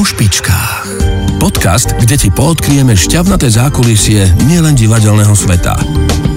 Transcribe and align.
Po 0.00 0.08
špičkách. 0.08 0.88
Podcast, 1.36 1.92
kde 1.92 2.16
ti 2.16 2.32
poodkrieme 2.32 2.96
šťavnaté 2.96 3.52
zákulisie 3.52 4.32
nielen 4.48 4.72
divadelného 4.72 5.36
sveta. 5.36 5.76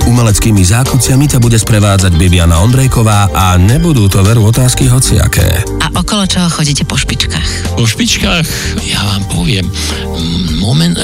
Umeleckými 0.04 0.60
zákuciami 0.68 1.32
ťa 1.32 1.40
bude 1.40 1.56
sprevádzať 1.56 2.20
Bibiana 2.20 2.60
Ondrejková 2.60 3.32
a 3.32 3.56
nebudú 3.56 4.12
to 4.12 4.20
veru 4.20 4.52
otázky 4.52 4.92
hociaké. 4.92 5.64
A 5.80 5.88
okolo 5.96 6.28
čoho 6.28 6.52
chodíte 6.52 6.84
po 6.84 7.00
špičkách? 7.00 7.80
Po 7.80 7.88
špičkách, 7.88 8.44
ja 8.84 9.00
vám 9.00 9.24
poviem, 9.32 9.64
moment, 10.60 10.96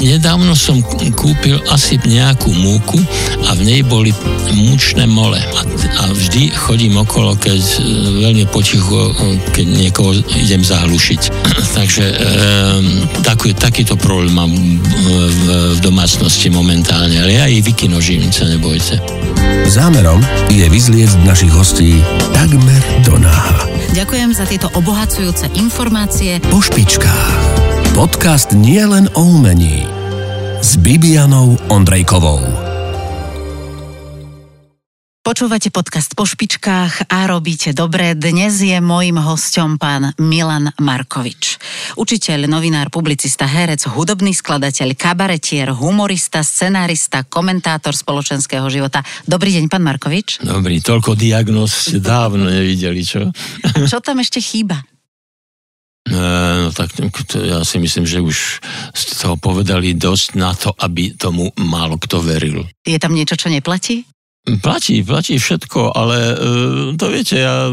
nedávno 0.00 0.56
som 0.56 0.80
kúpil 1.12 1.60
asi 1.68 2.00
nejakú 2.04 2.48
múku 2.52 2.96
a 3.44 3.52
v 3.56 3.60
nej 3.64 3.80
boli 3.84 4.16
mučné 4.56 5.04
mole. 5.04 5.36
A, 5.36 5.60
a 6.00 6.02
vždy 6.16 6.52
chodím 6.56 6.96
okolo, 6.96 7.36
keď 7.36 7.60
e, 7.60 7.78
veľmi 8.24 8.44
potichu, 8.48 9.12
keď 9.52 9.66
niekoho 9.68 10.16
idem 10.40 10.64
zahlušiť. 10.64 11.20
Takže 11.76 12.04
e, 12.08 12.14
taký, 13.20 13.52
takýto 13.52 14.00
problém 14.00 14.32
mám 14.32 14.52
v, 14.52 15.46
v 15.76 15.78
domácnosti 15.84 16.48
momentálne, 16.48 17.20
ale 17.20 17.36
ja 17.36 17.44
ich 17.48 17.64
vykinožím, 17.64 18.32
sa 18.32 18.45
nebojte. 18.46 19.02
Zámerom 19.66 20.22
je 20.50 20.66
vyzliecť 20.66 21.26
našich 21.26 21.52
hostí 21.52 21.98
takmer 22.30 22.82
do 23.02 23.18
náha. 23.18 23.66
Ďakujem 23.92 24.30
za 24.36 24.44
tieto 24.46 24.68
obohacujúce 24.76 25.50
informácie. 25.58 26.38
Po 26.52 26.62
špičkách. 26.62 27.26
Podcast 27.96 28.52
nie 28.52 28.82
len 28.84 29.08
o 29.16 29.22
umení. 29.40 29.88
S 30.60 30.76
Bibianou 30.78 31.56
Ondrejkovou. 31.72 32.75
Počúvate 35.26 35.74
podcast 35.74 36.14
po 36.14 36.22
špičkách 36.22 37.10
a 37.10 37.26
robíte 37.26 37.74
dobre. 37.74 38.14
Dnes 38.14 38.62
je 38.62 38.78
môjim 38.78 39.18
hostom 39.18 39.74
pán 39.74 40.14
Milan 40.22 40.70
Markovič. 40.78 41.58
Učiteľ, 41.98 42.46
novinár, 42.46 42.94
publicista, 42.94 43.42
herec, 43.42 43.90
hudobný 43.90 44.30
skladateľ, 44.30 44.94
kabaretier, 44.94 45.74
humorista, 45.74 46.46
scenárista, 46.46 47.26
komentátor 47.26 47.98
spoločenského 47.98 48.70
života. 48.70 49.02
Dobrý 49.26 49.50
deň, 49.58 49.66
pán 49.66 49.82
Markovič. 49.82 50.46
Dobrý, 50.46 50.78
toľko 50.78 51.18
diagnóz 51.18 51.90
ste 51.90 51.98
dávno 51.98 52.46
nevideli, 52.46 53.02
čo? 53.02 53.26
A 53.66 53.82
čo 53.82 53.98
tam 53.98 54.22
ešte 54.22 54.38
chýba? 54.38 54.78
No 56.06 56.70
tak 56.70 56.94
ja 57.34 57.66
si 57.66 57.82
myslím, 57.82 58.06
že 58.06 58.22
už 58.22 58.62
ste 58.94 59.18
toho 59.18 59.34
povedali 59.34 59.90
dosť 59.98 60.38
na 60.38 60.54
to, 60.54 60.70
aby 60.78 61.18
tomu 61.18 61.50
málo 61.58 61.98
kto 61.98 62.22
veril. 62.22 62.62
Je 62.86 62.94
tam 63.02 63.10
niečo, 63.10 63.34
čo 63.34 63.50
neplatí? 63.50 64.06
Platí, 64.46 65.02
platí 65.02 65.42
všetko, 65.42 65.90
ale 65.90 66.18
e, 66.22 66.34
to 66.94 67.10
viete, 67.10 67.34
ja 67.34 67.66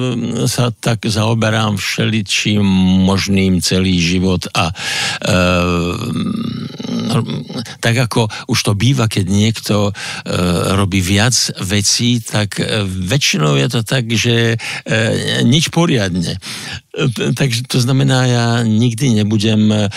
sa 0.50 0.74
tak 0.74 1.06
zaoberám 1.06 1.78
všeličím 1.78 2.66
možným 3.06 3.62
celý 3.62 4.02
život 4.02 4.50
a 4.58 4.74
e, 4.74 5.36
tak 7.78 7.96
ako 8.10 8.26
už 8.50 8.60
to 8.66 8.74
býva, 8.74 9.06
keď 9.06 9.26
niekto 9.30 9.76
e, 9.90 9.92
robí 10.74 10.98
viac 10.98 11.36
vecí, 11.62 12.18
tak 12.26 12.58
e, 12.58 12.82
väčšinou 12.90 13.54
je 13.54 13.68
to 13.70 13.82
tak, 13.86 14.10
že 14.10 14.56
e, 14.56 14.96
nič 15.46 15.70
poriadne. 15.70 16.42
Takže 17.34 17.66
to 17.66 17.82
znamená, 17.82 18.20
ja 18.30 18.46
nikdy 18.62 19.18
nebudem 19.18 19.66
e, 19.74 19.90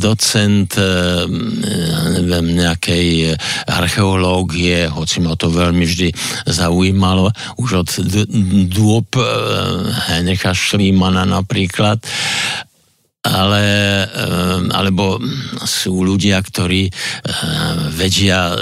docent 0.00 0.72
e, 0.80 0.88
neviem, 2.24 2.56
nejakej 2.56 3.36
archeológie, 3.68 4.88
hoci 4.88 5.20
ma 5.20 5.36
to 5.36 5.52
veľmi 5.52 5.84
vždy 5.84 6.08
zaujímalo, 6.48 7.28
už 7.60 7.84
od 7.84 7.88
dôb 8.72 9.12
e, 9.20 9.24
Henecha 10.08 10.56
Šlímana 10.56 11.28
napríklad 11.28 12.00
ale, 13.22 13.64
alebo 14.74 15.22
sú 15.62 16.02
ľudia, 16.02 16.42
ktorí 16.42 16.90
vedia 17.94 18.58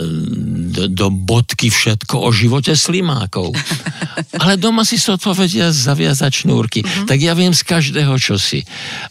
do, 0.71 0.85
do 0.87 1.09
bodky 1.09 1.73
všetko 1.73 2.21
o 2.21 2.31
živote 2.31 2.77
slimákov. 2.77 3.57
Ale 4.43 4.61
doma 4.61 4.87
si 4.87 5.01
to 5.01 5.17
odpovedia 5.17 5.75
zaviazať 5.75 6.47
šnúrky. 6.47 6.81
Mm-hmm. 6.85 7.07
Tak 7.09 7.19
ja 7.19 7.33
viem 7.35 7.53
z 7.57 7.63
každého 7.67 8.15
čosi. 8.21 8.63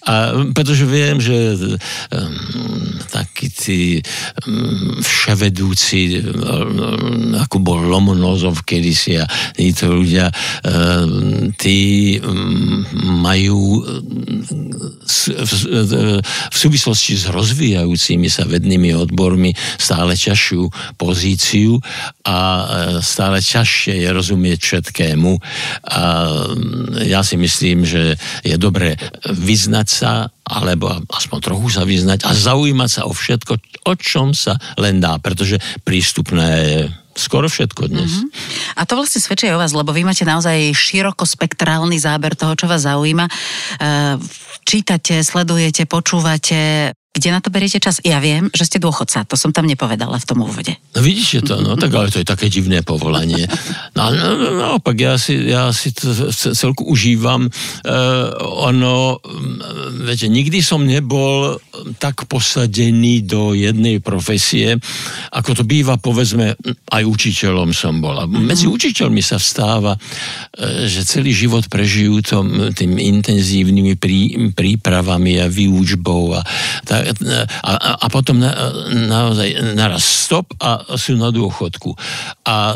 A 0.07 0.33
pretože 0.55 0.87
viem, 0.87 1.19
že 1.19 1.35
um, 1.57 1.75
takí 3.11 3.51
tí 3.51 3.81
um, 4.45 4.97
vševedúci, 5.01 6.23
um, 6.23 7.35
ako 7.35 7.57
bol 7.59 7.79
Lomonozov 7.83 8.63
kedysi 8.63 9.19
a 9.19 9.25
títo 9.53 9.91
ľudia, 9.91 10.31
um, 10.63 11.51
tí 11.57 12.17
um, 12.21 12.85
majú 13.21 13.83
v, 15.43 15.51
v 16.23 16.55
súvislosti 16.57 17.15
s 17.15 17.29
rozvíjajúcimi 17.29 18.27
sa 18.27 18.47
vednými 18.47 18.95
odbormi 18.95 19.53
stále 19.77 20.15
ťažšiu 20.15 20.95
pozíciu 20.95 21.79
a 22.25 22.37
e, 22.39 22.65
stále 23.03 23.39
ťažšie 23.39 24.05
je 24.05 24.09
rozumieť 24.09 24.59
všetkému. 24.59 25.31
A 25.89 26.03
ja 27.05 27.21
si 27.23 27.35
myslím, 27.39 27.83
že 27.83 28.15
je 28.43 28.55
dobré 28.55 28.95
vyznať 29.27 29.87
sa 29.87 30.11
alebo 30.49 30.89
aspoň 31.13 31.37
trochu 31.45 31.67
sa 31.69 31.85
vyznať 31.85 32.25
a 32.25 32.33
zaujímať 32.33 32.89
sa 32.89 33.01
o 33.05 33.13
všetko, 33.13 33.53
o 33.85 33.93
čom 33.95 34.33
sa 34.33 34.57
len 34.81 34.97
dá, 34.97 35.21
pretože 35.21 35.61
prístupné 35.85 36.49
je 36.65 36.79
skoro 37.19 37.51
všetko 37.51 37.91
dnes. 37.91 38.23
Mm-hmm. 38.23 38.79
A 38.79 38.81
to 38.87 38.95
vlastne 38.95 39.19
svedčí 39.19 39.51
o 39.51 39.59
vás, 39.59 39.75
lebo 39.75 39.91
vy 39.91 40.07
máte 40.07 40.23
naozaj 40.23 40.71
širokospektrálny 40.71 41.99
záber 41.99 42.39
toho, 42.39 42.55
čo 42.55 42.65
vás 42.71 42.87
zaujíma. 42.87 43.27
E, 43.27 43.31
čítate, 44.63 45.19
sledujete, 45.19 45.83
počúvate, 45.83 46.95
kde 47.19 47.35
na 47.35 47.43
to 47.43 47.51
beriete 47.51 47.83
čas? 47.83 47.99
Ja 48.01 48.23
viem, 48.23 48.47
že 48.55 48.65
ste 48.65 48.79
dôchodca, 48.79 49.27
to 49.27 49.35
som 49.35 49.51
tam 49.51 49.67
nepovedala 49.67 50.15
v 50.17 50.25
tom 50.25 50.39
úvode. 50.41 50.73
No 50.95 51.03
vidíte 51.03 51.43
to, 51.43 51.59
no 51.59 51.75
tak 51.75 51.91
ale 51.91 52.09
to 52.09 52.23
je 52.23 52.27
také 52.27 52.47
divné 52.47 52.81
povolanie. 52.81 53.45
No, 53.93 54.09
no, 54.09 54.39
no 54.39 54.49
naopak, 54.55 54.95
ja 54.95 55.19
si, 55.19 55.35
ja 55.51 55.69
si 55.75 55.91
to 55.91 56.31
celku 56.31 56.87
užívam. 56.87 57.51
Uh, 57.83 58.31
ono, 58.71 59.19
viete, 60.07 60.31
nikdy 60.31 60.63
som 60.63 60.87
nebol 60.87 61.59
tak 61.99 62.25
posadený 62.25 63.27
do 63.27 63.51
jednej 63.51 63.99
profesie, 63.99 64.79
ako 65.35 65.61
to 65.61 65.63
býva, 65.67 65.99
povedzme, 65.99 66.55
aj 66.91 67.03
učiteľom 67.03 67.75
som 67.75 67.99
bol. 67.99 68.15
A 68.15 68.25
medzi 68.25 68.65
mhm. 68.67 68.73
učiteľmi 68.75 69.21
sa 69.23 69.37
vstáva, 69.41 69.95
e, 69.95 70.87
že 70.87 71.03
celý 71.03 71.35
život 71.35 71.67
prežijú 71.67 72.21
tom, 72.23 72.71
tým 72.71 72.95
intenzívnymi 72.95 73.93
prí, 73.97 74.21
prípravami 74.53 75.41
a 75.41 75.47
výučbou 75.49 76.37
a 76.37 76.41
tak 76.85 77.08
a, 77.63 77.71
a 78.01 78.05
potom 78.07 78.39
na, 78.39 78.51
naozaj 78.93 79.75
naraz 79.75 80.03
stop 80.03 80.53
a 80.61 80.95
sú 80.95 81.17
na 81.17 81.33
dôchodku. 81.33 81.93
A 82.45 82.73
e, 82.73 82.75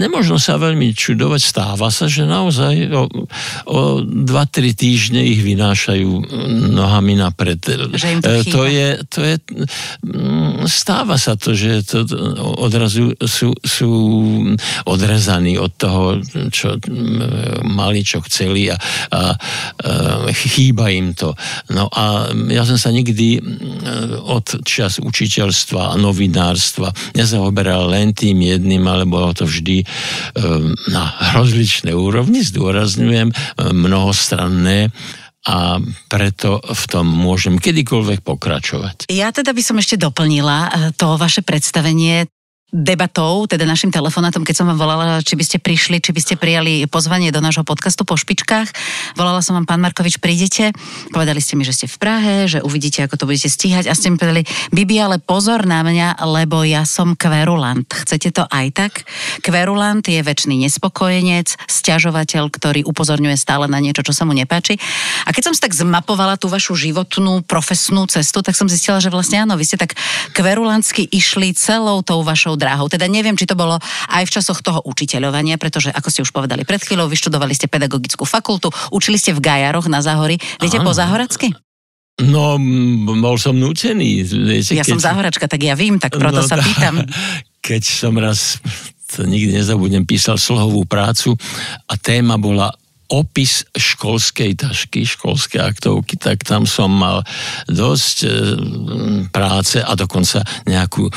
nemožno 0.00 0.40
sa 0.40 0.56
veľmi 0.56 0.92
čudovať, 0.96 1.40
stáva 1.40 1.88
sa, 1.92 2.08
že 2.08 2.24
naozaj 2.24 2.90
o, 2.92 3.04
o 3.68 3.80
2-3 4.04 4.76
týždne 4.76 5.20
ich 5.20 5.40
vynášajú 5.44 6.30
nohami 6.72 7.18
napred. 7.18 7.60
Že 7.92 8.06
im 8.16 8.20
to, 8.20 8.30
e, 8.30 8.40
to 8.46 8.62
je, 8.66 8.88
to 9.08 9.20
je, 9.24 9.36
mm, 10.04 10.64
stáva 10.66 11.20
sa 11.20 11.36
to, 11.36 11.52
že 11.52 11.84
to 11.84 12.04
odrazu 12.60 13.12
sú, 13.24 13.52
sú 13.60 13.92
odrezaní 14.86 15.56
od 15.60 15.72
toho, 15.76 16.20
čo 16.48 16.76
mali, 17.64 18.04
čo 18.04 18.20
chceli 18.24 18.70
a, 18.70 18.76
a, 18.76 19.36
a 19.36 20.32
chýba 20.32 20.92
im 20.92 21.12
to. 21.16 21.34
No 21.72 21.88
a 21.90 22.30
ja 22.50 22.62
som 22.64 22.76
sa 22.76 22.92
nikdy 22.92 23.39
od 24.24 24.62
čas 24.62 25.02
učiteľstva 25.02 25.94
a 25.94 25.98
novinárstva 25.98 26.92
nezaoberal 27.16 27.90
len 27.90 28.14
tým 28.14 28.40
jedným, 28.40 28.84
ale 28.86 29.04
bolo 29.08 29.32
to 29.34 29.48
vždy 29.48 29.82
na 30.88 31.04
rozličné 31.36 31.92
úrovni, 31.92 32.44
zdôrazňujem, 32.44 33.32
mnohostranné 33.72 34.92
a 35.48 35.80
preto 36.12 36.60
v 36.60 36.84
tom 36.84 37.08
môžem 37.08 37.56
kedykoľvek 37.56 38.20
pokračovať. 38.20 39.08
Ja 39.08 39.32
teda 39.32 39.56
by 39.56 39.62
som 39.64 39.80
ešte 39.80 39.96
doplnila 39.96 40.58
eh, 40.68 40.70
to 40.92 41.16
vaše 41.16 41.40
predstavenie 41.40 42.28
debatou, 42.70 43.50
teda 43.50 43.66
našim 43.66 43.90
telefonátom, 43.90 44.46
keď 44.46 44.62
som 44.62 44.66
vám 44.70 44.78
volala, 44.78 45.18
či 45.26 45.34
by 45.34 45.44
ste 45.44 45.58
prišli, 45.58 45.98
či 45.98 46.14
by 46.14 46.20
ste 46.22 46.34
prijali 46.38 46.86
pozvanie 46.86 47.34
do 47.34 47.42
nášho 47.42 47.66
podcastu 47.66 48.06
po 48.06 48.14
špičkách. 48.14 48.70
Volala 49.18 49.42
som 49.42 49.58
vám, 49.58 49.66
pán 49.66 49.82
Markovič, 49.82 50.22
prídete. 50.22 50.70
Povedali 51.10 51.42
ste 51.42 51.58
mi, 51.58 51.66
že 51.66 51.74
ste 51.74 51.86
v 51.90 51.98
Prahe, 51.98 52.34
že 52.46 52.62
uvidíte, 52.62 53.02
ako 53.02 53.18
to 53.18 53.24
budete 53.26 53.50
stíhať 53.50 53.90
a 53.90 53.98
ste 53.98 54.14
mi 54.14 54.22
povedali, 54.22 54.46
Bibi, 54.70 55.02
ale 55.02 55.18
pozor 55.18 55.66
na 55.66 55.82
mňa, 55.82 56.22
lebo 56.30 56.62
ja 56.62 56.86
som 56.86 57.18
kverulant. 57.18 57.90
Chcete 57.90 58.30
to 58.30 58.46
aj 58.46 58.66
tak? 58.70 58.92
Kverulant 59.42 60.06
je 60.06 60.22
väčší 60.22 60.54
nespokojenec, 60.54 61.58
stiažovateľ, 61.66 62.54
ktorý 62.54 62.86
upozorňuje 62.86 63.34
stále 63.34 63.66
na 63.66 63.82
niečo, 63.82 64.06
čo 64.06 64.14
sa 64.14 64.22
mu 64.22 64.30
nepáči. 64.30 64.78
A 65.26 65.34
keď 65.34 65.50
som 65.50 65.54
si 65.56 65.60
tak 65.60 65.74
zmapovala 65.74 66.38
tú 66.38 66.46
vašu 66.46 66.78
životnú, 66.78 67.42
profesnú 67.42 68.06
cestu, 68.06 68.46
tak 68.46 68.54
som 68.54 68.70
zistila, 68.70 69.02
že 69.02 69.10
vlastne 69.10 69.42
áno, 69.42 69.58
vy 69.58 69.66
ste 69.66 69.80
tak 69.80 69.98
kverulantsky 70.38 71.08
išli 71.10 71.50
celou 71.56 72.04
tou 72.06 72.22
vašou 72.22 72.59
dráhou. 72.60 72.92
Teda 72.92 73.08
neviem, 73.08 73.32
či 73.32 73.48
to 73.48 73.56
bolo 73.56 73.80
aj 74.12 74.28
v 74.28 74.34
časoch 74.36 74.60
toho 74.60 74.84
učiteľovania, 74.84 75.56
pretože 75.56 75.88
ako 75.88 76.08
ste 76.12 76.20
už 76.20 76.30
povedali 76.36 76.68
pred 76.68 76.84
chvíľou, 76.84 77.08
vyštudovali 77.08 77.56
ste 77.56 77.72
pedagogickú 77.72 78.28
fakultu, 78.28 78.68
učili 78.92 79.16
ste 79.16 79.32
v 79.32 79.40
Gajaroch 79.40 79.88
na 79.88 80.04
Záhori. 80.04 80.36
Viete 80.60 80.76
po 80.84 80.92
záhoracky? 80.92 81.56
No, 82.20 82.60
bol 83.16 83.40
som 83.40 83.56
nútený. 83.56 84.28
Viete, 84.28 84.76
ja 84.76 84.84
keď... 84.84 84.92
som 84.92 85.00
zahoračka, 85.00 85.48
tak 85.48 85.64
ja 85.64 85.72
vím, 85.72 85.96
tak 85.96 86.20
proto 86.20 86.44
no, 86.44 86.46
sa 86.46 86.60
pýtam. 86.60 87.00
Keď 87.64 87.82
som 87.84 88.16
raz, 88.16 88.60
to 89.12 89.24
nikdy 89.28 89.56
nezabudnem, 89.56 90.08
písal 90.08 90.40
slohovú 90.40 90.84
prácu 90.88 91.36
a 91.88 91.94
téma 92.00 92.40
bola 92.40 92.72
opis 93.10 93.66
školskej 93.74 94.54
tašky, 94.54 95.02
školské 95.02 95.58
aktovky, 95.58 96.14
tak 96.14 96.46
tam 96.46 96.64
som 96.64 96.90
mal 96.90 97.26
dosť 97.66 98.16
e, 98.22 98.28
práce 99.34 99.82
a 99.82 99.92
dokonca 99.98 100.46
nejakú 100.66 101.10
e, 101.10 101.12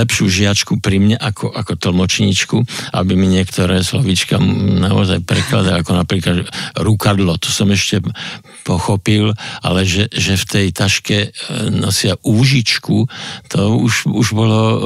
lepšiu 0.00 0.26
žiačku 0.26 0.80
pri 0.80 0.96
mne 0.96 1.16
ako, 1.20 1.52
ako 1.52 1.76
tlmočníčku, 1.76 2.56
aby 2.96 3.12
mi 3.14 3.28
niektoré 3.28 3.84
slovíčka 3.84 4.40
naozaj 4.80 5.22
prekladali, 5.22 5.84
ako 5.84 5.92
napríklad 5.92 6.36
rukadlo, 6.80 7.36
to 7.36 7.52
som 7.52 7.68
ešte 7.68 8.00
pochopil, 8.64 9.36
ale 9.60 9.86
že, 9.86 10.08
že 10.10 10.40
v 10.40 10.44
tej 10.44 10.66
taške 10.72 11.18
e, 11.20 11.28
nosia 11.70 12.16
úžičku, 12.24 13.06
to 13.52 13.60
už, 13.76 14.08
už 14.08 14.28
bolo 14.32 14.60
e, 14.60 14.76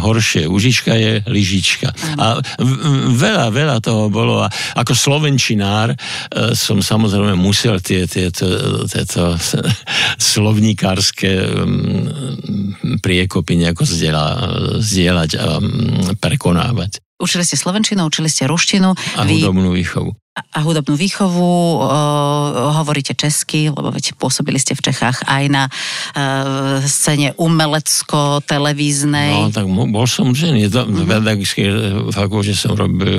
horšie. 0.00 0.44
Úžička 0.46 0.94
je 0.94 1.24
lyžička. 1.26 1.90
A 2.20 2.38
veľa, 3.16 3.50
veľa 3.50 3.76
toho 3.80 4.12
bolo. 4.12 4.44
A 4.44 4.48
ako 4.76 4.92
slovenčinár 4.94 5.85
novinár, 5.86 5.94
e, 5.94 6.54
som 6.54 6.82
samozrejme 6.82 7.34
musel 7.38 7.78
tie, 7.80 8.06
tieto, 8.10 8.46
tieto 8.92 9.38
slovníkárske 10.18 11.30
mm, 11.30 13.00
priekopy 13.02 13.52
nejako 13.60 13.82
zdieľať 14.82 15.30
a 15.38 15.48
mm, 15.62 16.18
prekonávať. 16.18 16.98
Učili 17.16 17.48
ste 17.48 17.56
slovenčinu, 17.56 18.04
učili 18.04 18.28
ste 18.28 18.44
ruštinu. 18.44 18.92
A 19.16 19.24
hudobnú 19.24 19.72
výchovu 19.72 20.12
a 20.36 20.60
hudobnú 20.60 21.00
výchovu, 21.00 21.40
o, 21.40 21.88
hovoríte 22.76 23.16
česky, 23.16 23.72
lebo 23.72 23.88
veď 23.88 24.12
pôsobili 24.20 24.60
ste 24.60 24.76
v 24.76 24.84
Čechách 24.84 25.24
aj 25.24 25.44
na 25.48 25.64
e, 25.64 25.72
scéne 26.84 27.32
umelecko-televíznej. 27.40 29.32
No, 29.32 29.48
tak 29.48 29.64
bol 29.64 30.04
som 30.04 30.36
žený. 30.36 30.68
To, 30.68 30.84
mm-hmm. 30.84 30.96
V 30.96 31.08
pedagogickej 31.08 31.68
fakulte 32.12 32.52
som 32.52 32.76
robil, 32.76 33.16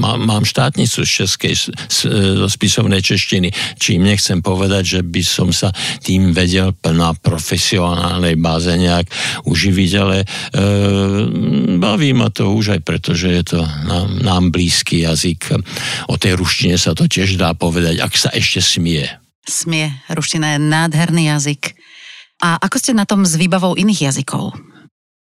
má, 0.00 0.16
mám 0.16 0.48
štátnicu 0.48 1.04
z 1.04 1.10
českej, 1.24 1.52
zo 2.36 2.48
spisovnej 2.48 3.04
češtiny, 3.04 3.52
čím 3.76 4.08
nechcem 4.08 4.40
povedať, 4.40 4.96
že 4.96 5.00
by 5.04 5.20
som 5.20 5.52
sa 5.52 5.68
tým 6.00 6.32
vedel 6.32 6.72
na 6.96 7.12
profesionálnej 7.12 8.40
báze 8.40 8.72
nejak 8.72 9.04
uživiť, 9.44 9.90
ale 10.00 10.24
e, 10.24 10.26
baví 11.76 12.16
ma 12.16 12.32
to 12.32 12.56
už 12.56 12.80
aj 12.80 12.80
preto, 12.80 13.12
že 13.12 13.28
je 13.36 13.44
to 13.52 13.60
nám, 13.84 14.16
nám 14.24 14.48
blízky 14.48 15.04
jazyk 15.04 15.52
O 16.06 16.14
tej 16.14 16.38
ruštine 16.38 16.78
sa 16.78 16.94
to 16.94 17.10
tiež 17.10 17.34
dá 17.34 17.50
povedať, 17.52 17.98
ak 17.98 18.14
sa 18.14 18.30
ešte 18.30 18.62
smie. 18.62 19.10
Smie. 19.46 19.90
Ruština 20.10 20.54
je 20.54 20.58
nádherný 20.62 21.30
jazyk. 21.34 21.74
A 22.42 22.58
ako 22.62 22.76
ste 22.78 22.92
na 22.94 23.08
tom 23.08 23.26
s 23.26 23.34
výbavou 23.34 23.74
iných 23.74 24.10
jazykov? 24.10 24.54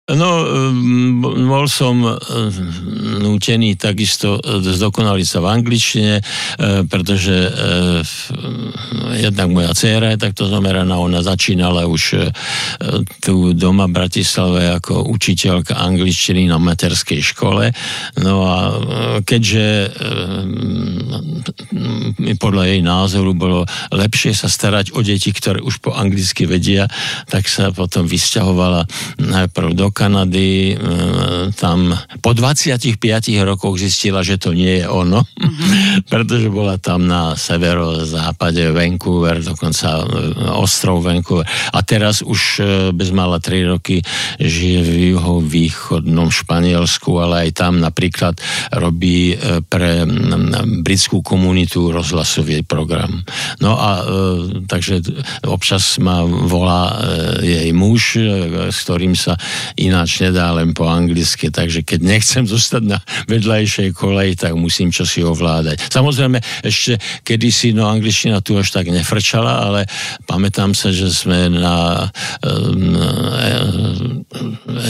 No, 0.07 0.47
mm, 0.71 1.51
bol 1.51 1.67
som 1.67 1.99
mm, 1.99 3.27
nútený 3.27 3.75
takisto 3.75 4.39
zdokonaliť 4.39 5.27
sa 5.27 5.43
v 5.43 5.51
angličtine, 5.51 6.15
e, 6.15 6.23
pretože 6.87 7.35
e, 7.35 7.51
jednak 9.19 9.51
moja 9.51 9.75
dcéra 9.75 10.15
je 10.15 10.23
takto 10.23 10.47
zomeraná, 10.47 11.03
ona 11.03 11.27
začínala 11.27 11.91
už 11.91 12.03
e, 12.15 12.31
tu 13.19 13.51
doma 13.51 13.91
v 13.91 13.99
Bratislave 13.99 14.79
ako 14.79 15.11
učiteľka 15.11 15.75
angličtiny 15.75 16.47
na 16.47 16.63
materskej 16.63 17.27
škole. 17.27 17.75
No 18.23 18.47
a 18.47 18.79
keďže 19.27 19.91
podľa 22.39 22.65
jej 22.71 22.81
názoru 22.87 23.35
bolo 23.35 23.67
lepšie 23.91 24.39
sa 24.39 24.47
starať 24.47 24.95
o 24.95 25.03
deti, 25.03 25.35
ktoré 25.35 25.59
už 25.59 25.83
po 25.83 25.91
anglicky 25.99 26.47
vedia, 26.47 26.87
tak 27.27 27.51
sa 27.51 27.75
potom 27.75 28.07
vysťahovala 28.07 28.87
najprv 29.19 29.75
do 29.75 29.96
Kanady, 29.97 30.77
e, 30.77 30.79
tam 31.57 31.97
po 32.21 32.37
25 32.37 33.01
rokoch 33.49 33.81
zistila, 33.81 34.21
že 34.21 34.37
to 34.37 34.53
nie 34.53 34.85
je 34.85 34.87
ono, 34.93 35.25
mm-hmm. 35.25 36.05
pretože 36.13 36.53
bola 36.53 36.77
tam 36.77 37.09
na 37.09 37.33
severozápade 37.33 38.77
Vancouver, 38.77 39.41
dokonca 39.41 40.05
e, 40.05 40.53
ostrov 40.53 41.01
Vancouver. 41.01 41.49
A 41.73 41.81
teraz 41.81 42.21
už 42.21 42.41
e, 42.61 42.63
bez 42.93 43.09
mala 43.09 43.41
3 43.41 43.73
roky 43.73 44.05
žije 44.37 44.85
v 44.85 44.93
juhovýchodnom 45.17 46.29
Španielsku, 46.29 47.17
ale 47.17 47.49
aj 47.49 47.51
tam 47.57 47.81
napríklad 47.81 48.37
robí 48.77 49.33
pre 49.71 50.05
britskú 50.85 51.25
komunitu 51.25 51.89
rozhlasový 51.89 52.67
program. 52.67 53.25
No 53.63 53.79
a 53.79 54.03
takže 54.67 55.01
občas 55.47 55.97
ma 56.03 56.27
volá 56.27 56.99
jej 57.41 57.71
muž, 57.71 58.19
s 58.69 58.79
ktorým 58.83 59.15
sa 59.15 59.39
ináč 59.87 60.21
nedá 60.23 60.51
len 60.53 60.75
po 60.75 60.87
anglicky, 60.91 61.49
takže 61.49 61.87
keď 61.87 62.01
nechcem 62.03 62.45
zostať 62.45 62.83
na 62.85 62.99
vedľajšej 63.31 63.95
koleji, 63.95 64.35
tak 64.37 64.53
musím 64.59 64.91
čosi 64.91 65.23
ovládať. 65.23 65.87
Samozrejme, 65.89 66.39
ešte 66.67 66.99
kedysi, 67.23 67.73
no 67.73 67.87
angličtina 67.87 68.43
tu 68.43 68.59
až 68.59 68.75
tak 68.75 68.91
nefrčala, 68.91 69.71
ale 69.71 69.81
pamätám 70.27 70.75
sa, 70.75 70.91
že 70.91 71.09
sme 71.11 71.49
na 71.53 72.09
um, 72.43 74.27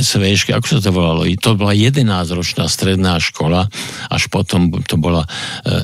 SVŠke, 0.00 0.56
ako 0.56 0.66
sa 0.66 0.78
to 0.80 0.90
volalo, 0.90 1.22
to 1.36 1.54
bola 1.54 1.76
11-ročná 1.76 2.66
stredná 2.66 3.20
škola, 3.20 3.68
až 4.10 4.28
potom 4.32 4.72
to 4.84 4.96
bola 4.96 5.22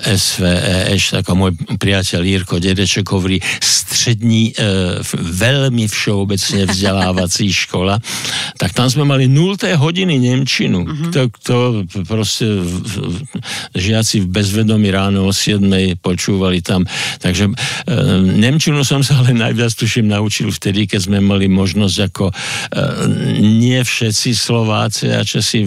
SVEŠ, 0.02 1.22
ako 1.22 1.30
môj 1.36 1.52
priateľ 1.76 2.20
Jirko 2.22 2.58
Dedeček 2.58 3.06
hovorí, 3.10 3.38
strední, 3.60 4.54
e, 4.56 4.98
veľmi 5.12 5.84
všeobecne 5.86 6.66
vzdelávací 6.66 7.52
škola, 7.66 8.00
tak 8.56 8.72
tam 8.72 8.88
sme 8.88 9.01
sme 9.02 9.18
mali 9.18 9.26
0. 9.26 9.58
hodiny 9.82 10.14
Nemčinu. 10.22 10.86
Uh-huh. 10.86 11.10
To, 11.10 11.22
to 11.34 11.56
proste 12.06 12.46
žiaci 13.74 14.22
v 14.22 14.30
bezvedomí 14.30 14.94
ráno 14.94 15.26
o 15.26 15.34
7. 15.34 15.66
počúvali 15.98 16.62
tam. 16.62 16.86
Takže 17.18 17.50
e, 17.50 17.54
Nemčinu 18.22 18.86
som 18.86 19.02
sa 19.02 19.18
ale 19.18 19.34
najviac 19.34 19.74
tuším 19.74 20.06
naučil 20.06 20.54
vtedy, 20.54 20.86
keď 20.86 21.10
sme 21.10 21.18
mali 21.18 21.50
možnosť 21.50 21.96
ako 22.14 22.30
e, 22.30 22.34
nie 23.42 23.82
všetci 23.82 24.38
Slováci 24.38 25.10
a 25.10 25.26
Česi 25.26 25.66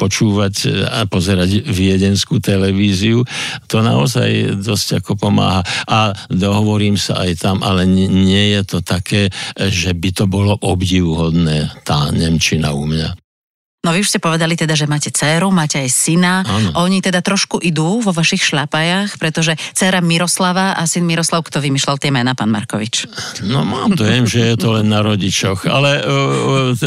počúvať 0.00 0.88
a 0.88 1.04
pozerať 1.04 1.68
viedenskú 1.68 2.40
televíziu. 2.40 3.20
To 3.68 3.84
naozaj 3.84 4.64
dosť 4.64 5.04
ako 5.04 5.20
pomáha. 5.20 5.60
A 5.84 6.16
dohovorím 6.32 6.96
sa 6.96 7.20
aj 7.20 7.36
tam, 7.36 7.60
ale 7.60 7.84
nie 7.84 8.56
je 8.56 8.60
to 8.64 8.78
také, 8.80 9.28
že 9.60 9.92
by 9.92 10.08
to 10.16 10.24
bolo 10.24 10.56
obdivuhodné, 10.56 11.84
tá 11.84 12.08
Nemčina 12.08 12.51
na 12.58 12.72
u 12.72 12.84
mňa. 12.88 13.22
No 13.82 13.90
vy 13.90 14.06
už 14.06 14.14
ste 14.14 14.22
povedali 14.22 14.54
teda, 14.54 14.78
že 14.78 14.86
máte 14.86 15.10
dceru, 15.10 15.50
máte 15.50 15.82
aj 15.82 15.90
syna. 15.90 16.46
Ano. 16.46 16.86
Oni 16.86 17.02
teda 17.02 17.18
trošku 17.18 17.58
idú 17.58 17.98
vo 17.98 18.14
vašich 18.14 18.38
šľapajach, 18.38 19.18
pretože 19.18 19.58
dcera 19.74 19.98
Miroslava 19.98 20.78
a 20.78 20.86
syn 20.86 21.02
Miroslav, 21.02 21.42
kto 21.42 21.58
vymýšľal 21.58 21.98
tie 21.98 22.14
mená, 22.14 22.38
pán 22.38 22.46
Markovič? 22.54 23.10
No 23.42 23.66
mám 23.66 23.98
dojem, 23.98 24.22
že 24.22 24.54
je 24.54 24.56
to 24.62 24.78
len 24.78 24.86
na 24.86 25.02
rodičoch, 25.02 25.66
ale 25.66 25.98
uh, 25.98 26.78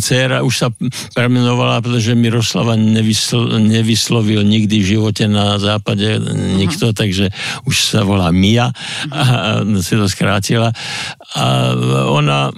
dcera 0.00 0.40
už 0.40 0.54
sa 0.56 0.72
premenovala, 1.12 1.84
pretože 1.84 2.16
Miroslava 2.16 2.80
nevysl, 2.80 3.60
nevyslovil 3.60 4.40
nikdy 4.40 4.80
v 4.80 4.88
živote 4.96 5.28
na 5.28 5.60
západe 5.60 6.16
nikto, 6.32 6.96
uh-huh. 6.96 6.96
takže 6.96 7.28
už 7.68 7.76
sa 7.76 8.08
volá 8.08 8.32
Mia 8.32 8.72
a, 9.12 9.20
a 9.20 9.20
si 9.84 10.00
to 10.00 10.08
skrátila. 10.08 10.72
A 11.36 11.76
ona 12.08 12.48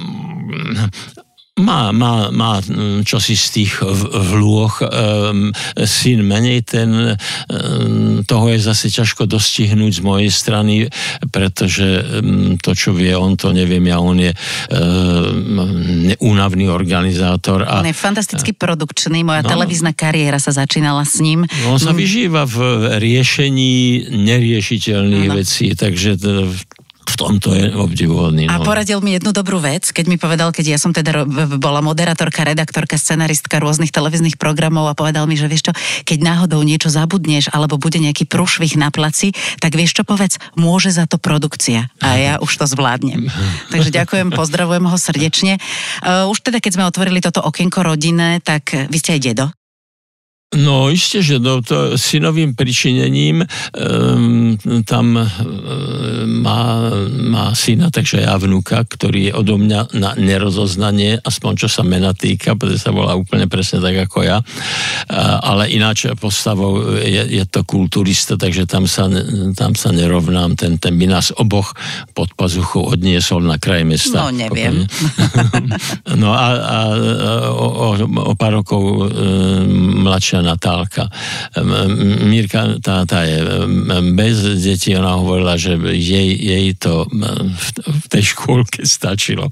má, 1.60 1.92
má, 1.92 2.32
má 2.32 2.60
mm, 2.60 3.04
čosi 3.04 3.36
z 3.36 3.46
tých 3.60 3.72
vlôch. 4.32 4.82
Um, 4.84 5.52
syn 5.76 6.24
menej, 6.24 6.64
ten 6.66 6.90
um, 7.14 8.24
toho 8.24 8.52
je 8.52 8.58
zase 8.60 8.88
ťažko 8.90 9.28
dostihnúť 9.28 10.00
z 10.00 10.02
mojej 10.02 10.30
strany, 10.32 10.74
pretože 11.30 11.84
um, 12.20 12.56
to, 12.56 12.72
čo 12.72 12.96
vie 12.96 13.12
on, 13.14 13.36
to 13.36 13.52
neviem 13.52 13.84
ja, 13.86 14.00
on 14.00 14.18
je 14.18 14.32
um, 14.32 16.10
únavný 16.20 16.68
organizátor. 16.68 17.64
A, 17.64 17.84
on 17.84 17.90
je 17.90 17.96
fantasticky 17.96 18.52
produkčný, 18.56 19.22
moja 19.22 19.44
no, 19.44 19.50
televízna 19.52 19.92
kariéra 19.92 20.40
sa 20.40 20.52
začínala 20.52 21.04
s 21.04 21.20
ním. 21.20 21.44
On 21.68 21.78
sa 21.80 21.92
mm. 21.92 21.98
vyžíva 21.98 22.42
v 22.48 22.58
riešení 22.98 24.08
neriešiteľných 24.10 25.28
no, 25.28 25.34
no. 25.34 25.38
vecí, 25.40 25.72
takže 25.76 26.16
v 27.10 27.16
tomto 27.18 27.50
je 27.50 27.74
obdivuhodný. 27.74 28.46
No. 28.46 28.54
A 28.54 28.62
poradil 28.62 29.02
mi 29.02 29.18
jednu 29.18 29.34
dobrú 29.34 29.58
vec, 29.58 29.90
keď 29.90 30.04
mi 30.06 30.16
povedal, 30.16 30.54
keď 30.54 30.76
ja 30.76 30.78
som 30.78 30.94
teda 30.94 31.26
bola 31.58 31.82
moderátorka, 31.82 32.46
redaktorka, 32.46 32.94
scenaristka 32.94 33.58
rôznych 33.58 33.90
televíznych 33.90 34.38
programov 34.38 34.86
a 34.86 34.94
povedal 34.94 35.26
mi, 35.26 35.34
že 35.34 35.50
vieš 35.50 35.70
čo, 35.70 35.72
keď 36.06 36.18
náhodou 36.22 36.62
niečo 36.62 36.88
zabudneš 36.88 37.50
alebo 37.50 37.76
bude 37.76 37.98
nejaký 37.98 38.30
prúšvih 38.30 38.78
na 38.78 38.94
placi, 38.94 39.34
tak 39.58 39.74
vieš 39.74 39.98
čo 39.98 40.02
povedz, 40.06 40.38
môže 40.54 40.94
za 40.94 41.10
to 41.10 41.18
produkcia 41.18 41.90
a 41.98 42.08
ja 42.16 42.34
už 42.38 42.62
to 42.62 42.64
zvládnem. 42.70 43.26
Takže 43.74 43.90
ďakujem, 43.90 44.30
pozdravujem 44.40 44.86
ho 44.86 44.96
srdečne. 44.96 45.58
Uh, 46.00 46.30
už 46.30 46.46
teda, 46.46 46.62
keď 46.62 46.72
sme 46.78 46.88
otvorili 46.88 47.18
toto 47.18 47.42
okienko 47.42 47.82
rodinné, 47.82 48.38
tak 48.40 48.72
vy 48.72 48.96
ste 48.96 49.18
aj 49.18 49.22
dedo? 49.22 49.46
No 50.50 50.90
isté, 50.90 51.22
že 51.22 51.38
no, 51.38 51.62
to 51.62 51.94
synovým 51.94 52.58
pričinením 52.58 53.46
um, 53.70 54.58
tam 54.82 55.14
um, 55.14 55.22
má, 56.42 56.90
má 57.06 57.54
syna, 57.54 57.86
takže 57.94 58.26
ja 58.26 58.34
vnúka, 58.34 58.82
ktorý 58.82 59.30
je 59.30 59.32
odo 59.38 59.62
mňa 59.62 59.94
na 59.94 60.18
nerozoznanie, 60.18 61.22
aspoň 61.22 61.52
čo 61.54 61.68
sa 61.70 61.86
mena 61.86 62.10
týka, 62.18 62.58
pretože 62.58 62.82
sa 62.82 62.90
volá 62.90 63.14
úplne 63.14 63.46
presne 63.46 63.78
tak 63.78 64.10
ako 64.10 64.26
ja. 64.26 64.42
Uh, 65.06 65.38
ale 65.54 65.70
ináč 65.70 66.10
postavou 66.18 66.98
je, 66.98 67.30
je 67.30 67.44
to 67.46 67.62
kulturista, 67.62 68.34
takže 68.34 68.66
tam 68.66 68.90
sa, 68.90 69.06
tam 69.54 69.78
sa 69.78 69.94
nerovnám. 69.94 70.58
Ten, 70.58 70.82
ten 70.82 70.98
by 70.98 71.14
nás 71.14 71.30
oboch 71.30 71.78
pod 72.10 72.34
pazuchu 72.34 72.90
odniesol 72.90 73.46
na 73.46 73.54
kraj 73.54 73.86
mesta. 73.86 74.26
No 74.26 74.34
neviem. 74.34 74.82
no 76.26 76.34
a, 76.34 76.46
a 76.58 76.78
o, 77.54 77.66
o, 77.86 77.88
o 78.02 78.32
pár 78.34 78.58
rokov 78.58 78.82
um, 78.82 79.06
mladšia 80.02 80.39
Natálka. 80.42 81.08
Mírka, 82.24 82.80
tá, 82.82 83.04
tá 83.04 83.24
je 83.24 83.40
bez 84.12 84.60
detí, 84.60 84.96
ona 84.96 85.16
hovorila, 85.20 85.54
že 85.56 85.76
jej, 85.76 86.36
jej 86.36 86.74
to 86.76 87.06
v 87.86 88.04
tej 88.08 88.34
škôlke 88.34 88.84
stačilo. 88.84 89.48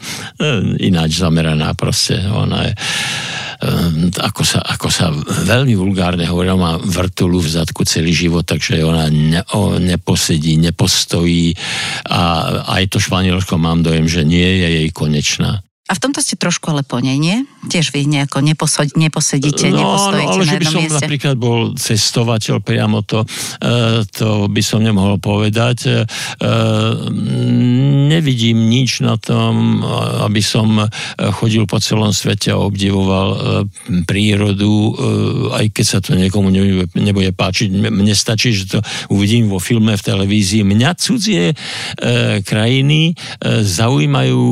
Ináč 0.80 1.20
zameraná 1.20 1.72
proste. 1.72 2.20
Ona 2.28 2.68
je 2.68 2.72
ako 4.22 4.42
sa, 4.46 4.62
ako 4.62 4.86
sa 4.86 5.10
veľmi 5.26 5.74
vulgárne 5.74 6.22
hovorí, 6.30 6.46
má 6.54 6.78
vrtulu 6.78 7.42
v 7.42 7.58
zadku 7.58 7.82
celý 7.82 8.14
život, 8.14 8.46
takže 8.46 8.86
ona 8.86 9.10
ne, 9.10 9.42
o, 9.50 9.82
neposedí, 9.82 10.54
nepostojí 10.62 11.58
a 12.06 12.22
aj 12.78 12.94
to 12.94 13.02
Španielsko 13.02 13.58
mám 13.58 13.82
dojem, 13.82 14.06
že 14.06 14.22
nie 14.22 14.46
je 14.46 14.68
jej 14.82 14.88
konečná. 14.94 15.58
A 15.88 15.96
v 15.96 16.02
tomto 16.04 16.20
ste 16.20 16.36
trošku 16.36 16.68
ale 16.68 16.84
po 16.84 17.00
nej, 17.00 17.16
nie? 17.16 17.48
Tiež 17.64 17.96
vy 17.96 18.04
nejako 18.04 18.44
neposod, 18.44 18.92
neposedíte, 18.92 19.72
no, 19.72 19.80
nepostojíte 19.80 20.36
ale 20.36 20.44
na 20.44 20.52
že 20.52 20.56
by 20.60 20.66
som 20.68 20.82
mieste. 20.84 20.96
napríklad 21.00 21.36
bol 21.40 21.60
cestovateľ 21.80 22.56
priamo 22.60 23.00
to, 23.08 23.24
e, 23.56 24.04
to 24.12 24.52
by 24.52 24.60
som 24.60 24.84
nemohol 24.84 25.16
povedať. 25.16 25.88
E, 25.88 26.04
nevidím 28.12 28.68
nič 28.68 29.00
na 29.00 29.16
tom, 29.16 29.80
aby 30.28 30.44
som 30.44 30.92
chodil 31.40 31.64
po 31.64 31.80
celom 31.80 32.12
svete 32.12 32.52
a 32.52 32.60
obdivoval 32.60 33.28
e, 33.32 33.38
prírodu, 34.04 34.92
aj 35.56 35.72
keď 35.72 35.86
sa 35.88 36.04
to 36.04 36.12
niekomu 36.20 36.52
nebude 37.00 37.32
páčiť. 37.32 37.72
Mne 37.72 38.12
stačí, 38.12 38.52
že 38.52 38.76
to 38.76 38.78
uvidím 39.08 39.48
vo 39.48 39.56
filme, 39.56 39.96
v 39.96 40.04
televízii. 40.04 40.68
Mňa 40.68 40.90
cudzie 41.00 41.56
krajiny 42.44 43.16
zaujímajú 43.64 44.42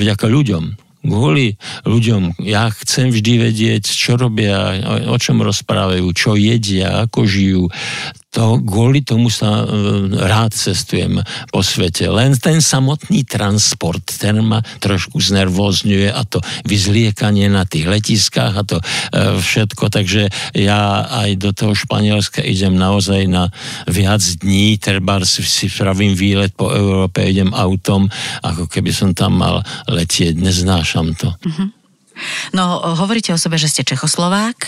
vďaka 0.00 0.26
ľudí 0.28 0.45
ľuďom 0.46 0.86
kvôli 1.06 1.54
ľuďom. 1.86 2.42
Ja 2.42 2.66
chcem 2.82 3.14
vždy 3.14 3.50
vedieť, 3.50 3.86
čo 3.86 4.18
robia, 4.18 4.74
o 5.06 5.14
čom 5.18 5.38
rozprávajú, 5.38 6.02
čo 6.10 6.34
jedia, 6.34 7.06
ako 7.06 7.22
žijú 7.22 7.64
to, 8.36 8.60
kvôli 8.60 9.00
tomu 9.00 9.32
sa 9.32 9.64
e, 9.64 10.12
rád 10.12 10.52
cestujem 10.52 11.24
po 11.48 11.64
svete. 11.64 12.04
Len 12.12 12.36
ten 12.36 12.60
samotný 12.60 13.24
transport, 13.24 14.04
ten 14.04 14.44
ma 14.44 14.60
trošku 14.84 15.16
znervozňuje 15.16 16.12
a 16.12 16.20
to 16.28 16.44
vyzliekanie 16.68 17.48
na 17.48 17.64
tých 17.64 17.88
letiskách 17.88 18.52
a 18.52 18.62
to 18.68 18.76
e, 18.76 18.84
všetko, 19.40 19.88
takže 19.88 20.28
ja 20.52 21.08
aj 21.24 21.40
do 21.40 21.56
toho 21.56 21.72
Španielska 21.72 22.44
idem 22.44 22.76
naozaj 22.76 23.24
na 23.24 23.48
viac 23.88 24.20
dní, 24.20 24.76
treba 24.76 25.24
si, 25.24 25.40
si 25.40 25.72
pravím 25.72 26.12
výlet 26.12 26.52
po 26.52 26.68
Európe, 26.68 27.24
idem 27.24 27.56
autom, 27.56 28.12
ako 28.44 28.68
keby 28.68 28.92
som 28.92 29.16
tam 29.16 29.40
mal 29.40 29.64
letieť, 29.88 30.36
neznášam 30.36 31.16
to. 31.16 31.32
Mm-hmm. 31.32 31.75
No, 32.56 32.80
hovoríte 32.96 33.32
o 33.32 33.38
sebe, 33.38 33.60
že 33.60 33.68
ste 33.68 33.82
Čechoslovák. 33.84 34.58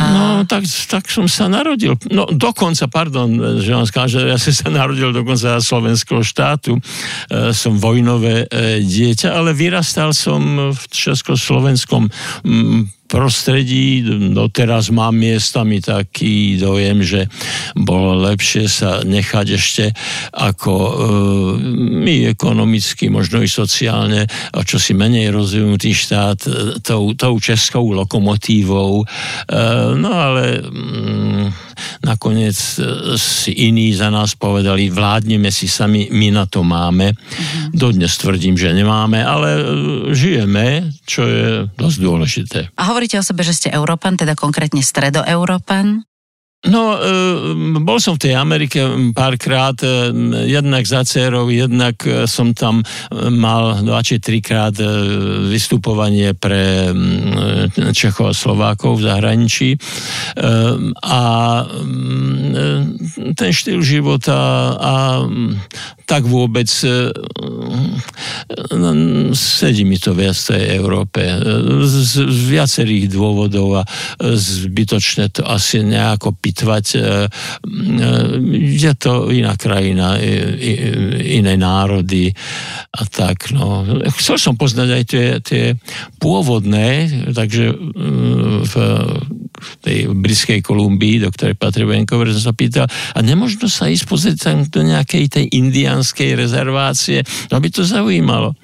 No, 0.00 0.44
tak, 0.48 0.64
tak 0.88 1.08
som 1.12 1.28
sa 1.28 1.46
narodil. 1.46 1.96
No, 2.08 2.28
dokonca, 2.28 2.88
pardon, 2.88 3.60
že 3.60 3.70
vám 3.72 3.86
skážem, 3.86 4.28
ja 4.28 4.40
som 4.40 4.52
sa 4.52 4.68
narodil 4.72 5.12
dokonca 5.12 5.60
slovenského 5.60 6.24
štátu. 6.24 6.76
E, 6.76 6.80
som 7.52 7.76
vojnové 7.76 8.46
e, 8.48 8.80
dieťa, 8.80 9.32
ale 9.32 9.52
vyrastal 9.52 10.16
som 10.16 10.72
v 10.72 10.82
československom 10.88 12.08
prostredí. 13.06 14.02
Doteraz 14.34 14.90
mám 14.90 15.14
miestami 15.14 15.78
taký 15.78 16.58
dojem, 16.58 17.00
že 17.06 17.20
bolo 17.78 18.18
lepšie 18.26 18.66
sa 18.66 19.00
nechať 19.06 19.46
ešte 19.54 19.84
ako 20.34 20.74
e, 20.74 20.92
my 22.02 22.16
ekonomicky, 22.34 23.08
možno 23.08 23.40
i 23.40 23.48
sociálne, 23.48 24.26
a 24.26 24.58
čo 24.66 24.76
si 24.82 24.92
menej 24.92 25.30
rozvinutý 25.30 25.94
štát, 25.94 26.38
e, 26.46 26.50
tou, 26.82 27.14
tou 27.14 27.34
českou 27.38 27.94
lokomotívou. 27.94 29.02
E, 29.02 29.06
no 29.94 30.10
ale 30.10 30.60
mm, 30.60 31.46
nakoniec 32.02 32.56
e, 32.56 33.16
si 33.16 33.70
iní 33.70 33.94
za 33.94 34.10
nás 34.10 34.34
povedali, 34.34 34.90
vládneme 34.90 35.48
si 35.54 35.70
sami, 35.70 36.10
my 36.10 36.28
na 36.34 36.44
to 36.46 36.66
máme. 36.66 37.14
Mm-hmm. 37.14 37.76
Dodnes 37.76 38.12
tvrdím, 38.18 38.58
že 38.58 38.74
nemáme, 38.74 39.22
ale 39.22 39.48
e, 39.56 39.62
žijeme, 40.12 40.90
čo 41.06 41.22
je 41.24 41.70
dosť 41.78 41.98
dôležité. 42.02 42.60
A 42.74 42.82
hovoríte 42.90 43.16
o 43.16 43.24
sebe, 43.24 43.46
že 43.46 43.54
ste 43.54 43.68
Európan, 43.70 44.18
teda 44.18 44.34
konkrétne 44.34 44.82
stredoeurópan? 44.82 46.02
No, 46.66 46.98
e, 46.98 47.78
bol 47.78 48.02
som 48.02 48.18
v 48.18 48.26
tej 48.26 48.34
Amerike 48.34 48.82
párkrát, 49.14 49.78
e, 49.78 50.10
jednak 50.50 50.82
za 50.82 51.06
dcerou, 51.06 51.46
jednak 51.46 51.94
e, 52.02 52.26
som 52.26 52.50
tam 52.50 52.82
mal 53.14 53.86
dva 53.86 54.02
či 54.02 54.18
trikrát 54.18 54.74
vystupovanie 55.46 56.34
pre 56.34 56.90
Čechov 57.94 58.34
a 58.34 58.34
Slovákov 58.36 58.98
v 58.98 59.06
zahraničí. 59.06 59.70
A 61.02 61.22
ten 63.36 63.50
štýl 63.50 63.80
života 63.82 64.36
a 64.76 64.94
tak 66.06 66.26
vôbec 66.26 66.68
no, 68.72 68.90
sedí 69.34 69.82
mi 69.82 69.98
to 69.98 70.14
viac 70.14 70.36
v 70.36 70.48
tej 70.54 70.64
Európe. 70.78 71.20
Z, 71.86 72.26
z 72.26 72.40
viacerých 72.46 73.10
dôvodov 73.10 73.82
a 73.82 73.88
zbytočne 74.20 75.30
to 75.32 75.42
asi 75.46 75.82
nejako 75.82 76.34
pitvať. 76.34 76.55
E, 76.62 76.68
e, 76.70 77.08
je 78.76 78.92
to 78.96 79.28
iná 79.34 79.52
krajina, 79.58 80.16
iné 81.20 81.54
národy 81.60 82.32
a 82.96 83.02
tak. 83.04 83.52
No. 83.52 83.84
Chcel 84.16 84.40
som 84.40 84.54
poznať 84.56 84.88
aj 84.88 85.04
tie, 85.04 85.26
tie 85.44 85.64
pôvodné, 86.16 87.08
takže 87.34 87.74
v, 88.62 88.74
v 89.56 89.70
tej 89.82 89.98
britskej 90.12 90.60
Kolumbii, 90.60 91.22
do 91.22 91.28
ktorej 91.32 91.56
patrí 91.58 91.84
Vancouver, 91.84 92.32
som 92.32 92.52
sa 92.52 92.54
pýtal, 92.56 92.86
a 92.88 93.18
nemožno 93.20 93.68
sa 93.68 93.88
ísť 93.90 94.04
pozrieť 94.08 94.36
tam 94.48 94.56
do 94.66 94.80
nejakej 94.84 95.24
tej 95.28 95.44
indianskej 95.50 96.36
rezervácie, 96.36 97.24
aby 97.50 97.68
to 97.72 97.82
zaujímalo. 97.82 98.54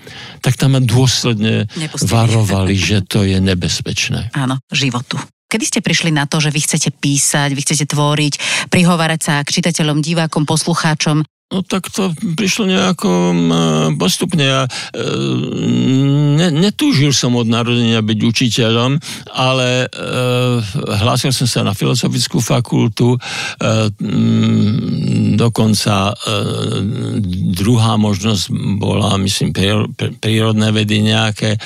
Tak 0.41 0.57
tam 0.59 0.77
ma 0.77 0.81
dôsledne 0.81 1.69
Nepustili. 1.77 2.09
varovali, 2.11 2.75
že 2.77 3.05
to 3.05 3.25
je 3.25 3.39
nebezpečné. 3.41 4.33
Áno, 4.37 4.61
životu. 4.73 5.21
Kedy 5.53 5.69
ste 5.69 5.85
prišli 5.85 6.17
na 6.17 6.25
to, 6.25 6.41
že 6.41 6.49
vy 6.49 6.65
chcete 6.65 6.97
písať, 6.97 7.53
vy 7.53 7.61
chcete 7.61 7.85
tvoriť, 7.93 8.35
prihovárať 8.73 9.21
sa 9.21 9.35
k 9.45 9.53
čitateľom, 9.53 10.01
divákom, 10.01 10.49
poslucháčom? 10.49 11.29
No 11.53 11.61
tak 11.61 11.93
to 11.93 12.17
prišlo 12.17 12.65
nejako 12.65 13.37
postupne. 14.01 14.41
Ja 14.41 14.63
e, 14.65 14.71
ne, 16.41 16.49
netúžil 16.49 17.13
som 17.13 17.37
od 17.37 17.45
narodenia 17.45 18.01
byť 18.01 18.19
učiteľom, 18.25 18.97
ale 19.37 19.85
e, 19.85 19.87
hlásil 21.05 21.29
som 21.37 21.45
sa 21.45 21.61
na 21.61 21.77
filozofickú 21.77 22.41
fakultu, 22.41 23.15
e, 23.15 23.19
dokonca 25.37 26.15
druhá 27.53 27.99
možnosť 27.99 28.45
bola, 28.79 29.19
myslím, 29.21 29.51
prírodné 30.21 30.69
vedy 30.71 31.03
nejaké. 31.03 31.59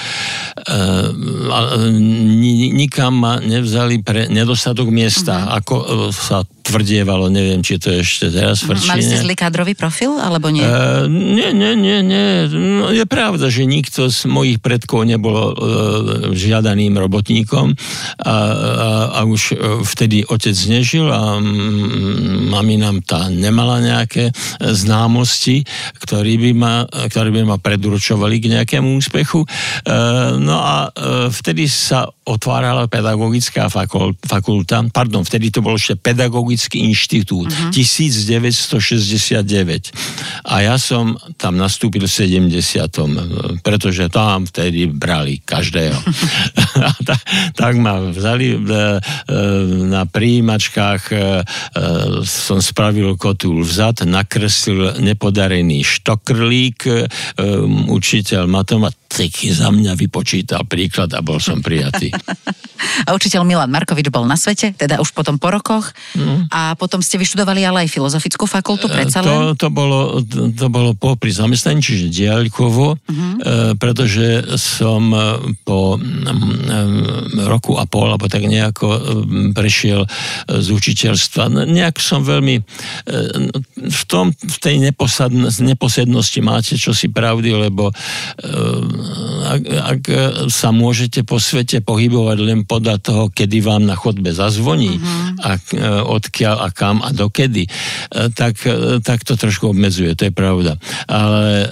Nikam 2.72 3.14
ma 3.20 3.38
nevzali 3.42 4.00
pre 4.00 4.30
nedostatok 4.32 4.88
miesta, 4.88 5.44
uh-huh. 5.44 5.56
ako 5.60 5.74
sa 6.14 6.46
tvrdievalo, 6.66 7.30
neviem, 7.30 7.62
či 7.62 7.78
to 7.78 8.02
ešte 8.02 8.34
teraz 8.34 8.66
v 8.66 8.74
Mali 8.74 9.02
ste 9.06 9.22
zlý 9.22 9.38
kádrový 9.38 9.78
profil, 9.78 10.18
alebo 10.18 10.50
nie? 10.50 10.66
Uh, 10.66 11.06
nie, 11.06 11.54
nie, 11.54 11.78
nie, 11.78 12.02
nie. 12.02 12.26
No, 12.50 12.90
je 12.90 13.06
pravda, 13.06 13.46
že 13.46 13.62
nikto 13.62 14.10
z 14.10 14.26
mojich 14.26 14.58
predkov 14.58 15.06
nebol 15.06 15.54
uh, 15.54 15.54
žiadaným 16.34 16.98
robotníkom 16.98 17.72
a, 17.72 17.78
a, 18.26 18.34
a 19.14 19.20
už 19.22 19.54
uh, 19.54 19.78
vtedy 19.86 20.26
otec 20.26 20.58
nežil 20.66 21.06
a 21.06 21.38
um, 21.38 22.50
mami 22.50 22.82
nám 22.82 23.06
tá 23.06 23.30
nemala 23.30 23.78
nejaké 23.78 24.34
známosti, 24.58 25.62
ktorí 26.02 26.34
by 26.42 26.50
ma, 26.58 26.74
ktorí 26.90 27.30
by 27.30 27.42
ma 27.46 27.56
predurčovali 27.62 28.42
k 28.42 28.50
nejakému 28.58 28.98
úspechu. 28.98 29.46
Uh, 29.86 30.34
no 30.42 30.58
a 30.58 30.90
uh, 30.90 31.30
vtedy 31.30 31.70
sa 31.70 32.10
otvárala 32.26 32.90
pedagogická 32.90 33.70
fakulta, 33.70 34.82
pardon, 34.90 35.22
vtedy 35.22 35.54
to 35.54 35.62
bol 35.62 35.78
ešte 35.78 35.94
pedagogický 35.94 36.82
inštitút, 36.90 37.46
uh-huh. 37.46 37.70
1969. 37.70 39.46
A 40.42 40.66
ja 40.66 40.74
som 40.74 41.14
tam 41.38 41.54
nastúpil 41.54 42.02
v 42.02 42.10
70. 42.10 42.50
pretože 43.62 44.10
tam 44.10 44.50
vtedy 44.50 44.90
brali 44.90 45.38
každého. 45.38 45.94
tak, 47.08 47.22
tak 47.54 47.78
ma 47.78 48.10
vzali 48.10 48.52
e, 48.52 48.58
e, 48.58 48.60
na 49.86 50.02
príjimačkách, 50.10 51.02
e, 51.14 51.46
som 52.26 52.58
spravil 52.58 53.14
kotul 53.14 53.62
vzad, 53.62 54.02
nakreslil 54.02 54.98
nepodarený 54.98 55.86
štokrlík, 55.86 56.90
učiteľ 57.86 58.50
matematiky 58.50 59.52
za 59.52 59.70
mňa 59.70 59.94
vypočítal 59.94 60.66
príklad 60.66 61.14
a 61.14 61.22
bol 61.22 61.38
som 61.38 61.62
prijatý. 61.62 62.15
A 63.06 63.12
učiteľ 63.16 63.44
Milan 63.44 63.72
Markovič 63.72 64.08
bol 64.12 64.24
na 64.28 64.36
svete, 64.36 64.72
teda 64.76 65.00
už 65.00 65.12
potom 65.12 65.40
po 65.40 65.48
rokoch. 65.52 65.92
Mm. 66.16 66.48
A 66.52 66.76
potom 66.76 67.00
ste 67.00 67.16
vyštudovali 67.16 67.64
ale 67.64 67.84
aj 67.84 67.92
filozofickú 67.92 68.44
fakultu, 68.44 68.88
predsa 68.88 69.20
len? 69.24 69.56
To, 69.56 69.66
to, 69.66 69.68
bolo, 69.72 70.20
to, 70.52 70.66
bolo 70.68 70.92
popri 70.96 71.32
zamestnaní, 71.32 71.80
čiže 71.80 72.12
diaľkovo, 72.12 72.96
mm-hmm. 72.96 73.32
e, 73.36 73.42
pretože 73.80 74.44
som 74.60 75.12
e, 75.12 75.20
po 75.64 75.96
e, 75.96 75.98
roku 77.48 77.76
a 77.80 77.84
pol, 77.88 78.12
alebo 78.12 78.28
tak 78.28 78.44
nejako 78.44 78.86
e, 78.92 79.00
prešiel 79.56 80.04
z 80.48 80.68
učiteľstva. 80.72 81.68
Nejak 81.68 82.00
som 82.00 82.24
veľmi 82.24 82.56
e, 82.60 82.62
v, 83.76 84.02
tom, 84.08 84.32
v 84.32 84.56
tej 84.60 84.76
neposednosti 85.60 86.38
máte 86.44 86.76
čosi 86.76 87.08
pravdy, 87.08 87.50
lebo 87.68 87.88
e, 87.88 87.94
ak, 89.46 89.62
ak 89.64 90.00
sa 90.48 90.72
môžete 90.72 91.24
po 91.24 91.40
svete 91.40 91.80
pohybovať 91.80 92.05
len 92.10 92.62
podľa 92.64 92.96
toho, 93.02 93.24
kedy 93.30 93.62
vám 93.62 93.86
na 93.86 93.98
chodbe 93.98 94.30
zazvoní 94.30 94.96
uh-huh. 94.96 95.46
a 95.46 95.50
odkiaľ 96.06 96.56
a 96.62 96.68
kam 96.70 97.02
a 97.02 97.10
dokedy, 97.10 97.66
tak, 98.34 98.60
tak 99.02 99.18
to 99.26 99.34
trošku 99.34 99.70
obmedzuje, 99.72 100.14
to 100.14 100.30
je 100.30 100.34
pravda. 100.34 100.78
Ale 101.10 101.68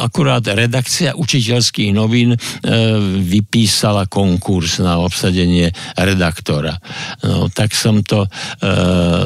akurát 0.00 0.44
redakcia 0.44 1.16
učiteľských 1.16 1.92
novín 1.92 2.36
vypísala 3.24 4.08
konkurs 4.08 4.80
na 4.80 5.00
obsadenie 5.00 5.72
redaktora. 5.96 6.76
No, 7.24 7.48
tak 7.52 7.74
som 7.76 8.00
to 8.04 8.26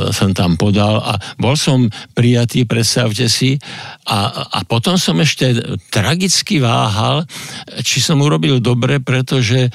som 0.09 0.30
tam 0.35 0.57
podal 0.57 1.00
a 1.02 1.16
bol 1.38 1.54
som 1.54 1.87
prijatý, 2.14 2.64
predstavte 2.64 3.28
si, 3.30 3.61
a, 4.09 4.49
a 4.49 4.59
potom 4.64 4.97
som 4.97 5.21
ešte 5.21 5.78
tragicky 5.92 6.59
váhal, 6.59 7.28
či 7.85 8.00
som 8.00 8.21
urobil 8.25 8.59
dobre, 8.59 8.99
pretože 9.29 9.69
e, 9.69 9.71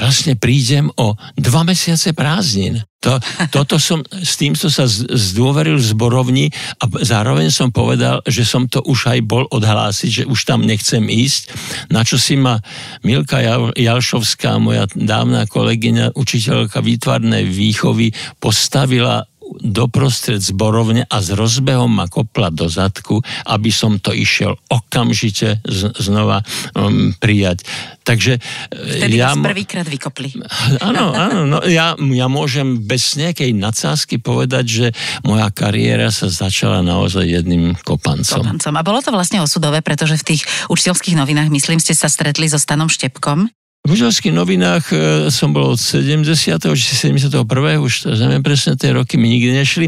vlastne 0.00 0.32
prídem 0.32 0.88
o 0.96 1.12
dva 1.36 1.60
mesiace 1.60 2.16
prázdnin. 2.16 2.80
To, 3.04 3.20
toto 3.52 3.76
som, 3.76 4.00
s 4.08 4.40
týmto 4.40 4.72
sa 4.72 4.88
zdôveril 4.88 5.76
v 5.76 5.84
zborovni 5.92 6.46
a 6.80 6.88
zároveň 7.04 7.52
som 7.52 7.68
povedal, 7.68 8.24
že 8.24 8.48
som 8.48 8.64
to 8.64 8.80
už 8.80 9.12
aj 9.12 9.20
bol 9.28 9.44
odhlásiť, 9.52 10.08
že 10.08 10.24
už 10.24 10.48
tam 10.48 10.64
nechcem 10.64 11.04
ísť, 11.04 11.52
na 11.92 12.00
čo 12.00 12.16
si 12.16 12.40
ma 12.40 12.64
Milka 13.04 13.44
Jalšovská, 13.76 14.56
moja 14.56 14.88
dávna 14.96 15.44
kolegyňa, 15.44 16.16
učiteľka 16.16 16.80
výtvarnej 16.80 17.44
výchovy, 17.44 18.16
postavila 18.40 19.28
doprostred 19.60 20.40
zborovne 20.40 21.04
a 21.08 21.16
s 21.20 21.34
rozbehom 21.34 21.90
ma 21.90 22.06
kopla 22.08 22.48
do 22.48 22.70
zadku, 22.70 23.20
aby 23.48 23.68
som 23.68 23.98
to 23.98 24.14
išiel 24.14 24.56
okamžite 24.70 25.60
z, 25.64 25.80
znova 25.98 26.40
um, 26.72 27.12
prijať. 27.18 27.66
Takže 28.02 28.42
Vtedy 28.70 29.16
ja... 29.18 29.34
vás 29.34 29.42
prvýkrát 29.42 29.86
vykopli. 29.86 30.34
Áno, 30.88 31.14
áno. 31.14 31.46
No, 31.46 31.58
ja, 31.62 31.94
ja 31.94 32.26
môžem 32.26 32.82
bez 32.82 33.14
nejakej 33.14 33.54
nadsázky 33.54 34.18
povedať, 34.18 34.64
že 34.66 34.86
moja 35.22 35.48
kariéra 35.54 36.10
sa 36.10 36.26
začala 36.26 36.82
naozaj 36.82 37.22
jedným 37.22 37.78
kopancom. 37.86 38.42
kopancom. 38.42 38.74
A 38.74 38.82
bolo 38.82 38.98
to 38.98 39.14
vlastne 39.14 39.38
osudové, 39.38 39.80
pretože 39.84 40.18
v 40.18 40.34
tých 40.34 40.42
učiteľských 40.66 41.14
novinách, 41.14 41.48
myslím, 41.54 41.78
ste 41.78 41.94
sa 41.94 42.10
stretli 42.10 42.50
so 42.50 42.58
Stanom 42.58 42.90
Štepkom. 42.90 43.46
V 43.82 43.98
užovských 43.98 44.30
novinách 44.30 44.94
e, 44.94 44.96
som 45.26 45.50
bol 45.50 45.74
od 45.74 45.80
70. 45.82 46.22
či 46.54 46.92
71. 46.94 47.34
už 47.82 48.14
neviem 48.14 48.38
presne, 48.38 48.78
tie 48.78 48.94
roky 48.94 49.18
mi 49.18 49.26
nikdy 49.26 49.58
nešli. 49.58 49.86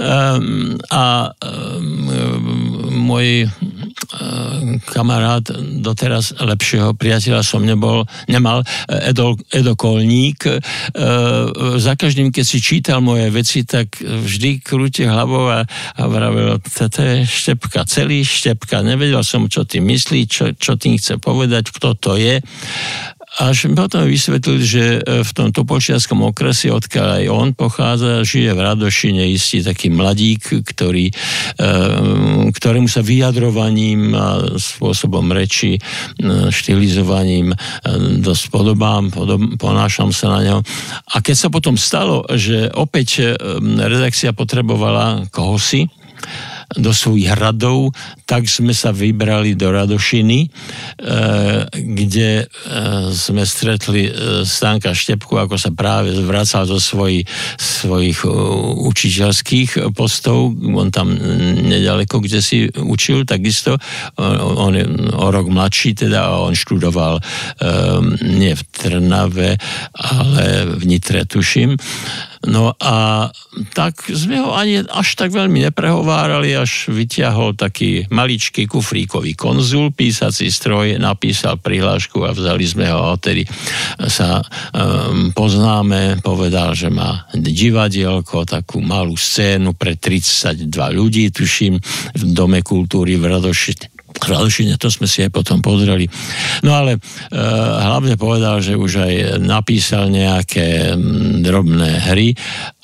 Um, 0.00 0.80
a 0.88 1.28
um, 1.28 2.08
môj 3.04 3.44
um, 3.44 4.80
kamarát 4.88 5.44
doteraz 5.84 6.32
lepšieho 6.40 6.96
priateľa 6.96 7.44
som 7.44 7.60
nebol, 7.60 8.08
nemal, 8.32 8.64
Edo, 8.88 9.36
Edo 9.52 9.76
Kolník. 9.76 10.48
Za 11.76 11.92
každým, 12.00 12.32
keď 12.32 12.44
si 12.48 12.64
čítal 12.64 13.04
moje 13.04 13.28
veci, 13.28 13.68
tak 13.68 14.00
vždy 14.00 14.64
krúte 14.64 15.04
hlavou 15.04 15.52
a, 15.52 15.68
a 16.00 16.02
vravel, 16.08 16.64
to 16.64 16.88
je 16.88 17.28
Štepka, 17.28 17.84
celý 17.84 18.24
Štepka. 18.24 18.80
Nevedel 18.80 19.20
som, 19.20 19.52
čo 19.52 19.68
ty 19.68 19.84
myslí, 19.84 20.20
čo, 20.32 20.44
čo 20.56 20.80
tým 20.80 20.96
chce 20.96 21.20
povedať, 21.20 21.68
kto 21.68 21.92
to 21.92 22.16
je. 22.16 22.40
Až 23.34 23.66
potom 23.74 24.06
vysvetlil, 24.06 24.62
že 24.62 24.84
e, 25.02 25.26
v 25.26 25.30
tom 25.34 25.50
Topolčiarskom 25.50 26.22
okrese, 26.22 26.70
odkiaľ 26.70 27.18
aj 27.18 27.24
on 27.34 27.48
pochádza, 27.50 28.22
žije 28.22 28.54
v 28.54 28.62
Radošine 28.62 29.26
istý 29.26 29.58
taký 29.58 29.90
mladík, 29.90 30.62
ktorý, 30.62 31.10
e, 31.10 31.14
ktorému 32.54 32.86
sa 32.86 33.02
vyjadrovaním 33.02 34.14
a 34.14 34.54
spôsobom 34.54 35.34
reči, 35.34 35.74
e, 35.74 35.80
štilizovaním 36.54 37.50
dosť 38.22 38.54
podobám, 38.54 39.10
podob, 39.10 39.58
ponášam 39.58 40.14
sa 40.14 40.38
na 40.38 40.40
neho. 40.46 40.60
A 41.10 41.18
keď 41.18 41.34
sa 41.34 41.48
potom 41.50 41.74
stalo, 41.74 42.22
že 42.38 42.70
opäť 42.70 43.34
redakcia 43.82 44.30
potrebovala 44.30 45.26
kohosi, 45.34 45.90
do 46.72 46.90
svojich 46.90 47.30
hradov, 47.30 47.92
tak 48.24 48.48
sme 48.48 48.72
sa 48.72 48.90
vybrali 48.90 49.52
do 49.54 49.68
Radošiny, 49.68 50.38
e, 50.44 50.48
kde 51.70 52.30
e, 52.42 52.44
sme 53.12 53.44
stretli 53.44 54.08
e, 54.08 54.12
Stanka 54.42 54.96
Štepku, 54.96 55.36
ako 55.36 55.60
sa 55.60 55.70
práve 55.70 56.16
vracal 56.24 56.64
zo 56.64 56.80
svojich, 56.80 57.28
svojich 57.60 58.24
učiteľských 58.80 59.92
postov. 59.92 60.56
On 60.56 60.88
tam 60.88 61.12
nedaleko, 61.68 62.18
kde 62.24 62.40
si 62.40 62.66
učil, 62.72 63.28
takisto. 63.28 63.76
On 64.56 64.72
je 64.72 64.84
o 65.14 65.26
rok 65.28 65.46
mladší, 65.48 65.94
teda 66.06 66.32
a 66.32 66.48
on 66.48 66.56
študoval 66.56 67.20
nie 68.24 68.52
v 68.56 68.62
Trnave, 68.72 69.60
ale 69.92 70.44
v 70.80 70.82
Nitre, 70.88 71.28
tuším. 71.28 71.76
No 72.44 72.76
a 72.76 73.28
tak 73.72 74.04
sme 74.12 74.40
ho 74.42 74.52
ani 74.52 74.84
až 74.84 75.08
tak 75.16 75.32
veľmi 75.32 75.70
neprehovárali, 75.70 76.52
až 76.52 76.92
vyťahol 76.92 77.56
taký 77.56 78.04
maličký 78.12 78.68
kufríkový 78.68 79.32
konzul, 79.32 79.94
písací 79.94 80.52
stroj, 80.52 81.00
napísal 81.00 81.56
prihlášku 81.56 82.20
a 82.26 82.36
vzali 82.36 82.64
sme 82.68 82.90
ho 82.92 83.16
odtedy 83.16 83.48
sa 84.10 84.42
um, 84.74 85.30
poznáme, 85.32 86.20
povedal, 86.20 86.76
že 86.76 86.92
má 86.92 87.24
divadielko, 87.32 88.44
takú 88.44 88.84
malú 88.84 89.16
scénu 89.16 89.72
pre 89.72 89.96
32 89.96 90.68
ľudí, 90.70 91.32
tuším, 91.32 91.80
v 92.14 92.22
Dome 92.34 92.60
kultúry 92.60 93.16
v 93.16 93.30
Radoši, 93.30 93.93
Radošine, 94.28 94.74
to 94.80 94.88
sme 94.88 95.06
si 95.08 95.24
aj 95.24 95.30
potom 95.30 95.60
pozreli. 95.60 96.08
No 96.64 96.74
ale 96.76 96.96
e, 96.96 97.00
hlavne 97.80 98.16
povedal, 98.16 98.60
že 98.64 98.78
už 98.78 99.04
aj 99.04 99.14
napísal 99.42 100.08
nejaké 100.08 100.94
mm, 100.94 101.44
drobné 101.44 101.90
hry 102.10 102.32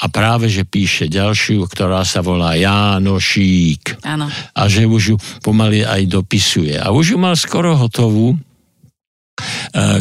a 0.00 0.06
práve, 0.08 0.52
že 0.52 0.68
píše 0.68 1.08
ďalšiu, 1.08 1.64
ktorá 1.66 2.04
sa 2.04 2.20
volá 2.20 2.56
Jánošík. 2.56 4.04
Áno. 4.04 4.28
A 4.30 4.62
že 4.68 4.84
už 4.84 5.02
ju 5.14 5.16
pomaly 5.40 5.84
aj 5.84 6.06
dopisuje. 6.08 6.76
A 6.76 6.92
už 6.92 7.14
ju 7.14 7.18
mal 7.18 7.34
skoro 7.34 7.76
hotovú, 7.76 8.34
e, 8.34 8.38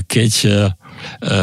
keď 0.08 0.32
e, 0.46 0.50
e 1.24 1.38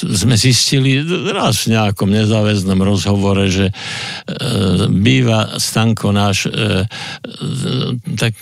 sme 0.00 0.34
zistili 0.38 1.02
raz 1.30 1.66
v 1.66 1.76
nejakom 1.76 2.08
nezáväznom 2.08 2.80
rozhovore, 2.80 3.50
že 3.50 3.68
e, 3.68 3.74
býva 4.88 5.60
Stanko 5.60 6.14
náš 6.14 6.48
e, 6.48 6.86
tak 8.16 8.32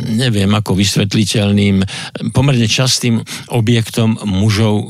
neviem 0.00 0.50
ako 0.52 0.76
vysvetliteľným, 0.76 1.82
pomerne 2.34 2.68
častým 2.68 3.22
objektom 3.48 4.18
mužov, 4.26 4.86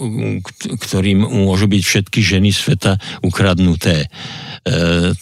ktorým 0.89 1.25
môžu 1.25 1.67
byť 1.71 1.83
všetky 1.83 2.21
ženy 2.23 2.51
sveta 2.51 2.99
ukradnuté. 3.23 4.11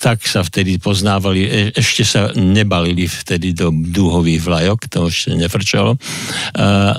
Tak 0.03 0.27
sa 0.27 0.43
vtedy 0.43 0.83
poznávali, 0.83 1.47
e, 1.47 1.51
ešte 1.71 2.03
sa 2.03 2.35
nebalili 2.35 3.07
vtedy 3.07 3.55
do 3.55 3.71
dúhových 3.71 4.43
vlajok, 4.43 4.91
to 4.91 5.07
ešte 5.07 5.39
nefrčalo. 5.39 5.95
E, 5.95 5.99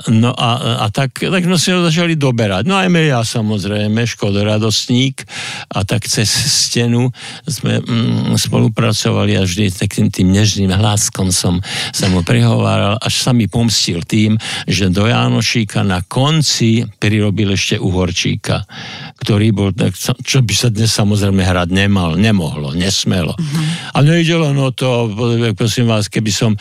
no 0.08 0.32
a, 0.32 0.80
a 0.82 0.86
tak, 0.88 1.20
tak 1.20 1.42
sme 1.44 1.60
si 1.60 1.68
ho 1.68 1.84
začali 1.84 2.16
doberať. 2.16 2.64
No 2.64 2.80
ajme 2.80 3.12
ja 3.12 3.20
samozrejme, 3.20 4.08
škodoradostník 4.08 5.20
a 5.68 5.84
tak 5.84 6.08
cez 6.08 6.32
stenu 6.32 7.12
sme 7.44 7.84
mm, 7.84 8.40
spolupracovali 8.40 9.36
a 9.36 9.44
vždy 9.44 9.76
takým 9.76 10.08
tým 10.08 10.32
nežným 10.32 10.72
hláskom 10.72 11.28
som 11.28 11.60
sa 11.92 12.08
mu 12.08 12.24
prihováral, 12.24 12.96
až 13.04 13.20
sa 13.20 13.36
mi 13.36 13.52
pomstil 13.52 14.00
tým, 14.08 14.40
že 14.64 14.88
do 14.88 15.04
Jánošíka 15.04 15.84
na 15.84 16.00
konci 16.00 16.88
prirobil 16.96 17.52
ešte 17.52 17.76
uhorčíka, 17.76 18.64
ktorý 19.20 19.52
bol, 19.52 19.68
čo 20.24 20.40
by 20.40 20.54
sa 20.56 20.72
dnes 20.72 20.88
samozrejme 20.88 21.44
hrať 21.44 21.68
nemal, 21.68 22.16
nemohlo, 22.30 22.70
nesmelo. 22.72 23.34
Mm-hmm. 23.34 23.66
A 23.94 23.98
nejde 24.06 24.34
len 24.38 24.56
o 24.62 24.70
to, 24.70 25.10
prosím 25.58 25.90
vás, 25.90 26.06
keby 26.06 26.30
som 26.30 26.54
e, 26.54 26.58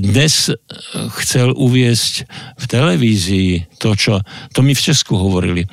dnes 0.00 0.48
chcel 1.20 1.52
uviesť 1.52 2.14
v 2.56 2.64
televízii 2.64 3.52
to, 3.76 3.92
čo, 3.92 4.24
to 4.56 4.64
mi 4.64 4.72
v 4.72 4.84
Česku 4.90 5.20
hovorili 5.20 5.68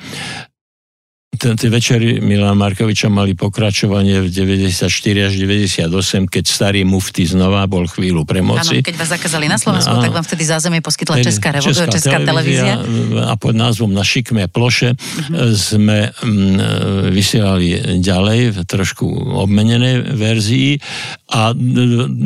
tie 1.42 1.70
večery 1.72 2.22
Milana 2.22 2.54
Markoviča 2.54 3.10
mali 3.10 3.34
pokračovanie 3.34 4.22
v 4.22 4.28
94 4.30 4.86
až 5.26 5.32
98, 5.34 6.30
keď 6.30 6.44
starý 6.46 6.86
mufty 6.86 7.26
znova 7.26 7.66
bol 7.66 7.88
chvíľu 7.90 8.22
pre 8.22 8.44
moci. 8.44 8.78
Áno, 8.78 8.86
keď 8.86 8.94
vás 9.00 9.10
zakázali 9.10 9.50
na 9.50 9.58
Slovensku, 9.58 9.90
no, 9.90 10.04
tak 10.04 10.14
vám 10.14 10.22
vtedy 10.22 10.44
zázemie 10.46 10.78
poskytla 10.84 11.18
Česká, 11.24 11.50
revo- 11.50 11.72
Česká, 11.72 11.90
Česká 11.90 12.18
televízia. 12.22 12.78
televízia. 12.78 13.26
A 13.26 13.34
pod 13.40 13.58
názvom 13.58 13.90
Na 13.90 14.06
šikmé 14.06 14.46
ploše 14.46 14.94
uh-huh. 14.94 15.56
sme 15.56 16.14
m, 16.22 16.60
vysielali 17.10 17.98
ďalej 17.98 18.40
v 18.54 18.58
trošku 18.62 19.06
obmenenej 19.42 20.14
verzii 20.14 20.78
a 21.32 21.50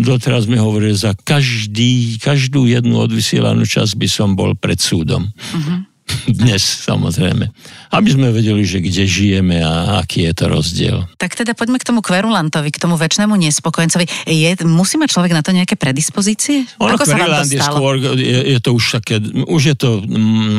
doteraz 0.03 0.45
mi 0.45 0.61
hovorili, 0.61 0.93
za 0.93 1.17
každý, 1.17 2.21
každú 2.21 2.69
jednu 2.69 3.01
odvysielanú 3.01 3.65
časť 3.65 3.97
by 3.97 4.09
som 4.11 4.37
bol 4.37 4.53
pred 4.59 4.83
súdom. 4.83 5.31
Uh-huh. 5.31 5.96
Dnes 6.41 6.63
samozrejme 6.63 7.51
aby 7.97 8.09
sme 8.13 8.29
vedeli, 8.35 8.67
že 8.67 8.85
kde 8.85 9.09
žijeme 9.09 9.63
a 9.65 10.03
aký 10.05 10.29
je 10.29 10.33
to 10.35 10.45
rozdiel. 10.51 10.97
Tak 11.17 11.33
teda 11.33 11.57
poďme 11.57 11.81
k 11.81 11.87
tomu 11.87 12.05
kverulantovi, 12.05 12.69
k 12.69 12.79
tomu 12.83 12.99
väčšnému 13.01 13.33
nespokojencovi. 13.33 14.05
Je, 14.29 14.51
musí 14.69 15.01
mať 15.01 15.17
človek 15.17 15.33
na 15.33 15.41
to 15.41 15.57
nejaké 15.57 15.79
predispozície? 15.79 16.69
Ono, 16.83 16.99
Ako 16.99 17.09
to 17.09 17.17
je 17.17 17.61
skôr, 17.63 17.95
je, 18.19 18.41
je 18.57 18.61
to 18.61 18.71
už 18.77 18.85
také, 19.01 19.17
už 19.47 19.63
je 19.73 19.77
to 19.79 20.05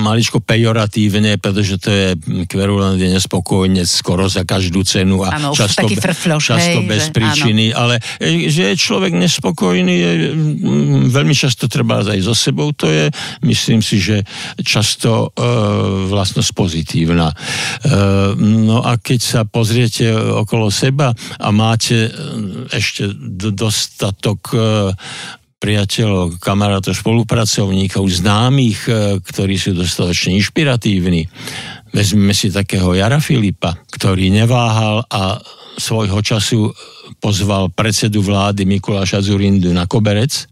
maličko 0.01 0.41
pejoratívne, 0.41 1.37
pretože 1.37 1.77
to 1.77 1.89
je, 1.93 2.07
kverulant 2.49 2.97
je 2.97 3.09
nespokojne 3.11 3.85
skoro 3.85 4.25
za 4.31 4.47
každú 4.47 4.81
cenu 4.87 5.21
a 5.21 5.37
ano, 5.37 5.53
často, 5.53 5.85
frfloš, 5.85 6.57
často 6.57 6.79
hej, 6.81 6.89
bez 6.89 7.03
že, 7.09 7.13
príčiny, 7.13 7.65
áno. 7.73 7.77
ale 7.77 7.95
e, 8.17 8.49
že 8.49 8.73
je 8.73 8.75
človek 8.79 9.13
nespokojný, 9.13 9.93
je, 9.93 10.11
veľmi 11.11 11.35
často 11.35 11.69
treba 11.69 12.01
aj 12.01 12.19
so 12.23 12.33
sebou, 12.33 12.71
to 12.71 12.87
je, 12.87 13.11
myslím 13.45 13.83
si, 13.83 13.99
že 13.99 14.23
často 14.63 15.36
vlastnosť 16.09 16.51
pozitívna. 16.57 17.29
E, 17.29 17.35
no 18.41 18.81
a 18.81 18.97
keď 18.97 19.19
sa 19.21 19.41
pozriete 19.45 20.09
okolo 20.13 20.73
seba 20.73 21.13
a 21.37 21.49
máte 21.53 22.09
e, 22.09 22.11
ešte 22.73 23.13
dostatok 23.53 24.39
e, 24.53 24.57
priateľov, 25.57 26.37
kamarátov, 26.37 26.93
spolupracovníkov, 26.93 28.05
známych, 28.05 28.85
ktorí 29.25 29.57
sú 29.57 29.73
dostatočne 29.73 30.37
inšpiratívni. 30.37 31.25
Vezmeme 31.89 32.29
si 32.37 32.53
takého 32.53 32.93
Jara 32.93 33.17
Filipa, 33.17 33.73
ktorý 33.89 34.29
neváhal 34.29 35.01
a 35.09 35.41
svojho 35.81 36.21
času 36.21 36.69
pozval 37.17 37.73
predsedu 37.73 38.21
vlády 38.21 38.69
Mikuláša 38.69 39.25
Zurindu 39.25 39.73
na 39.73 39.89
koberec. 39.89 40.45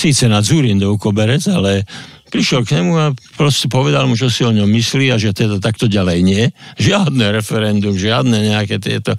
Síce 0.00 0.32
na 0.32 0.40
Zurindov 0.40 0.96
koberec, 0.96 1.44
ale 1.52 1.84
prišiel 2.32 2.64
k 2.64 2.80
nemu 2.80 2.92
a 2.96 3.12
proste 3.36 3.68
povedal 3.68 4.08
mu, 4.08 4.16
čo 4.16 4.32
si 4.32 4.48
o 4.48 4.54
ňom 4.54 4.64
myslí 4.64 5.12
a 5.12 5.20
že 5.20 5.36
teda 5.36 5.60
takto 5.60 5.92
ďalej 5.92 6.18
nie. 6.24 6.44
Žiadne 6.80 7.36
referendum, 7.36 7.92
žiadne 7.92 8.48
nejaké 8.48 8.80
tieto 8.80 9.12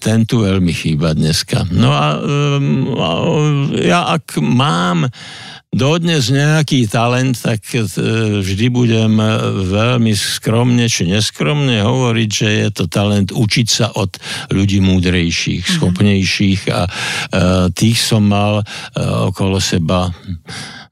ten 0.00 0.28
tu 0.28 0.44
veľmi 0.44 0.72
chýba 0.72 1.16
dneska. 1.16 1.66
No 1.72 1.90
a 1.90 2.20
um, 2.20 3.72
ja 3.76 4.12
ak 4.12 4.38
mám 4.40 5.08
dodnes 5.76 6.32
nejaký 6.32 6.88
talent, 6.88 7.36
tak 7.36 7.60
e, 7.76 7.84
vždy 8.40 8.66
budem 8.72 9.20
veľmi 9.68 10.16
skromne 10.16 10.88
či 10.88 11.04
neskromne 11.04 11.84
hovoriť, 11.84 12.30
že 12.32 12.48
je 12.48 12.68
to 12.72 12.84
talent 12.88 13.28
učiť 13.28 13.66
sa 13.68 13.92
od 13.92 14.16
ľudí 14.48 14.80
múdrejších, 14.80 15.60
mm-hmm. 15.60 15.76
schopnejších 15.76 16.60
a 16.72 16.82
uh, 16.88 17.68
tých 17.76 17.98
som 18.00 18.24
mal 18.24 18.64
okolo 18.96 19.60
seba 19.60 20.08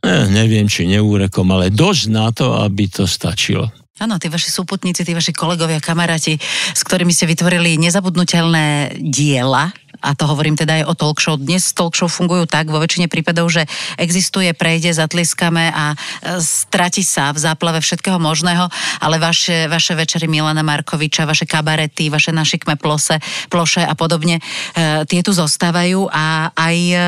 eh, 0.04 0.26
neviem, 0.28 0.68
či 0.68 0.84
neúrekom, 0.84 1.48
ale 1.48 1.72
dosť 1.72 2.04
na 2.12 2.28
to, 2.34 2.52
aby 2.60 2.84
to 2.90 3.08
stačilo. 3.08 3.83
Áno, 3.94 4.18
tí 4.18 4.26
vaši 4.26 4.50
súputníci, 4.50 5.06
tí 5.06 5.14
vaši 5.14 5.30
kolegovia, 5.30 5.78
kamaráti, 5.78 6.34
s 6.74 6.82
ktorými 6.82 7.14
ste 7.14 7.30
vytvorili 7.30 7.78
nezabudnutelné 7.78 8.98
diela, 8.98 9.70
a 10.04 10.12
to 10.12 10.28
hovorím 10.28 10.52
teda 10.52 10.84
aj 10.84 10.84
o 10.84 10.92
talk 10.92 11.16
show. 11.16 11.40
Dnes 11.40 11.72
talk 11.72 11.96
show 11.96 12.12
fungujú 12.12 12.44
tak 12.44 12.68
vo 12.68 12.76
väčšine 12.76 13.08
prípadov, 13.08 13.48
že 13.48 13.64
existuje, 13.96 14.52
prejde, 14.52 14.92
zatliskame 14.92 15.72
a 15.72 15.96
e, 15.96 16.44
strati 16.44 17.00
sa 17.00 17.32
v 17.32 17.40
záplave 17.40 17.80
všetkého 17.80 18.20
možného, 18.20 18.68
ale 19.00 19.16
vaše, 19.16 19.64
vaše 19.64 19.96
večery 19.96 20.28
Milana 20.28 20.60
Markoviča, 20.60 21.24
vaše 21.24 21.48
kabarety, 21.48 22.12
vaše 22.12 22.36
našikme 22.36 22.76
plose, 22.76 23.16
ploše 23.48 23.80
a 23.80 23.96
podobne, 23.96 24.44
e, 24.76 25.08
tie 25.08 25.24
tu 25.24 25.32
zostávajú 25.32 26.12
a 26.12 26.52
aj, 26.52 26.76
e, 26.92 27.06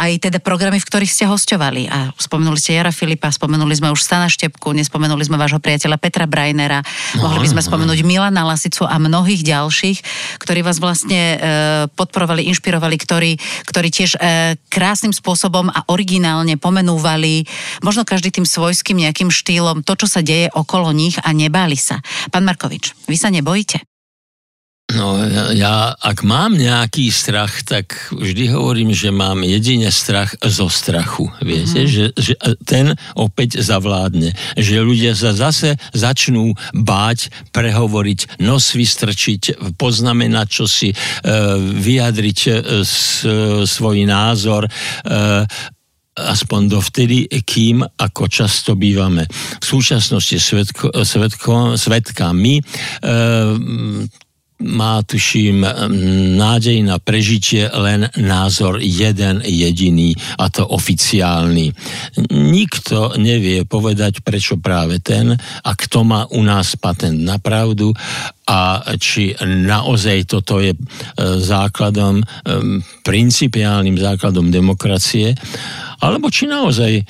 aj 0.00 0.10
teda 0.24 0.38
programy, 0.40 0.80
v 0.80 0.88
ktorých 0.88 1.12
ste 1.12 1.28
hostovali. 1.28 1.92
A 1.92 2.16
spomenuli 2.16 2.56
ste 2.56 2.80
Jara 2.80 2.90
Filipa, 2.90 3.28
spomenuli 3.28 3.76
sme 3.76 3.92
už 3.92 4.00
Stana 4.00 4.32
Štepku, 4.32 4.72
nespomenuli 4.72 5.28
sme 5.28 5.36
vášho 5.36 5.60
priateľa 5.60 6.00
Petra 6.00 6.24
Brajnera, 6.24 6.80
no, 7.20 7.28
mohli 7.28 7.44
by 7.44 7.52
sme 7.52 7.62
spomenúť 7.62 8.00
Milana 8.00 8.48
Lasicu 8.48 8.88
a 8.88 8.96
mnohých 8.96 9.44
ďalších, 9.44 9.98
ktorí 10.40 10.64
vás 10.64 10.80
vlastne 10.80 11.36
podporovali 11.92 12.29
inšpirovali, 12.30 12.70
inšpirovali, 12.70 12.96
ktorí, 13.02 13.32
ktorí 13.66 13.88
tiež 13.90 14.10
e, 14.14 14.18
krásnym 14.70 15.10
spôsobom 15.10 15.66
a 15.74 15.82
originálne 15.90 16.54
pomenúvali, 16.54 17.42
možno 17.82 18.06
každý 18.06 18.30
tým 18.30 18.46
svojským 18.46 19.02
nejakým 19.02 19.30
štýlom, 19.32 19.82
to, 19.82 19.98
čo 19.98 20.06
sa 20.06 20.22
deje 20.22 20.46
okolo 20.54 20.94
nich 20.94 21.18
a 21.18 21.34
nebáli 21.34 21.74
sa. 21.74 21.98
Pán 22.30 22.46
Markovič, 22.46 22.94
vy 23.10 23.16
sa 23.18 23.32
nebojíte? 23.34 23.82
No 24.90 25.22
ja, 25.22 25.44
ja, 25.54 25.74
ak 25.94 26.26
mám 26.26 26.58
nejaký 26.58 27.12
strach, 27.14 27.62
tak 27.62 28.10
vždy 28.10 28.50
hovorím, 28.50 28.90
že 28.90 29.14
mám 29.14 29.46
jedine 29.46 29.86
strach 29.94 30.34
zo 30.42 30.66
strachu. 30.66 31.30
Viete, 31.42 31.86
mm-hmm. 31.86 31.90
že, 31.90 32.04
že 32.18 32.34
ten 32.66 32.98
opäť 33.14 33.62
zavládne. 33.62 34.34
Že 34.58 34.76
ľudia 34.82 35.12
sa 35.14 35.30
zase 35.36 35.78
začnú 35.94 36.56
báť, 36.74 37.30
prehovoriť, 37.54 38.42
nos 38.42 38.74
vystrčiť, 38.74 39.74
poznamenať 39.78 40.46
čosi, 40.48 40.90
e, 40.90 40.96
vyjadriť 41.60 42.38
e, 42.46 42.50
s, 42.82 43.22
svoj 43.68 43.98
názor, 44.08 44.66
e, 44.66 44.70
aspoň 46.18 46.60
dovtedy, 46.68 47.30
kým 47.46 47.80
ako 47.80 48.26
často 48.26 48.74
bývame 48.74 49.24
v 49.30 49.64
súčasnosti 49.64 50.36
svetko, 50.36 50.92
svetko, 51.06 51.54
svetkami 51.78 52.54
e, 52.58 52.62
má, 54.60 55.00
tuším, 55.02 55.64
nádej 56.36 56.84
na 56.84 57.00
prežitie 57.00 57.68
len 57.72 58.08
názor 58.20 58.78
jeden 58.80 59.40
jediný, 59.44 60.12
a 60.36 60.52
to 60.52 60.68
oficiálny. 60.68 61.72
Nikto 62.30 63.16
nevie 63.16 63.64
povedať, 63.64 64.20
prečo 64.20 64.60
práve 64.60 65.00
ten 65.00 65.32
a 65.64 65.70
kto 65.72 66.04
má 66.04 66.28
u 66.30 66.44
nás 66.44 66.76
patent 66.76 67.20
na 67.24 67.40
pravdu 67.40 67.92
a 68.50 68.82
či 68.98 69.30
naozaj 69.46 70.26
toto 70.26 70.58
je 70.58 70.74
e, 70.74 70.78
základom, 71.38 72.18
e, 72.18 72.24
principiálnym 73.06 73.94
základom 73.94 74.50
demokracie 74.50 75.38
alebo 76.00 76.32
či 76.32 76.50
naozaj 76.50 76.92
e, 76.98 77.04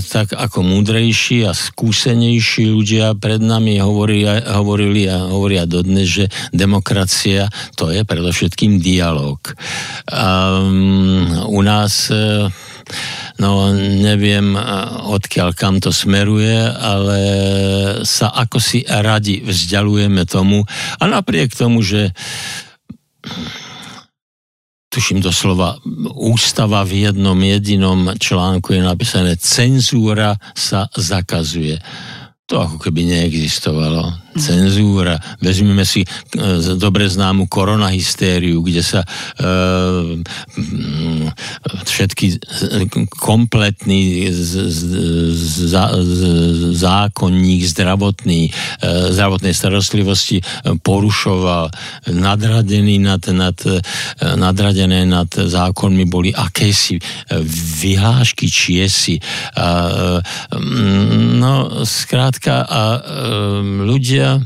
tak 0.00 0.32
ako 0.32 0.64
múdrejší 0.64 1.44
a 1.44 1.52
skúsenejší 1.52 2.72
ľudia 2.72 3.12
pred 3.18 3.42
nami 3.42 3.82
hovorili, 3.82 4.24
hovorili 4.48 5.10
a 5.12 5.28
hovoria 5.28 5.68
dodnes, 5.68 6.08
že 6.08 6.24
demokracia 6.54 7.52
to 7.76 7.92
je 7.92 8.06
predovšetkým 8.06 8.78
dialog. 8.78 9.42
Um, 10.08 11.26
u 11.50 11.60
nás 11.60 12.08
no 13.38 13.74
neviem 13.76 14.54
odkiaľ 15.08 15.54
kam 15.56 15.78
to 15.82 15.90
smeruje, 15.90 16.56
ale 16.62 17.20
sa 18.06 18.30
ako 18.30 18.58
si 18.62 18.86
radi 18.86 19.42
vzdialujeme 19.42 20.24
tomu 20.28 20.62
a 20.98 21.02
napriek 21.06 21.52
tomu, 21.52 21.82
že 21.82 22.14
tuším 24.92 25.24
doslova, 25.24 25.80
ústava 26.20 26.84
v 26.84 27.08
jednom 27.08 27.38
jedinom 27.40 28.12
článku 28.20 28.76
je 28.76 28.82
napísané, 28.84 29.40
cenzúra 29.40 30.36
sa 30.52 30.92
zakazuje. 30.92 31.80
To 32.52 32.60
ako 32.60 32.76
keby 32.76 33.08
neexistovalo. 33.08 34.21
Cenzúra. 34.36 35.20
Vezmeme 35.40 35.84
si 35.84 36.04
e, 36.04 36.08
dobre 36.76 37.08
známu 37.08 37.48
koronahystériu, 37.48 38.64
kde 38.64 38.80
sa 38.80 39.00
e, 39.04 39.08
všetky 41.84 42.40
kompletný 43.20 44.28
z, 44.32 44.50
z, 44.72 44.78
z, 45.36 46.20
zákonník 46.72 47.60
zdravotný, 47.68 48.48
e, 48.48 48.52
zdravotnej 49.12 49.52
starostlivosti 49.52 50.40
porušoval. 50.80 51.68
Nadradený 52.12 52.96
nad, 53.02 53.22
nad, 53.32 53.58
nadradené 54.20 55.04
nad 55.04 55.28
zákonmi 55.28 56.04
boli 56.08 56.30
akési 56.32 56.98
vyhlášky 57.82 58.48
čiesi. 58.48 59.16
No, 61.42 61.52
skrátka, 61.84 62.64
a 62.66 62.82
ľudia 63.82 64.21
ľudia 64.22 64.38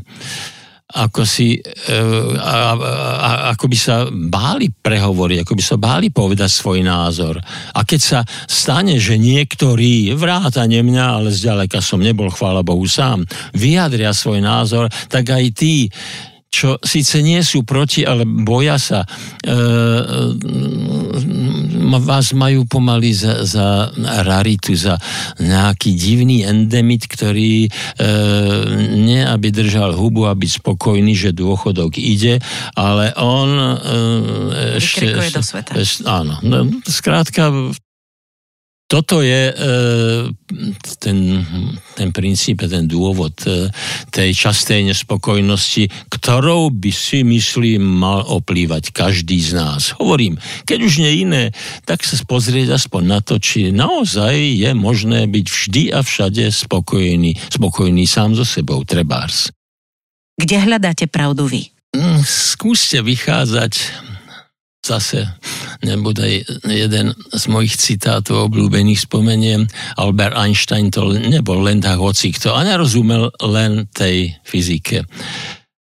ako 0.86 1.26
si, 1.26 1.58
e, 1.58 1.98
a, 2.40 2.72
a, 2.72 3.30
ako 3.52 3.66
by 3.68 3.76
sa 3.76 4.06
báli 4.08 4.70
prehovoriť, 4.70 5.42
ako 5.42 5.52
by 5.58 5.64
sa 5.66 5.76
báli 5.76 6.08
povedať 6.14 6.48
svoj 6.48 6.80
názor. 6.86 7.36
A 7.74 7.82
keď 7.82 8.00
sa 8.00 8.20
stane, 8.46 8.96
že 8.96 9.18
niektorí, 9.18 10.14
vrátane 10.14 10.80
mňa, 10.80 11.06
ale 11.20 11.34
zďaleka 11.34 11.82
som 11.82 12.00
nebol, 12.00 12.30
chvála 12.30 12.62
Bohu 12.62 12.86
sám, 12.86 13.26
vyjadria 13.52 14.14
svoj 14.14 14.40
názor, 14.40 14.86
tak 15.10 15.26
aj 15.26 15.44
tí 15.52 15.90
čo 16.46 16.80
síce 16.80 17.20
nie 17.20 17.42
sú 17.44 17.68
proti, 17.68 18.06
ale 18.06 18.24
boja 18.24 18.80
sa, 18.80 19.04
e, 19.44 19.58
vás 22.02 22.34
majú 22.34 22.66
pomaly 22.66 23.14
za, 23.14 23.46
za 23.46 23.94
raritu, 24.26 24.74
za 24.74 24.98
nejaký 25.38 25.94
divný 25.94 26.42
endemit, 26.42 27.06
ktorý 27.06 27.66
e, 27.66 27.70
nie 28.96 29.22
aby 29.22 29.54
držal 29.54 29.94
hubu 29.94 30.26
a 30.26 30.34
byť 30.34 30.62
spokojný, 30.62 31.14
že 31.14 31.36
dôchodok 31.36 31.98
ide, 31.98 32.42
ale 32.74 33.14
on 33.14 33.50
e, 33.54 33.74
ešte... 34.82 35.14
do 35.14 35.42
sveta. 35.42 35.72
Ešte, 35.78 36.02
áno, 36.06 36.42
no, 36.42 36.66
skrátka 36.86 37.52
toto 38.86 39.18
je 39.18 39.50
e, 39.50 39.54
ten, 41.02 41.18
ten 41.98 42.08
princíp, 42.14 42.62
ten 42.62 42.86
dôvod 42.86 43.34
e, 43.42 43.66
tej 44.14 44.30
častej 44.30 44.86
nespokojnosti, 44.86 45.90
ktorou 46.06 46.70
by 46.70 46.90
si 46.94 47.26
myslím 47.26 47.82
mal 47.82 48.22
oplývať 48.22 48.94
každý 48.94 49.42
z 49.42 49.58
nás. 49.58 49.90
Hovorím, 49.98 50.38
keď 50.70 50.78
už 50.86 51.02
nie 51.02 51.26
iné, 51.26 51.50
tak 51.82 52.06
sa 52.06 52.14
pozrieť 52.22 52.78
aspoň 52.78 53.02
na 53.02 53.18
to, 53.18 53.42
či 53.42 53.74
naozaj 53.74 54.38
je 54.38 54.70
možné 54.70 55.26
byť 55.26 55.46
vždy 55.50 55.82
a 55.90 56.06
všade 56.06 56.46
spokojný, 56.54 57.34
spokojný 57.50 58.06
sám 58.06 58.38
so 58.38 58.46
sebou, 58.46 58.86
trebárs. 58.86 59.50
Kde 60.38 60.62
hľadáte 60.62 61.10
pravdu 61.10 61.50
vy? 61.50 61.74
Mm, 61.90 62.22
skúste 62.22 63.02
vychádzať 63.02 63.72
zase 64.86 65.26
nebude 65.82 66.46
jeden 66.62 67.06
z 67.34 67.44
mojich 67.50 67.74
citátov 67.74 68.46
obľúbených 68.50 69.02
spomeniem. 69.02 69.66
Albert 69.98 70.38
Einstein 70.38 70.94
to 70.94 71.10
nebol 71.10 71.58
len 71.60 71.82
tak 71.82 71.98
hocikto 71.98 72.54
a 72.54 72.62
nerozumel 72.62 73.34
len 73.42 73.90
tej 73.90 74.30
fyzike. 74.46 75.02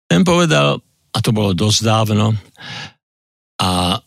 Ten 0.10 0.22
povedal, 0.26 0.82
a 1.14 1.18
to 1.22 1.30
bolo 1.30 1.54
dosť 1.54 1.80
dávno, 1.86 2.34
a 3.58 4.00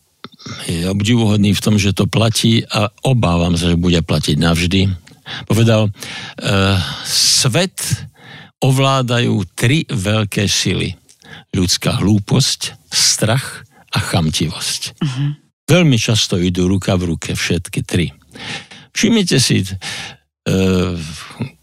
je 0.65 0.89
obdivuhodný 0.89 1.53
v 1.53 1.63
tom, 1.63 1.75
že 1.77 1.93
to 1.93 2.09
platí 2.09 2.65
a 2.65 2.89
obávam 3.05 3.53
sa, 3.59 3.69
že 3.69 3.77
bude 3.77 3.99
platiť 4.01 4.35
navždy. 4.39 4.81
Povedal, 5.45 5.87
e, 5.87 5.91
svet 7.05 7.77
ovládajú 8.63 9.37
tri 9.53 9.85
veľké 9.85 10.49
sily. 10.49 10.97
Ľudská 11.53 12.01
hlúposť, 12.01 12.89
strach 12.89 13.67
a 13.91 13.97
chamtivosť. 13.99 14.81
Uh-huh. 14.97 15.35
Veľmi 15.67 15.95
často 15.99 16.39
idú 16.39 16.67
ruka 16.67 16.95
v 16.95 17.15
ruke 17.15 17.35
všetky 17.35 17.79
tri. 17.83 18.11
Všimnite 18.91 19.37
si, 19.39 19.63
e, 19.63 19.67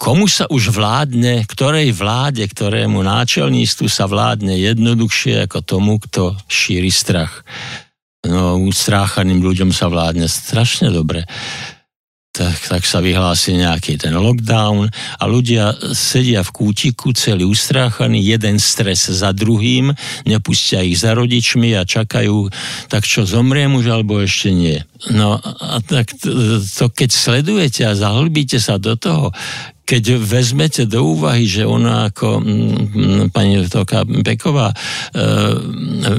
komu 0.01 0.25
sa 0.29 0.49
už 0.49 0.73
vládne, 0.73 1.45
ktorej 1.45 1.93
vláde, 1.93 2.45
ktorému 2.45 3.05
náčelníctvu 3.05 3.89
sa 3.89 4.09
vládne 4.09 4.57
jednoduchšie 4.57 5.45
ako 5.49 5.59
tomu, 5.61 6.01
kto 6.01 6.37
šíri 6.49 6.89
strach. 6.89 7.45
No, 8.25 8.59
stráchaným 8.73 9.41
ľuďom 9.45 9.71
sa 9.71 9.89
vládne 9.89 10.27
strašne 10.27 10.91
dobre 10.91 11.29
tak, 12.33 12.55
tak 12.71 12.83
sa 12.87 13.03
vyhlási 13.03 13.59
nejaký 13.59 13.99
ten 13.99 14.15
lockdown 14.15 14.87
a 15.19 15.25
ľudia 15.27 15.75
sedia 15.91 16.47
v 16.47 16.55
kútiku, 16.55 17.11
celý 17.11 17.49
ustráchaný, 17.49 18.23
jeden 18.23 18.63
stres 18.63 19.11
za 19.11 19.35
druhým, 19.35 19.91
nepustia 20.23 20.87
ich 20.87 21.03
za 21.03 21.19
rodičmi 21.19 21.75
a 21.75 21.83
čakajú, 21.83 22.47
tak 22.87 23.03
čo, 23.03 23.27
zomriem 23.27 23.75
už 23.75 23.91
alebo 23.91 24.23
ešte 24.23 24.55
nie. 24.55 24.79
No 25.11 25.41
a 25.43 25.83
tak 25.83 26.15
to, 26.15 26.63
to 26.63 26.87
keď 26.95 27.11
sledujete 27.11 27.83
a 27.83 27.99
zahlbíte 27.99 28.63
sa 28.63 28.79
do 28.79 28.95
toho, 28.95 29.35
keď 29.89 30.21
vezmete 30.21 30.85
do 30.85 31.17
úvahy, 31.17 31.49
že 31.49 31.65
ona 31.65 32.13
ako 32.13 32.45
m, 32.45 33.33
pani 33.33 33.65
doktorka 33.65 34.05
Beková 34.05 34.69
e, 34.69 34.77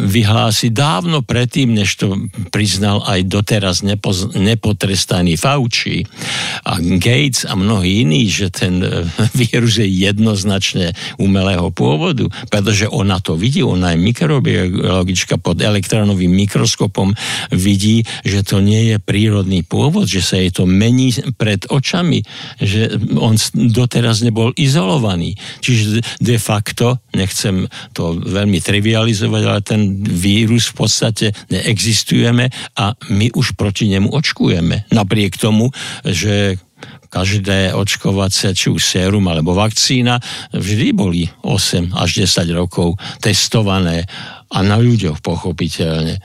vyhlási 0.10 0.74
dávno 0.74 1.22
predtým, 1.22 1.78
než 1.78 2.02
to 2.02 2.18
priznal 2.50 3.06
aj 3.06 3.30
doteraz 3.30 3.86
nepoz, 3.86 4.34
nepotrestaný 4.34 5.38
Fauci 5.38 6.02
a 6.66 6.82
Gates 6.82 7.46
a 7.46 7.54
mnohí 7.54 8.02
iní, 8.02 8.26
že 8.26 8.50
ten 8.50 8.82
e, 8.82 9.06
vírus 9.38 9.78
je 9.78 9.86
jednoznačne 9.86 10.98
umelého 11.22 11.70
pôvodu, 11.70 12.26
pretože 12.50 12.90
ona 12.90 13.22
to 13.22 13.38
vidí, 13.38 13.62
ona 13.62 13.94
je 13.94 14.02
mikrobiologička 14.02 15.38
pod 15.38 15.62
elektronovým 15.62 16.34
mikroskopom, 16.34 17.14
vidí, 17.54 18.02
že 18.26 18.42
to 18.42 18.66
nie 18.66 18.90
je 18.90 18.98
prírodný 18.98 19.62
pôvod, 19.62 20.10
že 20.10 20.26
sa 20.26 20.42
jej 20.42 20.50
to 20.50 20.66
mení 20.66 21.14
pred 21.38 21.70
očami, 21.70 22.26
že 22.58 22.98
on 23.14 23.38
doteraz 23.67 24.24
nebol 24.24 24.56
izolovaný. 24.56 25.36
Čiže 25.60 26.00
de 26.24 26.38
facto, 26.39 27.04
nechcem 27.12 27.67
to 27.91 28.15
veľmi 28.15 28.63
trivializovať, 28.63 29.43
ale 29.43 29.62
ten 29.65 29.82
vírus 30.00 30.72
v 30.72 30.88
podstate 30.88 31.26
neexistujeme 31.52 32.48
a 32.80 32.95
my 33.12 33.28
už 33.36 33.60
proti 33.60 33.91
nemu 33.91 34.08
očkujeme. 34.15 34.88
Napriek 34.95 35.36
tomu, 35.36 35.67
že 36.08 36.56
každé 37.10 37.74
očkovacie, 37.74 38.54
či 38.54 38.69
už 38.69 38.80
sérum 38.80 39.26
alebo 39.28 39.58
vakcína, 39.58 40.22
vždy 40.54 40.88
boli 40.93 41.26
8 41.41 41.91
až 41.98 42.10
10 42.24 42.54
rokov 42.54 42.95
testované 43.19 44.06
a 44.54 44.62
na 44.62 44.78
ľuďoch 44.78 45.19
pochopiteľne 45.19 46.22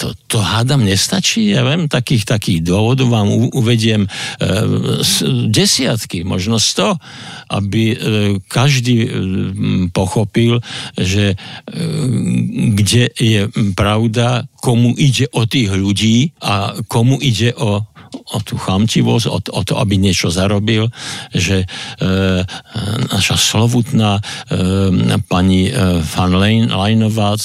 to, 0.00 0.16
to 0.32 0.40
hádam 0.40 0.80
nestačí. 0.88 1.52
Ja 1.52 1.60
viem, 1.60 1.84
takých, 1.84 2.24
takých 2.24 2.64
dôvodov 2.64 3.12
vám 3.12 3.28
u, 3.28 3.52
uvediem 3.52 4.08
e, 4.08 4.10
desiatky, 5.52 6.24
možno 6.24 6.56
sto, 6.56 6.96
aby 7.52 7.92
e, 7.92 7.96
každý 8.48 8.96
e, 9.04 9.08
pochopil, 9.92 10.64
že 10.96 11.36
e, 11.36 11.36
kde 12.72 13.12
je 13.12 13.52
pravda, 13.76 14.48
komu 14.64 14.96
ide 14.96 15.28
o 15.36 15.44
tých 15.44 15.68
ľudí 15.68 16.32
a 16.40 16.80
komu 16.88 17.20
ide 17.20 17.52
o 17.60 17.84
o 18.10 18.38
tú 18.42 18.58
chamtivosť, 18.58 19.26
o, 19.30 19.38
o 19.38 19.60
to, 19.62 19.74
aby 19.78 19.98
niečo 19.98 20.30
zarobil, 20.30 20.90
že 21.34 21.64
e, 21.64 21.66
naša 23.10 23.36
slovutná 23.38 24.18
e, 24.18 24.22
pani 25.26 25.70
e, 25.70 26.02
Van 26.02 26.34
Leinová, 26.34 27.38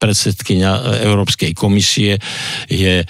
predsedkynia 0.00 1.04
Európskej 1.04 1.52
komisie, 1.52 2.16
je 2.68 3.02
e, 3.02 3.06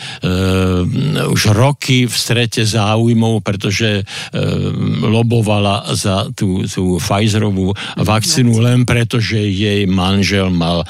už 1.26 1.42
roky 1.54 2.06
v 2.06 2.14
strete 2.14 2.66
záujmov, 2.66 3.42
pretože 3.42 4.02
e, 4.02 4.04
lobovala 5.06 5.94
za 5.94 6.26
tú, 6.34 6.66
tú 6.66 6.98
Pfizerovú 6.98 7.74
vakcínu. 7.98 8.58
len 8.60 8.82
preto, 8.86 9.22
že 9.22 9.38
jej 9.38 9.86
manžel 9.86 10.50
mal 10.50 10.82
e, 10.82 10.86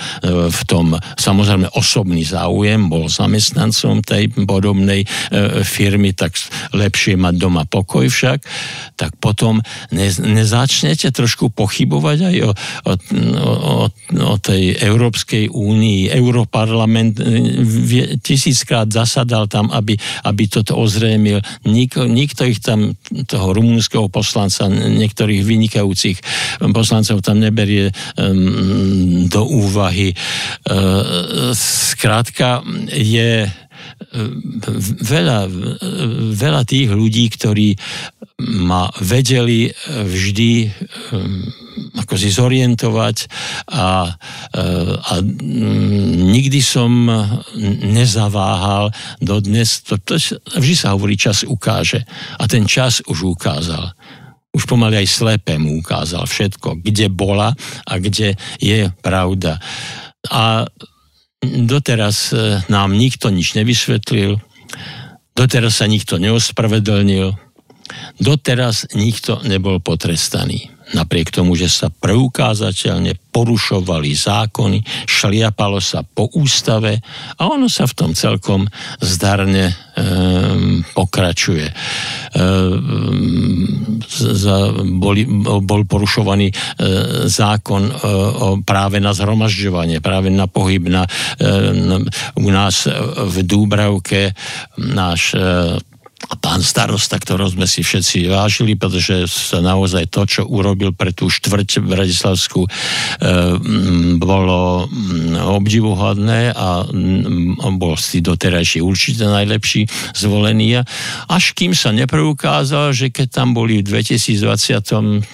v 0.49 0.63
tom 0.65 0.97
samozrejme 1.17 1.73
osobný 1.77 2.25
záujem, 2.25 2.89
bol 2.89 3.09
zamestnancom 3.09 4.01
tej 4.05 4.33
podobnej 4.45 5.05
e, 5.05 5.07
firmy, 5.63 6.15
tak 6.15 6.37
lepšie 6.73 7.19
mať 7.19 7.35
doma 7.37 7.65
pokoj 7.67 8.07
však, 8.07 8.39
tak 8.97 9.17
potom 9.19 9.61
ne, 9.91 10.09
nezačnete 10.11 11.11
trošku 11.11 11.51
pochybovať 11.53 12.19
aj 12.31 12.37
o, 12.45 12.51
o, 12.51 12.93
o, 13.51 13.75
o 14.21 14.35
tej 14.39 14.77
Európskej 14.79 15.51
únii. 15.51 16.13
Europarlament 16.13 17.19
e, 17.21 18.21
tisíckrát 18.21 18.87
zasadal 18.91 19.47
tam, 19.51 19.73
aby, 19.73 19.97
aby 20.27 20.43
toto 20.47 20.77
ozrejmil. 20.79 21.43
Nik, 21.67 21.97
nikto 21.97 22.47
ich 22.47 22.61
tam, 22.63 22.95
toho 23.27 23.53
rumúnskeho 23.57 24.09
poslanca, 24.13 24.69
niektorých 24.71 25.43
vynikajúcich 25.43 26.19
poslancov 26.73 27.23
tam 27.25 27.41
neberie 27.41 27.91
um, 28.17 29.27
do 29.27 29.43
úvahy. 29.47 30.13
Uh, 30.67 31.53
skrátka 31.57 32.61
je 32.91 33.49
veľa, 35.05 35.47
veľa 36.35 36.63
tých 36.67 36.89
ľudí, 36.91 37.31
ktorí 37.31 37.77
ma 38.65 38.89
vedeli 39.05 39.69
vždy 39.87 40.53
ako 42.01 42.15
si 42.17 42.29
zorientovať 42.33 43.17
a, 43.73 44.17
a 45.01 45.13
nikdy 46.31 46.61
som 46.63 47.09
nezaváhal 47.85 48.93
dodnes, 49.21 49.85
to, 49.85 49.97
to, 50.01 50.17
vždy 50.57 50.75
sa 50.77 50.97
hovorí, 50.97 51.15
čas 51.17 51.43
ukáže. 51.45 52.05
A 52.41 52.45
ten 52.47 52.65
čas 52.65 53.05
už 53.07 53.37
ukázal 53.37 53.93
už 54.51 54.67
pomaly 54.67 54.99
aj 54.99 55.15
slepému 55.15 55.79
ukázal 55.79 56.27
všetko, 56.27 56.83
kde 56.83 57.07
bola 57.07 57.55
a 57.87 57.93
kde 58.03 58.35
je 58.59 58.91
pravda. 58.99 59.63
A 60.27 60.67
doteraz 61.45 62.33
e, 62.33 62.61
nám 62.69 62.93
nikto 62.97 63.33
nič 63.33 63.57
nevysvetlil, 63.57 64.41
doteraz 65.33 65.81
sa 65.81 65.87
nikto 65.89 66.21
neospravedlnil, 66.21 67.33
doteraz 68.21 68.93
nikto 68.93 69.41
nebol 69.45 69.81
potrestaný 69.81 70.69
napriek 70.95 71.31
tomu, 71.31 71.55
že 71.55 71.71
sa 71.71 71.89
preukázateľne 71.91 73.15
porušovali 73.31 74.11
zákony, 74.11 75.07
šliapalo 75.07 75.79
sa 75.79 76.03
po 76.03 76.27
ústave 76.35 76.99
a 77.39 77.43
ono 77.47 77.71
sa 77.71 77.87
v 77.87 77.95
tom 77.95 78.11
celkom 78.11 78.67
zdarne 78.99 79.71
e, 79.71 79.75
pokračuje. 80.93 81.67
E, 81.71 81.75
za, 84.11 84.57
boli, 84.99 85.23
bol 85.63 85.83
porušovaný 85.87 86.51
e, 86.51 86.55
zákon 87.31 87.83
e, 87.87 87.93
o 88.35 88.49
práve 88.67 88.99
na 88.99 89.15
zhromažďovanie, 89.15 90.03
práve 90.03 90.35
na 90.35 90.51
pohyb 90.51 90.91
na, 90.91 91.07
e, 91.39 91.51
u 92.35 92.49
nás 92.51 92.91
v 93.31 93.37
Dúbravke 93.47 94.35
náš 94.75 95.39
e, 95.39 95.79
a 96.29 96.37
pán 96.37 96.61
starosta, 96.61 97.17
ktorého 97.17 97.49
sme 97.49 97.65
si 97.65 97.81
všetci 97.81 98.29
vážili, 98.29 98.77
pretože 98.77 99.25
sa 99.25 99.65
naozaj 99.65 100.13
to, 100.13 100.29
čo 100.29 100.43
urobil 100.45 100.93
pre 100.93 101.17
tú 101.17 101.33
štvrť 101.33 101.81
Bratislavskú, 101.81 102.69
e, 102.69 102.71
bolo 104.21 104.85
obdivuhodné 105.57 106.53
a 106.53 106.85
bol 107.73 107.97
si 107.97 108.21
doterajší 108.21 108.85
určite 108.85 109.25
najlepší 109.25 109.89
zvolený. 110.13 110.85
Až 111.33 111.57
kým 111.57 111.73
sa 111.73 111.97
nepreukázal, 111.97 112.93
že 112.93 113.09
keď 113.09 113.41
tam 113.41 113.57
boli 113.57 113.81
v 113.81 113.89
2020 113.89 115.25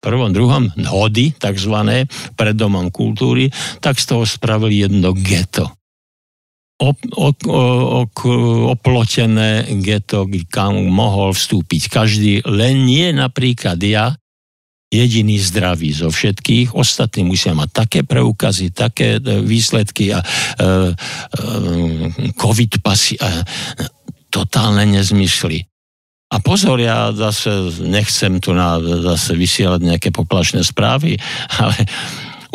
prvom, 0.00 0.30
druhom 0.32 0.70
hody, 0.86 1.36
takzvané, 1.36 2.08
pred 2.38 2.56
domom 2.56 2.88
kultúry, 2.88 3.52
tak 3.84 4.00
z 4.00 4.16
toho 4.16 4.24
spravili 4.24 4.86
jedno 4.86 5.12
geto 5.12 5.76
op, 6.76 6.98
op, 7.16 7.38
op, 7.46 8.14
oplotené 8.76 9.64
geto, 9.80 10.28
kam 10.52 10.76
mohol 10.92 11.32
vstúpiť 11.32 11.82
každý, 11.88 12.44
len 12.44 12.84
nie 12.84 13.12
napríklad 13.16 13.80
ja, 13.80 14.12
jediný 14.92 15.36
zdravý 15.42 15.90
zo 15.90 16.08
všetkých, 16.12 16.76
ostatní 16.76 17.26
musia 17.26 17.56
mať 17.56 17.70
také 17.74 18.00
preukazy, 18.06 18.70
také 18.70 19.18
e, 19.18 19.42
výsledky 19.42 20.14
a 20.14 20.22
e, 20.22 20.24
e, 20.24 20.70
covid 22.38 22.78
pasy 22.80 23.18
a 23.18 23.42
totálne 24.30 24.86
nezmysly. 24.86 25.66
A 26.26 26.42
pozor, 26.42 26.82
ja 26.82 27.14
zase 27.14 27.70
nechcem 27.86 28.42
tu 28.42 28.50
na, 28.50 28.78
zase 28.82 29.34
vysielať 29.34 29.80
nejaké 29.82 30.08
poplašné 30.14 30.62
správy, 30.62 31.18
ale 31.62 31.76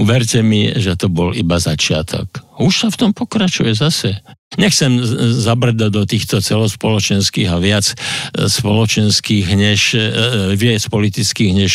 uverte 0.01 0.41
mi, 0.41 0.73
že 0.73 0.97
to 0.97 1.07
bol 1.07 1.29
iba 1.37 1.61
začiatok 1.61 2.51
už 2.61 2.73
sa 2.77 2.87
v 2.93 2.99
tom 2.99 3.11
pokračuje 3.11 3.73
zase. 3.73 4.21
Nechcem 4.59 4.99
zabrdať 5.39 5.89
do 5.89 6.03
týchto 6.03 6.43
celospoločenských 6.43 7.47
a 7.47 7.57
viac 7.57 7.87
e, 7.87 7.95
spoločenských 8.51 9.47
než, 9.55 9.95
e, 9.95 9.97
e, 9.97 10.09
viac 10.59 10.83
politických 10.91 11.51
než 11.55 11.73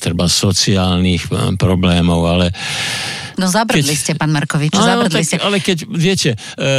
treba 0.00 0.26
sociálnych 0.26 1.28
problémov, 1.60 2.20
ale 2.24 2.46
No 3.32 3.48
zabrdli 3.48 3.96
keď, 3.96 3.96
ste, 3.96 4.12
pán 4.12 4.28
Markovič, 4.28 4.76
áno, 4.76 4.84
zabrdli 4.84 5.24
tak, 5.24 5.28
ste. 5.28 5.36
Ale 5.40 5.58
keď, 5.64 5.78
viete, 5.88 6.30
e, 6.36 6.36
e, 6.36 6.78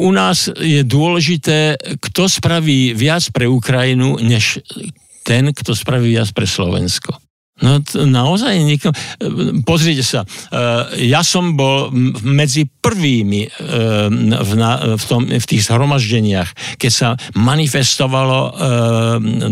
u 0.00 0.10
nás 0.16 0.48
je 0.48 0.80
dôležité, 0.80 1.76
kto 2.00 2.24
spraví 2.24 2.96
viac 2.96 3.20
pre 3.36 3.44
Ukrajinu, 3.52 4.16
než 4.24 4.64
ten, 5.28 5.52
kto 5.52 5.76
spraví 5.76 6.16
viac 6.16 6.32
pre 6.32 6.48
Slovensko. 6.48 7.21
No 7.62 7.78
to 7.80 8.04
naozaj 8.04 8.58
nikom... 8.58 8.90
Pozrite 9.62 10.02
sa, 10.02 10.26
eh, 10.26 11.06
ja 11.08 11.22
som 11.22 11.54
bol 11.54 11.94
medzi 12.26 12.66
prvými 12.66 13.42
eh, 13.46 13.50
v, 14.42 14.52
na, 14.58 14.98
v, 14.98 15.04
tom, 15.06 15.22
v 15.30 15.46
tých 15.46 15.70
zhromaždeniach, 15.70 16.76
keď 16.76 16.92
sa 16.92 17.08
manifestovalo, 17.38 18.54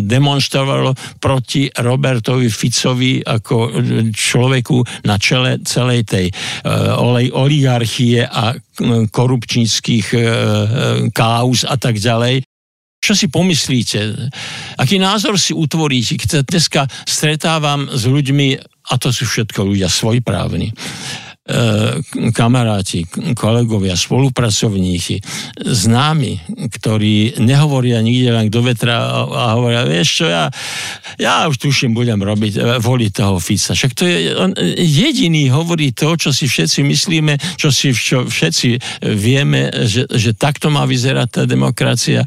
demonstrovalo 0.03 0.93
proti 1.23 1.71
Robertovi 1.71 2.51
Ficovi 2.51 3.23
ako 3.23 3.81
človeku 4.11 5.07
na 5.07 5.17
čele 5.17 5.63
celej 5.63 6.01
tej 6.09 6.27
oligarchie 7.31 8.27
a 8.27 8.55
korupčníckých 9.11 10.07
káuz 11.15 11.63
a 11.69 11.77
tak 11.79 11.97
ďalej. 12.01 12.50
Čo 13.01 13.17
si 13.17 13.27
pomyslíte? 13.33 14.29
Aký 14.77 15.01
názor 15.01 15.41
si 15.41 15.57
utvoríte? 15.57 16.21
Dneska 16.45 16.85
stretávam 17.09 17.89
s 17.89 18.05
ľuďmi, 18.05 18.61
a 18.61 18.95
to 19.01 19.09
sú 19.09 19.25
všetko 19.25 19.65
ľudia 19.65 19.89
svojprávni, 19.89 20.69
kamaráti, 22.31 23.07
kolegovia, 23.35 23.99
spolupracovníci, 23.99 25.21
známi, 25.61 26.41
ktorí 26.79 27.41
nehovoria 27.43 28.01
nikde 28.01 28.31
len 28.31 28.47
do 28.49 28.63
vetra 28.63 29.27
a 29.27 29.59
hovoria, 29.59 29.87
vieš 29.87 30.23
čo, 30.23 30.27
ja, 30.31 30.49
ja 31.19 31.47
už 31.51 31.59
tuším, 31.59 31.93
budem 31.93 32.21
robiť, 32.21 32.55
e, 32.57 32.61
voliť 32.79 33.11
toho 33.13 33.37
Fica. 33.43 33.75
Však 33.75 33.93
to 33.97 34.05
je, 34.07 34.35
on 34.37 34.51
jediný 34.79 35.51
hovorí 35.51 35.91
to, 35.91 36.15
čo 36.17 36.31
si 36.31 36.47
všetci 36.47 36.87
myslíme, 36.87 37.35
čo 37.59 37.69
si 37.75 37.91
čo 37.91 38.25
všetci 38.25 39.01
vieme, 39.15 39.69
že, 39.87 40.07
že 40.09 40.33
takto 40.33 40.71
má 40.71 40.87
vyzerať 40.87 41.29
tá 41.29 41.43
demokracia. 41.45 42.25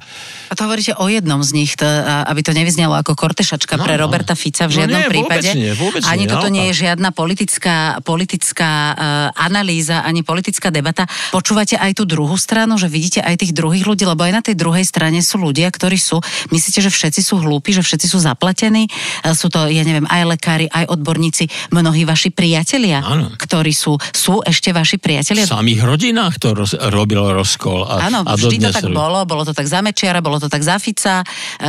A 0.50 0.54
to 0.54 0.70
hovoríte 0.70 0.94
o 1.00 1.06
jednom 1.10 1.42
z 1.42 1.52
nich, 1.58 1.74
to, 1.74 1.88
aby 2.30 2.46
to 2.46 2.54
nevyznelo 2.54 2.94
ako 3.00 3.18
kortešačka 3.18 3.80
no, 3.80 3.84
pre 3.88 3.98
no. 3.98 4.06
Roberta 4.06 4.38
Fica 4.38 4.70
v 4.70 4.72
no 4.72 4.78
žiadnom 4.84 5.02
no 5.02 5.06
nie, 5.08 5.12
prípade. 5.12 5.50
Vôbec 5.50 5.58
nie, 5.58 5.72
vôbec 5.74 6.02
Ani 6.06 6.26
nie, 6.26 6.32
toto 6.32 6.48
nie 6.52 6.66
je 6.70 6.74
žiadna 6.86 7.10
politická, 7.10 8.04
politická 8.06 8.72
uh, 8.94 9.13
analýza, 9.34 10.02
ani 10.06 10.22
politická 10.26 10.70
debata. 10.74 11.06
Počúvate 11.32 11.76
aj 11.78 11.98
tú 11.98 12.04
druhú 12.08 12.36
stranu, 12.40 12.76
že 12.80 12.90
vidíte 12.90 13.20
aj 13.22 13.40
tých 13.40 13.54
druhých 13.56 13.86
ľudí, 13.86 14.04
lebo 14.08 14.24
aj 14.26 14.34
na 14.34 14.42
tej 14.44 14.56
druhej 14.58 14.86
strane 14.86 15.20
sú 15.22 15.42
ľudia, 15.42 15.70
ktorí 15.70 15.98
sú, 15.98 16.20
myslíte, 16.52 16.80
že 16.84 16.92
všetci 16.92 17.22
sú 17.24 17.40
hlúpi, 17.42 17.74
že 17.76 17.84
všetci 17.84 18.08
sú 18.10 18.18
zaplatení? 18.22 18.88
Uh, 19.24 19.36
sú 19.36 19.50
to, 19.50 19.68
ja 19.70 19.84
neviem, 19.84 20.06
aj 20.08 20.22
lekári, 20.38 20.66
aj 20.70 20.90
odborníci, 20.90 21.74
mnohí 21.74 22.06
vaši 22.08 22.30
priatelia, 22.34 23.02
ano. 23.04 23.34
ktorí 23.36 23.74
sú, 23.74 23.98
sú 24.14 24.40
ešte 24.46 24.72
vaši 24.72 24.98
priatelia. 25.02 25.46
V 25.48 25.54
samých 25.58 25.82
rodinách 25.84 26.40
to 26.40 26.56
roz, 26.56 26.74
robil 26.78 27.22
rozkol. 27.34 27.86
A, 27.86 28.08
Áno, 28.08 28.24
a 28.24 28.34
vždy 28.36 28.70
to 28.70 28.72
tak 28.72 28.88
bolo, 28.90 29.24
bolo 29.28 29.44
to 29.44 29.52
tak 29.52 29.68
za 29.68 29.84
Mečiara, 29.84 30.24
bolo 30.24 30.40
to 30.40 30.48
tak 30.48 30.64
za 30.64 30.78
Fica, 30.78 31.26
e, 31.60 31.68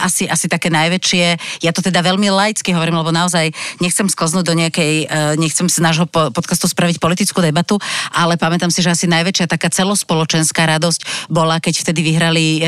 asi, 0.00 0.26
asi 0.26 0.46
také 0.46 0.68
najväčšie. 0.68 1.60
Ja 1.64 1.70
to 1.70 1.80
teda 1.80 2.00
veľmi 2.04 2.28
laicky 2.28 2.72
hovorím, 2.74 3.00
lebo 3.00 3.14
naozaj 3.14 3.52
nechcem 3.80 4.06
sklznúť 4.08 4.44
do 4.44 4.54
nejakej, 4.56 4.94
e, 5.06 5.36
nechcem 5.40 5.66
z 5.68 5.78
nášho 5.80 6.06
podcastu 6.28 6.68
spraviť 6.68 7.00
politickú 7.00 7.40
debatu, 7.40 7.80
ale 8.12 8.36
pamätám 8.36 8.68
si, 8.68 8.84
že 8.84 8.92
asi 8.92 9.08
najväčšia 9.08 9.48
taká 9.48 9.72
celospoločenská 9.72 10.68
radosť 10.76 11.32
bola, 11.32 11.56
keď 11.56 11.74
vtedy 11.80 12.00
vyhrali 12.04 12.46
e, 12.60 12.62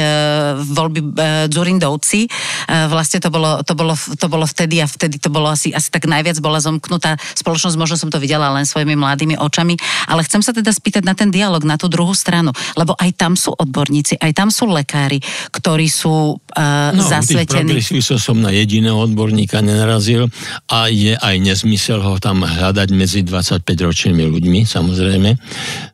voľby 0.73 1.01
e, 1.03 1.09
Dzurindovci. 1.53 2.21
E, 2.25 2.29
vlastne 2.89 3.21
to 3.21 3.29
bolo, 3.29 3.61
to, 3.61 3.77
bolo, 3.77 3.93
to 3.95 4.27
bolo 4.33 4.49
vtedy 4.49 4.81
a 4.81 4.89
vtedy 4.89 5.21
to 5.21 5.29
bolo 5.29 5.53
asi, 5.53 5.71
asi 5.77 5.93
tak 5.93 6.09
najviac 6.09 6.41
bola 6.41 6.63
zomknutá 6.63 7.21
spoločnosť, 7.37 7.77
možno 7.77 7.97
som 8.01 8.09
to 8.09 8.17
videla 8.17 8.49
len 8.55 8.65
svojimi 8.65 8.97
mladými 8.97 9.37
očami, 9.37 9.77
ale 10.09 10.25
chcem 10.25 10.41
sa 10.41 10.57
teda 10.57 10.73
spýtať 10.73 11.03
na 11.05 11.13
ten 11.13 11.29
dialog, 11.29 11.61
na 11.67 11.77
tú 11.77 11.91
druhú 11.91 12.17
stranu, 12.17 12.55
lebo 12.79 12.97
aj 12.97 13.11
tam 13.19 13.35
sú 13.35 13.53
odborníci, 13.53 14.17
aj 14.23 14.33
tam 14.33 14.49
sú 14.49 14.71
lekári, 14.71 15.21
ktorí 15.51 15.91
sú 15.91 16.39
uh, 16.57 16.93
no, 16.93 17.03
zasvetení. 17.03 17.75
No, 17.75 18.17
som 18.21 18.37
na 18.39 18.53
jediného 18.53 18.97
odborníka 19.01 19.65
nenarazil 19.65 20.29
a 20.69 20.93
je 20.93 21.17
aj 21.17 21.37
nezmysel 21.41 22.05
ho 22.05 22.21
tam 22.21 22.45
hľadať 22.45 22.89
medzi 22.93 23.21
25-ročnými 23.25 24.25
ľuďmi, 24.29 24.61
samozrejme. 24.69 25.31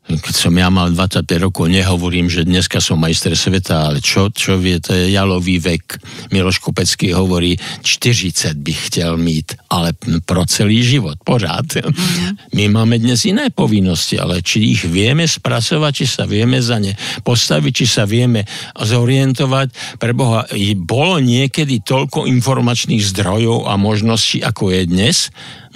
Keď 0.08 0.34
som 0.34 0.56
ja 0.56 0.72
mal 0.72 0.88
25 0.96 1.20
rokov, 1.44 1.68
nehovorím, 1.68 2.32
že 2.32 2.48
dneska 2.48 2.80
som 2.80 2.96
majster 2.96 3.36
sveta, 3.36 3.92
ale 3.92 4.00
čo, 4.00 4.32
čo 4.32 4.56
vie, 4.56 4.80
to 4.80 4.96
je 4.96 5.12
jalový 5.12 5.60
vek. 5.60 6.00
Miloš 6.32 6.64
Kopecký 6.64 7.12
hovorí, 7.12 7.60
40 7.84 8.56
by 8.56 8.72
chcel 8.88 9.20
mít, 9.20 9.52
ale 9.68 9.92
pro 10.24 10.48
celý 10.48 10.80
život, 10.80 11.20
pořád. 11.20 11.84
Mm-hmm. 11.84 12.56
My 12.56 12.64
máme 12.72 12.96
dnes 12.96 13.20
iné 13.28 13.52
povinnosti, 13.52 14.16
ale 14.16 14.40
či 14.40 14.72
ich 14.72 14.88
vieme 14.88 15.28
spracovať, 15.28 15.92
či 15.92 16.06
sa 16.08 16.24
vieme 16.24 16.56
za 16.64 16.80
ne 16.80 16.96
postaviť, 17.20 17.72
či 17.84 17.86
sa 17.86 18.08
vieme 18.08 18.48
zorientovať. 18.80 20.00
Pre 20.00 20.12
Boha, 20.16 20.47
bolo 20.78 21.20
niekedy 21.20 21.84
toľko 21.84 22.24
informačných 22.24 23.04
zdrojov 23.04 23.68
a 23.68 23.76
možností, 23.76 24.40
ako 24.40 24.72
je 24.72 24.80
dnes, 24.88 25.16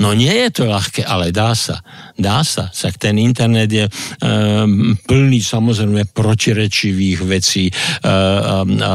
No 0.01 0.17
nie 0.17 0.33
je 0.33 0.51
to 0.53 0.65
ľahké, 0.65 1.05
ale 1.05 1.35
dá 1.35 1.53
sa. 1.53 1.85
Dá 2.17 2.41
sa. 2.41 2.73
Však 2.73 2.97
ten 2.97 3.21
internet 3.21 3.69
je 3.69 3.85
e, 3.85 3.93
plný 5.05 5.41
samozrejme 5.45 6.09
protirečivých 6.17 7.21
vecí. 7.29 7.69
E, 7.69 7.73
a, 8.09 8.65
a 8.65 8.93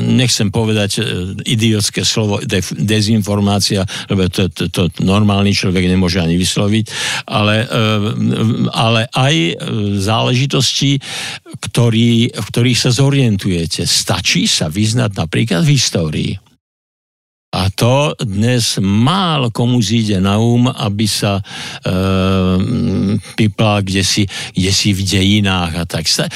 nechcem 0.00 0.48
povedať 0.48 0.90
e, 0.98 1.02
idiotské 1.44 2.00
slovo 2.06 2.40
de, 2.40 2.64
dezinformácia, 2.80 3.84
lebo 4.08 4.32
to, 4.32 4.48
to, 4.48 4.72
to 4.72 4.88
normálny 5.04 5.52
človek 5.52 5.84
nemôže 5.84 6.22
ani 6.22 6.40
vysloviť, 6.40 6.86
ale, 7.28 7.68
e, 7.68 7.86
ale 8.72 9.00
aj 9.12 9.34
záležitosti, 10.00 10.96
ktorý, 11.68 12.32
v 12.32 12.46
ktorých 12.48 12.78
sa 12.78 12.90
zorientujete. 12.94 13.84
Stačí 13.84 14.48
sa 14.48 14.72
vyznať 14.72 15.12
napríklad 15.12 15.60
v 15.64 15.74
histórii. 15.76 16.47
A 17.58 17.74
to 17.74 18.14
dnes 18.22 18.78
málo 18.78 19.50
komu 19.50 19.82
zíde 19.82 20.22
na 20.22 20.38
um, 20.38 20.70
aby 20.70 21.10
sa 21.10 21.42
e, 21.42 21.42
pipla 23.34 23.82
kde 23.82 24.06
si, 24.06 24.22
kde 24.54 24.70
si 24.70 24.94
v 24.94 25.02
dejinách 25.02 25.72
a 25.74 25.84
tak. 25.84 26.06
Sta, 26.06 26.30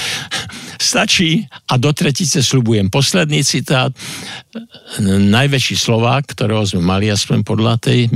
stačí 0.82 1.46
a 1.46 1.78
do 1.78 1.94
tretice 1.94 2.42
slubujem 2.42 2.90
posledný 2.90 3.46
citát. 3.46 3.94
Najväčší 5.06 5.78
Slovák, 5.78 6.34
ktorého 6.34 6.66
sme 6.66 6.82
mali 6.82 7.06
aspoň 7.06 7.38
podľa 7.46 7.74
tej 7.78 8.10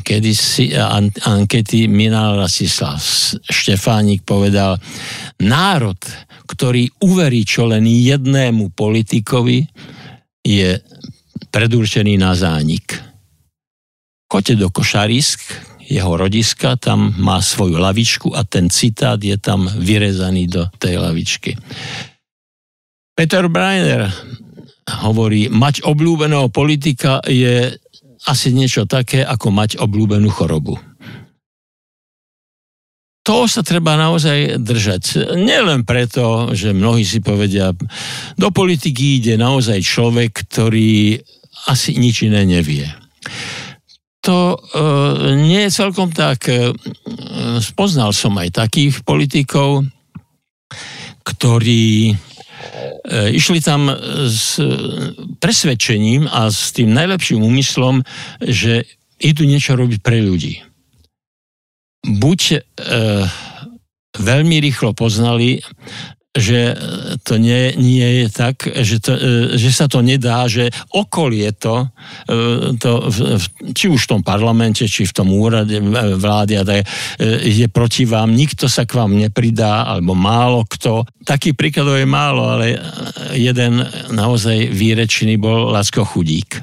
kedysi 0.00 0.72
an, 0.72 1.12
ankety 1.28 1.92
Minál 1.92 2.40
Rasislav 2.40 2.96
Štefánik 3.44 4.24
povedal 4.24 4.80
národ, 5.44 6.00
ktorý 6.48 6.88
uverí 7.04 7.44
čo 7.44 7.68
len 7.68 7.84
jednému 7.84 8.72
politikovi, 8.72 9.68
je 10.46 10.78
predurčený 11.50 12.18
na 12.18 12.32
zánik. 12.36 12.98
Kote 14.26 14.58
do 14.58 14.68
Košarisk, 14.72 15.40
jeho 15.86 16.18
rodiska, 16.18 16.74
tam 16.76 17.14
má 17.14 17.38
svoju 17.38 17.78
lavičku 17.78 18.34
a 18.34 18.42
ten 18.42 18.66
citát 18.66 19.22
je 19.22 19.38
tam 19.38 19.70
vyrezaný 19.70 20.50
do 20.50 20.66
tej 20.82 20.98
lavičky. 20.98 21.54
Peter 23.14 23.46
Breiner 23.46 24.10
hovorí, 25.06 25.46
mať 25.46 25.86
obľúbeného 25.86 26.50
politika 26.50 27.22
je 27.24 27.74
asi 28.26 28.50
niečo 28.50 28.84
také, 28.90 29.22
ako 29.22 29.54
mať 29.54 29.78
obľúbenú 29.78 30.26
chorobu. 30.28 30.74
To 33.26 33.50
sa 33.50 33.66
treba 33.66 33.98
naozaj 33.98 34.62
držať. 34.62 35.34
Nielen 35.34 35.82
preto, 35.82 36.54
že 36.54 36.70
mnohí 36.70 37.02
si 37.02 37.18
povedia, 37.18 37.74
do 38.38 38.48
politiky 38.54 39.18
ide 39.18 39.34
naozaj 39.34 39.82
človek, 39.82 40.46
ktorý 40.46 41.18
asi 41.66 41.98
nič 41.98 42.22
iné 42.22 42.46
nevie. 42.46 42.86
To 44.22 44.54
e, 44.54 44.58
nie 45.42 45.66
je 45.66 45.74
celkom 45.74 46.14
tak. 46.14 46.46
E, 46.46 46.70
spoznal 47.58 48.14
som 48.14 48.38
aj 48.38 48.62
takých 48.62 49.02
politikov, 49.02 49.82
ktorí 51.26 52.10
e, 52.10 52.14
išli 53.34 53.58
tam 53.58 53.90
s 54.30 54.62
presvedčením 55.42 56.30
a 56.30 56.46
s 56.46 56.70
tým 56.70 56.94
najlepším 56.94 57.42
úmyslom, 57.42 58.06
že 58.38 58.86
idú 59.18 59.42
niečo 59.42 59.74
robiť 59.74 59.98
pre 59.98 60.22
ľudí. 60.22 60.62
Buď 62.06 62.40
e, 62.54 62.58
veľmi 64.16 64.56
rýchlo 64.62 64.94
poznali, 64.94 65.60
že 66.36 66.76
to 67.24 67.40
nie, 67.40 67.72
nie 67.80 68.08
je 68.22 68.26
tak, 68.28 68.68
že, 68.68 69.00
to, 69.00 69.12
e, 69.16 69.56
že 69.56 69.72
sa 69.72 69.88
to 69.88 70.04
nedá, 70.04 70.44
že 70.46 70.68
okolie 70.92 71.48
to, 71.56 71.88
e, 72.28 72.76
to 72.76 73.08
či 73.72 73.88
už 73.88 74.04
v 74.04 74.10
tom 74.16 74.22
parlamente, 74.22 74.84
či 74.84 75.08
v 75.08 75.16
tom 75.16 75.32
úrade 75.32 75.80
vlády 76.20 76.60
a 76.60 76.62
tak, 76.62 76.84
e, 76.84 76.86
je 77.48 77.66
proti 77.72 78.04
vám, 78.04 78.36
nikto 78.36 78.68
sa 78.68 78.84
k 78.84 79.00
vám 79.00 79.16
nepridá, 79.16 79.88
alebo 79.88 80.12
málo 80.12 80.68
kto. 80.68 81.08
Taký 81.24 81.56
príkladov 81.56 81.98
je 81.98 82.08
málo, 82.08 82.44
ale 82.44 82.76
jeden 83.32 83.80
naozaj 84.12 84.70
výrečný 84.70 85.40
bol 85.40 85.72
Lacko 85.72 86.04
Chudík, 86.04 86.60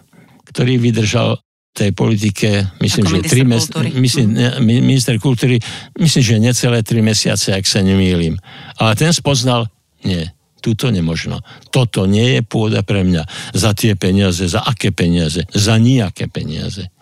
ktorý 0.54 0.78
vydržal 0.78 1.43
tej 1.74 1.90
politike, 1.98 2.70
myslím, 2.80 3.04
Ako 3.10 3.14
že 3.18 3.20
tri 3.26 3.42
mes- 3.42 3.74
myslím, 3.98 4.38
ne, 4.38 4.62
minister 4.62 5.18
kultúry, 5.18 5.58
myslím, 5.98 6.22
že 6.22 6.36
necelé 6.38 6.86
tri 6.86 7.02
mesiace, 7.02 7.50
ak 7.50 7.66
sa 7.66 7.82
nemýlim. 7.82 8.38
Ale 8.78 8.94
ten 8.94 9.10
spoznal, 9.10 9.66
nie, 10.06 10.30
túto 10.62 10.94
nemožno. 10.94 11.42
Toto 11.74 12.06
nie 12.06 12.40
je 12.40 12.42
pôda 12.46 12.86
pre 12.86 13.02
mňa. 13.02 13.26
Za 13.58 13.74
tie 13.74 13.98
peniaze, 13.98 14.46
za 14.46 14.62
aké 14.62 14.94
peniaze? 14.94 15.50
Za 15.50 15.82
nijaké 15.82 16.30
peniaze. 16.30 16.94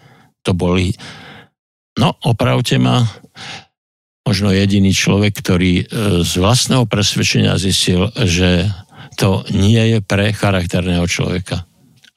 To 0.47 0.55
boli... 0.55 0.95
No, 1.99 2.15
opravte 2.24 2.80
ma, 2.80 3.03
možno 4.24 4.55
jediný 4.55 4.95
človek, 4.95 5.36
ktorý 5.43 5.84
e, 5.84 5.86
z 6.24 6.34
vlastného 6.39 6.88
presvedčenia 6.88 7.59
zistil, 7.59 8.07
že 8.15 8.72
to 9.19 9.43
nie 9.51 9.82
je 9.91 9.99
pre 9.99 10.32
charakterného 10.32 11.03
človeka. 11.05 11.67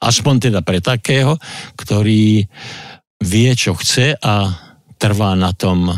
Aspoň 0.05 0.49
teda 0.49 0.59
pre 0.61 0.79
takého, 0.85 1.41
ktorý 1.73 2.45
vie, 3.25 3.49
čo 3.57 3.73
chce 3.73 4.13
a 4.21 4.53
trvá 5.01 5.33
na 5.33 5.51
tom 5.57 5.89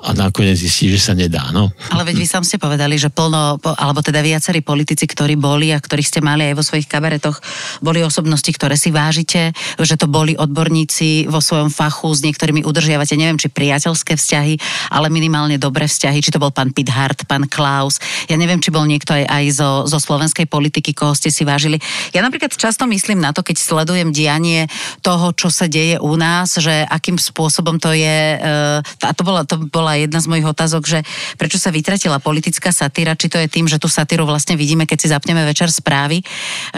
a 0.00 0.16
nakoniec 0.16 0.56
zistí, 0.56 0.88
že 0.88 1.00
sa 1.00 1.12
nedá. 1.12 1.52
No. 1.52 1.68
Ale 1.92 2.08
veď 2.08 2.24
vy 2.24 2.26
sám 2.26 2.44
ste 2.44 2.56
povedali, 2.56 2.96
že 2.96 3.12
plno, 3.12 3.60
alebo 3.60 4.00
teda 4.00 4.24
viacerí 4.24 4.64
politici, 4.64 5.04
ktorí 5.04 5.36
boli 5.36 5.76
a 5.76 5.78
ktorých 5.78 6.08
ste 6.08 6.20
mali 6.24 6.48
aj 6.48 6.54
vo 6.56 6.64
svojich 6.64 6.88
kabaretoch, 6.88 7.36
boli 7.84 8.00
osobnosti, 8.00 8.48
ktoré 8.48 8.80
si 8.80 8.88
vážite, 8.88 9.52
že 9.76 9.94
to 10.00 10.08
boli 10.08 10.32
odborníci 10.40 11.28
vo 11.28 11.44
svojom 11.44 11.68
fachu, 11.68 12.16
s 12.16 12.24
niektorými 12.24 12.64
udržiavate, 12.64 13.12
neviem, 13.20 13.36
či 13.36 13.52
priateľské 13.52 14.16
vzťahy, 14.16 14.54
ale 14.88 15.12
minimálne 15.12 15.60
dobré 15.60 15.84
vzťahy, 15.84 16.24
či 16.24 16.32
to 16.32 16.40
bol 16.40 16.48
pán 16.48 16.72
Pithart, 16.72 17.28
pán 17.28 17.44
Klaus, 17.44 18.00
ja 18.24 18.40
neviem, 18.40 18.58
či 18.58 18.72
bol 18.72 18.88
niekto 18.88 19.12
aj, 19.12 19.24
aj 19.28 19.44
zo, 19.52 19.70
zo 19.84 19.98
slovenskej 20.00 20.48
politiky, 20.48 20.96
koho 20.96 21.12
ste 21.12 21.28
si 21.28 21.44
vážili. 21.44 21.76
Ja 22.16 22.24
napríklad 22.24 22.56
často 22.56 22.88
myslím 22.88 23.20
na 23.20 23.36
to, 23.36 23.44
keď 23.44 23.60
sledujem 23.60 24.16
dianie 24.16 24.64
toho, 25.04 25.36
čo 25.36 25.52
sa 25.52 25.68
deje 25.68 26.00
u 26.00 26.16
nás, 26.16 26.56
že 26.56 26.88
akým 26.88 27.20
spôsobom 27.20 27.76
to 27.76 27.92
je, 27.92 28.18
e, 28.36 28.80
a 28.80 29.12
to 29.12 29.22
bola, 29.22 29.44
to 29.44 29.60
bola 29.68 29.89
bola 29.90 30.06
jedna 30.06 30.22
z 30.22 30.30
mojich 30.30 30.46
otázok, 30.46 30.82
že 30.86 30.98
prečo 31.34 31.58
sa 31.58 31.74
vytratila 31.74 32.22
politická 32.22 32.70
satíra, 32.70 33.18
či 33.18 33.26
to 33.26 33.42
je 33.42 33.50
tým, 33.50 33.66
že 33.66 33.82
tú 33.82 33.90
satíru 33.90 34.22
vlastne 34.22 34.54
vidíme, 34.54 34.86
keď 34.86 34.98
si 35.02 35.08
zapneme 35.10 35.42
večer 35.42 35.66
správy, 35.66 36.22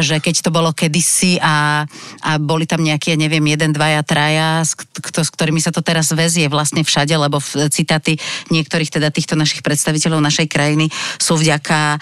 že 0.00 0.16
keď 0.16 0.40
to 0.40 0.48
bolo 0.48 0.72
kedysi 0.72 1.36
a, 1.36 1.84
a 2.24 2.30
boli 2.40 2.64
tam 2.64 2.80
nejaké, 2.80 3.20
neviem, 3.20 3.44
jeden, 3.52 3.76
dvaja, 3.76 4.00
traja, 4.00 4.64
s, 4.64 4.72
s 4.96 5.28
ktorými 5.28 5.60
sa 5.60 5.68
to 5.68 5.84
teraz 5.84 6.08
väzie 6.16 6.48
vlastne 6.48 6.80
všade, 6.80 7.12
lebo 7.12 7.36
citáty 7.68 8.16
niektorých 8.48 8.88
teda 8.88 9.12
týchto 9.12 9.36
našich 9.36 9.60
predstaviteľov 9.60 10.24
našej 10.24 10.48
krajiny 10.48 10.88
sú 11.20 11.36
vďaka 11.36 11.78
e, 11.92 11.98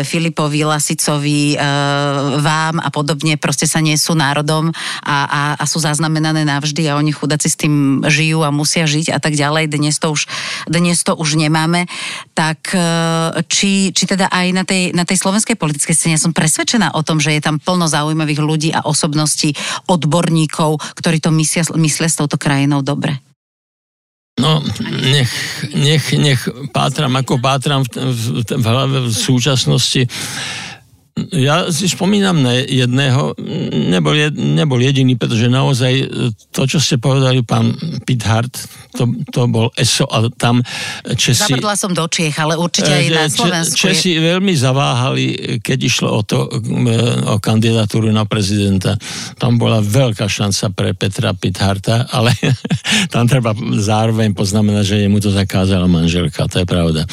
Filipovi, 0.00 0.64
Lasicovi, 0.64 1.52
e, 1.52 1.56
vám 2.40 2.80
a 2.80 2.88
podobne, 2.88 3.36
proste 3.36 3.68
sa 3.68 3.84
nie 3.84 4.00
sú 4.00 4.16
národom 4.16 4.72
a, 5.04 5.16
a, 5.28 5.42
a 5.60 5.64
sú 5.68 5.84
zaznamenané 5.84 6.48
navždy 6.48 6.88
a 6.88 6.96
oni 6.96 7.12
chudáci 7.12 7.52
s 7.52 7.60
tým 7.60 8.00
žijú 8.08 8.40
a 8.40 8.48
musia 8.48 8.88
žiť 8.88 9.12
a 9.12 9.20
tak 9.20 9.36
ďalej. 9.36 9.68
Dnes 9.68 10.00
to 10.00 10.08
už 10.08 10.24
dnes 10.66 11.00
to 11.04 11.16
už 11.16 11.36
nemáme, 11.36 11.86
tak 12.32 12.74
e, 12.74 12.80
či, 13.46 13.90
či 13.90 14.04
teda 14.04 14.28
aj 14.30 14.46
na 14.54 14.64
tej, 14.66 14.94
na 14.96 15.04
tej 15.06 15.20
slovenskej 15.20 15.56
politickej 15.58 15.96
scéne 15.96 16.16
som 16.20 16.36
presvedčená 16.36 16.94
o 16.94 17.04
tom, 17.06 17.18
že 17.18 17.34
je 17.36 17.42
tam 17.42 17.62
plno 17.62 17.86
zaujímavých 17.86 18.40
ľudí 18.40 18.70
a 18.74 18.84
osobností, 18.86 19.54
odborníkov, 19.86 20.80
ktorí 20.98 21.18
to 21.20 21.30
myslia, 21.34 21.64
myslia 21.74 22.08
s 22.10 22.18
touto 22.18 22.36
krajinou 22.36 22.82
dobre. 22.84 23.18
No, 24.34 24.58
nech, 24.82 25.30
nech, 25.78 26.10
nech 26.18 26.42
pátram, 26.74 27.14
ako 27.14 27.38
pátram 27.38 27.86
v, 27.86 28.10
v, 28.10 28.42
v 28.42 28.64
hlave 28.66 29.06
v 29.06 29.14
súčasnosti. 29.14 30.10
Ja 31.14 31.70
si 31.70 31.86
spomínam 31.86 32.42
na 32.42 32.58
jedného, 32.58 33.38
nebol, 33.70 34.18
jed, 34.18 34.34
nebol 34.34 34.82
jediný, 34.82 35.14
pretože 35.14 35.46
naozaj 35.46 36.10
to, 36.50 36.66
čo 36.66 36.82
ste 36.82 36.98
povedali, 36.98 37.46
pán 37.46 37.70
Pithard, 38.02 38.50
to, 38.98 39.06
to 39.30 39.46
bol 39.46 39.70
ESO 39.78 40.10
a 40.10 40.26
tam 40.34 40.58
Česi... 41.14 41.54
Zabrdla 41.54 41.78
som 41.78 41.94
do 41.94 42.02
Čiech, 42.10 42.34
ale 42.34 42.58
určite 42.58 42.90
aj 42.90 43.06
na 43.14 43.24
Slovensku. 43.30 43.78
Česi 43.78 44.18
veľmi 44.18 44.58
zaváhali, 44.58 45.24
keď 45.62 45.78
išlo 45.86 46.08
o 46.18 46.26
to, 46.26 46.50
o 47.30 47.38
kandidatúru 47.38 48.10
na 48.10 48.26
prezidenta. 48.26 48.98
Tam 49.38 49.54
bola 49.54 49.78
veľká 49.78 50.26
šanca 50.26 50.74
pre 50.74 50.98
Petra 50.98 51.30
Pitharta, 51.30 52.10
ale 52.10 52.34
tam 53.14 53.30
treba 53.30 53.54
zároveň 53.78 54.34
poznamenať, 54.34 54.82
že 54.82 55.02
jemu 55.06 55.22
to 55.22 55.30
zakázala 55.30 55.86
manželka, 55.86 56.50
to 56.50 56.62
je 56.62 56.66
pravda. 56.66 57.06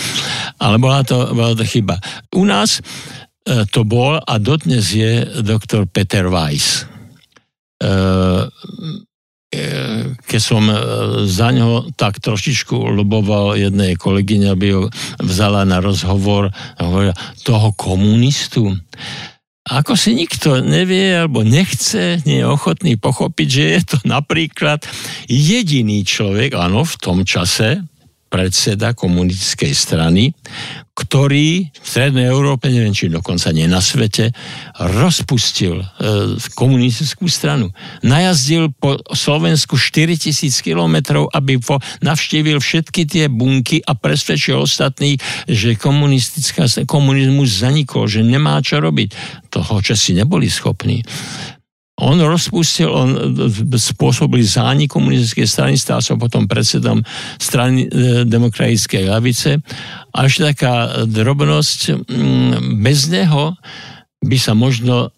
Ale 0.58 0.82
bola 0.82 1.06
to, 1.06 1.38
bola 1.38 1.54
to 1.54 1.62
chyba. 1.70 2.02
U 2.34 2.50
nás 2.50 2.82
E, 2.82 3.21
to 3.46 3.82
bol 3.82 4.22
a 4.22 4.34
dodnes 4.38 4.86
je 4.94 5.26
doktor 5.42 5.90
Peter 5.90 6.30
Weiss. 6.30 6.86
E, 7.82 7.90
e, 9.50 9.64
keď 10.14 10.42
som 10.42 10.64
za 11.26 11.50
ňo 11.50 11.90
tak 11.98 12.22
trošičku 12.22 12.78
loboval 12.94 13.58
jednej 13.58 13.98
kolegyne, 13.98 14.54
aby 14.54 14.68
ho 14.78 14.84
vzala 15.20 15.66
na 15.66 15.82
rozhovor, 15.82 16.54
hovorila, 16.78 17.18
toho 17.42 17.74
komunistu, 17.74 18.78
ako 19.62 19.94
si 19.94 20.18
nikto 20.18 20.58
nevie 20.66 21.14
alebo 21.14 21.46
nechce, 21.46 22.18
nie 22.26 22.42
je 22.42 22.50
ochotný 22.50 22.98
pochopiť, 22.98 23.48
že 23.48 23.64
je 23.78 23.82
to 23.94 23.98
napríklad 24.10 24.82
jediný 25.30 26.02
človek, 26.02 26.58
áno, 26.58 26.82
v 26.82 26.96
tom 26.98 27.22
čase, 27.22 27.86
predseda 28.32 28.96
komunistickej 28.96 29.76
strany, 29.76 30.32
ktorý 30.96 31.68
v 31.68 31.86
Strednej 31.86 32.32
Európe, 32.32 32.72
neviem 32.72 32.96
či 32.96 33.12
dokonca 33.12 33.52
nie 33.52 33.68
na 33.68 33.84
svete, 33.84 34.32
rozpustil 34.80 35.84
e, 35.84 35.86
komunistickú 36.56 37.28
stranu. 37.28 37.76
Najazdil 38.00 38.72
po 38.72 38.96
Slovensku 39.12 39.76
4000 39.76 40.48
kilometrov, 40.64 41.28
aby 41.36 41.60
po, 41.60 41.84
navštívil 42.00 42.64
všetky 42.64 43.04
tie 43.04 43.26
bunky 43.28 43.84
a 43.84 43.92
presvedčil 43.92 44.64
ostatných, 44.64 45.20
že 45.52 45.76
komunistická, 45.76 46.72
komunizmus 46.88 47.52
zanikol, 47.52 48.08
že 48.08 48.24
nemá 48.24 48.64
čo 48.64 48.80
robiť. 48.80 49.12
Toho 49.52 49.84
časi 49.84 50.16
neboli 50.16 50.48
schopní. 50.48 51.04
On 52.02 52.18
rozpustil, 52.18 52.90
on 52.90 53.38
spôsobil 53.78 54.42
zánik 54.42 54.90
komunistickej 54.90 55.46
strany, 55.46 55.74
stal 55.78 56.02
sa 56.02 56.18
potom 56.18 56.50
predsedom 56.50 57.06
strany 57.38 57.86
e, 57.86 58.26
demokratickej 58.26 59.06
lavice. 59.06 59.62
Až 60.10 60.32
taká 60.42 61.06
drobnosť, 61.06 62.10
mm, 62.10 62.82
bez 62.82 63.06
neho 63.06 63.54
by 64.22 64.38
sa 64.38 64.54
možno, 64.54 65.10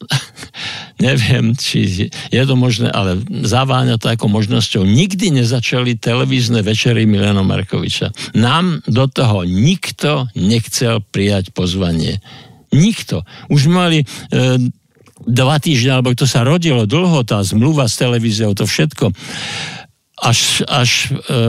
neviem, 1.05 1.55
či 1.55 2.11
je 2.11 2.43
to 2.43 2.55
možné, 2.55 2.91
ale 2.91 3.19
zaváňa 3.31 3.99
to 3.99 4.11
ako 4.11 4.31
možnosťou. 4.31 4.83
Nikdy 4.83 5.43
nezačali 5.43 5.99
televízne 5.99 6.63
večery 6.63 7.07
Milena 7.07 7.43
Markoviča. 7.43 8.11
Nám 8.35 8.83
do 8.87 9.07
toho 9.07 9.47
nikto 9.47 10.31
nechcel 10.35 10.99
prijať 10.99 11.51
pozvanie. 11.55 12.23
Nikto. 12.73 13.27
Už 13.47 13.71
mali 13.71 14.03
e, 14.03 14.05
dva 15.21 15.61
týždne, 15.61 15.99
alebo 15.99 16.15
to 16.17 16.25
sa 16.25 16.41
rodilo 16.41 16.89
dlho, 16.89 17.23
tá 17.23 17.39
zmluva 17.45 17.85
s 17.85 17.99
televíziou, 17.99 18.57
to 18.57 18.65
všetko. 18.65 19.13
Až, 20.23 20.63
až 20.67 21.11
e, 21.27 21.41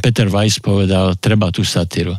Peter 0.00 0.28
Weiss 0.32 0.58
povedal, 0.58 1.14
treba 1.20 1.52
tú 1.54 1.62
satíru. 1.62 2.16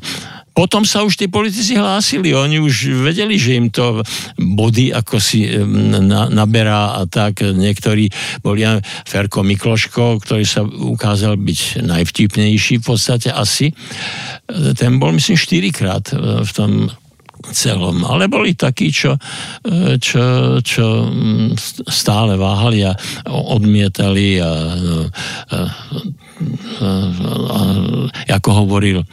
Potom 0.52 0.84
sa 0.84 1.08
už 1.08 1.16
tí 1.16 1.32
politici 1.32 1.80
hlásili, 1.80 2.36
oni 2.36 2.60
už 2.60 3.08
vedeli, 3.08 3.40
že 3.40 3.56
im 3.56 3.72
to 3.72 4.04
body 4.36 4.92
ako 4.92 5.16
si 5.16 5.48
na, 5.48 6.28
naberá 6.28 7.00
a 7.00 7.08
tak. 7.08 7.40
Niektorí 7.40 8.12
boli 8.44 8.68
Ferko 9.08 9.48
Mikloško, 9.48 10.20
ktorý 10.20 10.44
sa 10.44 10.68
ukázal 10.68 11.40
byť 11.40 11.88
najvtipnejší 11.88 12.84
v 12.84 12.86
podstate 12.86 13.32
asi. 13.32 13.72
Ten 14.76 15.00
bol 15.00 15.16
myslím 15.16 15.40
štyrikrát 15.40 16.12
v 16.44 16.52
tom 16.52 16.92
celom. 17.50 18.06
Ale 18.06 18.30
boli 18.30 18.54
takí, 18.54 18.94
čo, 18.94 19.18
e, 19.66 19.98
čo, 19.98 20.58
čo 20.62 20.86
mm, 21.10 21.58
stále 21.90 22.38
váhali 22.38 22.86
a 22.86 22.94
odmietali 23.30 24.38
a, 24.38 24.46
a, 24.46 25.58
a, 26.82 26.90
a 27.52 27.62
ako 28.38 28.50
hovoril 28.66 29.06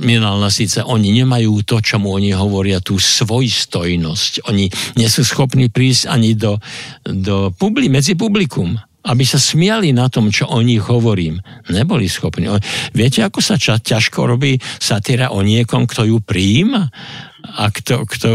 Milan 0.00 0.40
Lasice, 0.40 0.80
oni 0.84 1.12
nemajú 1.12 1.60
to, 1.64 1.80
čomu 1.84 2.16
oni 2.16 2.32
hovoria, 2.32 2.80
tú 2.80 2.96
svojstojnosť. 2.96 4.48
Oni 4.48 4.70
nie 4.96 5.08
sú 5.08 5.22
schopní 5.26 5.68
prísť 5.68 6.08
ani 6.08 6.32
do, 6.32 6.56
do 7.04 7.52
publi, 7.52 7.92
medzi 7.92 8.16
publikum 8.16 8.80
aby 9.06 9.24
sa 9.24 9.38
smiali 9.38 9.94
na 9.94 10.10
tom, 10.10 10.28
čo 10.34 10.50
o 10.50 10.58
nich 10.58 10.82
hovorím. 10.82 11.38
Neboli 11.70 12.10
schopní. 12.10 12.50
Viete, 12.90 13.22
ako 13.22 13.38
sa 13.38 13.54
ča, 13.54 13.78
ťažko 13.78 14.26
robí 14.26 14.58
satíra 14.82 15.30
o 15.30 15.40
niekom, 15.40 15.86
kto 15.86 16.02
ju 16.04 16.18
prijíma? 16.18 16.90
A 17.38 17.70
kto, 17.70 18.02
kto, 18.04 18.28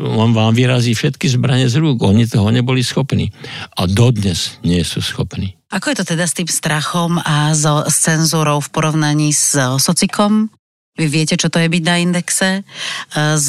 on 0.00 0.30
vám 0.30 0.54
vyrazí 0.54 0.94
všetky 0.94 1.26
zbranie 1.26 1.66
z 1.66 1.82
rúk. 1.82 2.00
Oni 2.06 2.24
toho 2.24 2.48
neboli 2.54 2.86
schopní. 2.86 3.34
A 3.74 3.90
dodnes 3.90 4.62
nie 4.62 4.80
sú 4.86 5.02
schopní. 5.02 5.58
Ako 5.74 5.90
je 5.90 5.98
to 6.00 6.14
teda 6.14 6.24
s 6.30 6.38
tým 6.38 6.46
strachom 6.46 7.18
a 7.18 7.50
so, 7.52 7.82
s 7.90 8.06
cenzúrou 8.06 8.62
v 8.62 8.70
porovnaní 8.70 9.34
s 9.34 9.58
socikom? 9.82 10.54
Vy 10.94 11.10
viete, 11.10 11.34
čo 11.34 11.50
to 11.50 11.58
je 11.58 11.66
byť 11.66 11.82
na 11.82 11.96
indexe? 11.98 12.62
S 13.18 13.48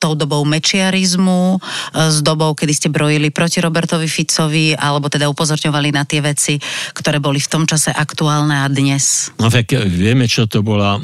tou 0.00 0.16
dobou 0.16 0.40
mečiarizmu, 0.48 1.60
e, 1.60 2.08
s 2.08 2.24
dobou, 2.24 2.56
kedy 2.56 2.72
ste 2.72 2.88
brojili 2.88 3.28
proti 3.28 3.60
Robertovi 3.60 4.08
Ficovi, 4.08 4.72
alebo 4.72 5.12
teda 5.12 5.28
upozorňovali 5.28 5.92
na 5.92 6.08
tie 6.08 6.24
veci, 6.24 6.56
ktoré 6.96 7.20
boli 7.20 7.36
v 7.36 7.50
tom 7.52 7.68
čase 7.68 7.92
aktuálne 7.92 8.64
a 8.64 8.66
dnes? 8.72 9.28
No 9.36 9.52
tak 9.52 9.76
vieme, 9.76 10.24
čo 10.24 10.48
to 10.48 10.64
bola 10.64 10.96
e, 10.96 11.00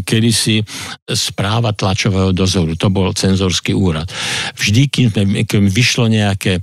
kedysi 0.00 0.64
správa 1.12 1.76
tlačového 1.76 2.32
dozoru. 2.32 2.72
To 2.80 2.88
bol 2.88 3.12
cenzorský 3.12 3.76
úrad. 3.76 4.08
Vždy, 4.56 4.88
keď, 4.88 5.06
keď 5.44 5.60
vyšlo 5.68 6.08
nejaké 6.08 6.58
e, 6.58 6.62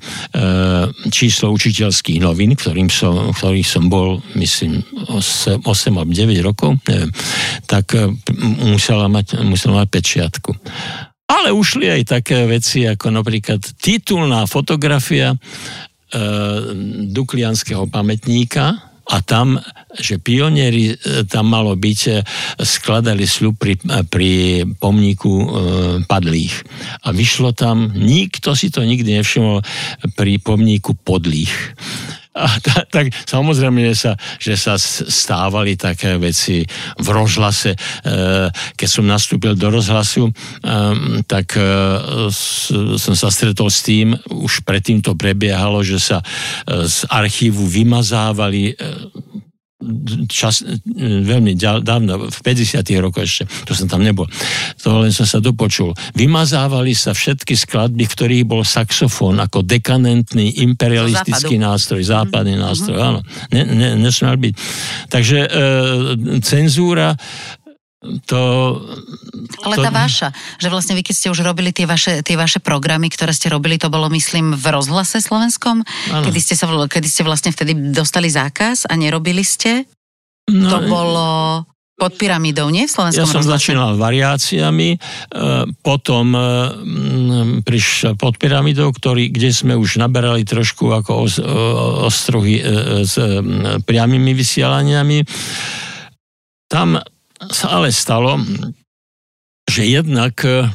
číslo 1.13 1.53
učiteľských 1.53 2.17
novín, 2.17 2.57
ktorým 2.57 2.89
som, 2.89 3.30
ktorých 3.30 3.70
som 3.70 3.86
bol, 3.93 4.26
myslím, 4.34 4.82
8, 5.05 5.61
8 5.61 5.70
alebo 5.93 6.09
9 6.09 6.34
rokov, 6.41 6.82
neviem, 6.89 7.13
tak 7.70 7.93
musela 8.65 9.05
mať, 9.05 9.38
musela 9.45 9.86
mať 9.86 9.88
pečiatku. 9.93 10.51
Ale 11.30 11.53
ušli 11.53 11.86
aj 11.93 12.19
také 12.19 12.49
veci, 12.49 12.89
ako 12.89 13.13
napríklad 13.13 13.61
titulná 13.77 14.49
fotografia 14.49 15.34
e, 15.34 15.38
Duklianského 17.13 17.86
pamätníka, 17.86 18.89
a 19.09 19.25
tam, 19.25 19.57
že 19.97 20.21
pionieri 20.21 20.93
e, 20.93 20.95
tam 21.25 21.49
malo 21.49 21.73
byť, 21.73 21.99
e, 22.13 22.21
skladali 22.61 23.25
sľub 23.25 23.57
pri, 23.57 23.73
pri 24.05 24.32
pomníku 24.77 25.34
e, 25.34 25.45
padlých. 26.05 26.55
A 27.03 27.09
vyšlo 27.09 27.57
tam, 27.57 27.89
nikto 27.97 28.53
si 28.53 28.69
to 28.69 28.86
nikdy 28.86 29.17
nevšimol 29.17 29.65
pri 30.13 30.38
pomníku 30.38 30.93
podlých. 30.93 31.73
A 32.40 32.48
ta, 32.64 32.88
tak 32.88 33.12
samozrejme, 33.12 33.92
že 33.92 33.96
sa, 34.08 34.12
že 34.40 34.56
sa 34.56 34.80
stávali 34.80 35.76
také 35.76 36.16
veci 36.16 36.64
v 36.96 37.08
rozhlase. 37.12 37.76
E, 37.76 37.80
keď 38.80 38.88
som 38.88 39.04
nastúpil 39.04 39.60
do 39.60 39.68
rozhlasu, 39.68 40.32
e, 40.32 40.34
tak 41.28 41.60
e, 41.60 41.68
som 42.96 43.16
sa 43.16 43.28
stretol 43.28 43.68
s 43.68 43.84
tým, 43.84 44.16
už 44.32 44.64
predtým 44.64 45.04
to 45.04 45.20
prebiehalo, 45.20 45.84
že 45.84 46.00
sa 46.00 46.24
z 46.66 47.04
archívu 47.12 47.68
vymazávali 47.68 48.74
čas, 50.27 50.59
veľmi 51.23 51.55
dávno, 51.55 52.27
v 52.27 52.39
50 52.43 52.84
rokoch 52.99 53.23
ešte, 53.23 53.47
to 53.63 53.71
som 53.71 53.88
tam 53.88 54.03
nebol, 54.03 54.27
to 54.75 54.91
len 54.99 55.15
som 55.15 55.23
sa 55.23 55.39
dopočul. 55.39 55.95
Vymazávali 56.19 56.91
sa 56.91 57.15
všetky 57.15 57.55
skladby, 57.55 58.03
v 58.03 58.11
ktorých 58.11 58.43
bol 58.43 58.67
saxofón 58.67 59.39
ako 59.39 59.63
dekanentný 59.63 60.59
imperialistický 60.67 61.55
nástroj, 61.55 62.03
západný 62.03 62.59
mm-hmm. 62.59 62.67
nástroj, 62.67 62.97
áno. 62.99 63.19
Ne, 63.55 63.63
ne, 63.63 63.89
nesmel 63.95 64.36
byť. 64.36 64.53
Takže 65.07 65.38
e, 65.47 65.49
cenzúra 66.43 67.15
to... 68.00 68.41
Ale 69.68 69.76
to... 69.76 69.84
tá 69.84 69.91
vaša, 69.91 70.32
že 70.56 70.72
vlastne 70.72 70.95
vy 70.95 71.04
keď 71.04 71.16
ste 71.16 71.28
už 71.36 71.43
robili 71.43 71.76
tie 71.76 71.84
vaše, 71.84 72.24
tie 72.24 72.39
vaše 72.39 72.64
programy, 72.64 73.12
ktoré 73.12 73.36
ste 73.36 73.52
robili, 73.52 73.76
to 73.76 73.91
bolo 73.91 74.08
myslím 74.16 74.56
v 74.56 74.66
rozhlase 74.72 75.20
slovenskom, 75.20 75.84
kedy 76.08 76.39
ste, 76.39 76.56
sa, 76.56 76.66
kedy 76.68 77.08
ste 77.12 77.28
vlastne 77.28 77.52
vtedy 77.52 77.76
dostali 77.91 78.32
zákaz 78.32 78.88
a 78.88 78.95
nerobili 78.95 79.43
ste? 79.43 79.84
No, 80.47 80.72
to 80.72 80.78
bolo 80.88 81.28
pod 82.00 82.16
pyramidou, 82.16 82.72
nie? 82.72 82.88
V 82.88 82.95
slovenskom 82.95 83.20
Ja 83.20 83.28
som 83.28 83.43
rozhlase. 83.43 83.60
začínal 83.60 84.00
variáciami, 84.00 84.89
e, 84.95 84.97
potom 85.84 86.32
e, 86.32 86.41
prišiel 87.68 88.16
pod 88.16 88.39
pyramidou, 88.39 88.95
ktorý, 88.95 89.28
kde 89.28 89.52
sme 89.52 89.76
už 89.76 90.00
naberali 90.00 90.47
trošku 90.47 90.88
ako 90.95 91.28
os, 91.28 91.36
ostruhy 92.08 92.64
e, 92.64 93.04
s 93.04 93.20
priamými 93.84 94.32
vysielaniami. 94.32 95.28
Tam 96.72 96.95
sa 97.48 97.80
ale 97.80 97.96
stalo, 97.96 98.36
že 99.70 99.88
jednak 99.88 100.36
e, 100.44 100.68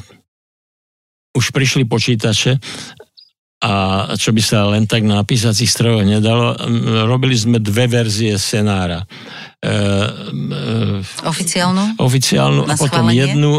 už 1.37 1.53
prišli 1.53 1.85
počítače 1.85 2.57
a 3.65 3.71
čo 4.13 4.29
by 4.29 4.41
sa 4.43 4.67
len 4.69 4.85
tak 4.85 5.01
na 5.07 5.25
písacích 5.25 5.65
strojoch 5.65 6.05
nedalo, 6.05 6.53
robili 7.07 7.33
sme 7.33 7.57
dve 7.57 7.89
verzie 7.89 8.37
scenára. 8.37 9.01
E, 9.01 9.69
e, 9.71 11.25
oficiálnu? 11.25 11.97
Oficiálnu 11.97 12.61
na 12.67 12.75
a 12.75 12.77
potom 12.77 13.09
schválenie? 13.09 13.19
jednu 13.25 13.51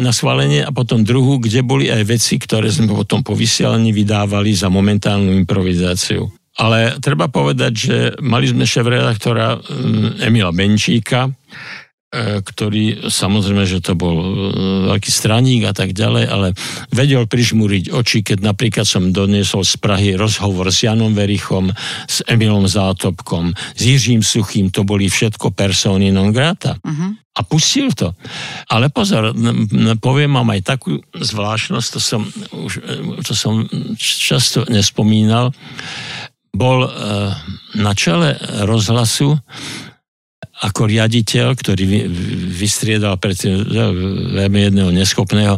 na 0.00 0.12
schválenie 0.12 0.60
a 0.64 0.70
potom 0.74 1.00
druhú, 1.00 1.40
kde 1.40 1.64
boli 1.64 1.88
aj 1.88 2.02
veci, 2.04 2.36
ktoré 2.36 2.68
sme 2.68 2.92
potom 2.92 3.24
po 3.24 3.32
vysielaní 3.32 3.94
vydávali 3.94 4.52
za 4.52 4.68
momentálnu 4.68 5.32
improvizáciu. 5.32 6.28
Ale 6.54 7.02
treba 7.02 7.26
povedať, 7.26 7.72
že 7.74 7.96
mali 8.22 8.46
sme 8.46 8.62
šéf-redaktora 8.62 9.58
Emila 10.22 10.54
Benčíka, 10.54 11.26
E, 11.26 11.34
ktorý 12.44 13.10
samozrejme, 13.10 13.66
že 13.66 13.82
to 13.82 13.98
bol 13.98 14.14
e, 14.14 14.26
veľký 14.94 15.10
straník 15.10 15.66
a 15.66 15.74
tak 15.74 15.90
ďalej, 15.90 16.24
ale 16.30 16.48
vedel 16.94 17.26
prižmúriť 17.26 17.90
oči, 17.90 18.22
keď 18.22 18.54
napríklad 18.54 18.86
som 18.86 19.10
doniesol 19.10 19.66
z 19.66 19.74
Prahy 19.82 20.14
rozhovor 20.14 20.70
s 20.70 20.86
Janom 20.86 21.12
Verichom, 21.12 21.74
s 22.06 22.22
Emilom 22.30 22.70
Zátopkom, 22.70 23.52
s 23.54 23.80
Jiřím 23.82 24.22
Suchým, 24.22 24.70
to 24.70 24.86
boli 24.86 25.10
všetko 25.10 25.50
persóny 25.50 26.14
non 26.14 26.30
grata. 26.30 26.78
Uh-huh. 26.84 27.16
a 27.34 27.40
pustil 27.42 27.90
to. 27.90 28.14
Ale 28.70 28.94
pozor, 28.94 29.34
poviem 29.98 30.38
vám 30.38 30.54
aj 30.54 30.60
takú 30.62 31.02
zvláštnosť, 31.18 31.88
to 31.90 32.00
som, 32.00 32.22
už, 32.54 32.72
to 33.26 33.34
som 33.34 33.66
často 33.98 34.62
nespomínal. 34.70 35.50
Bol 36.54 36.86
na 37.74 37.92
čele 37.98 38.38
rozhlasu 38.62 39.34
ako 40.62 40.86
riaditeľ, 40.90 41.56
ktorý 41.56 41.84
vystriedal 42.54 43.18
predtým 43.18 43.64
veľmi 44.34 44.58
jedného 44.70 44.90
neschopného, 44.92 45.56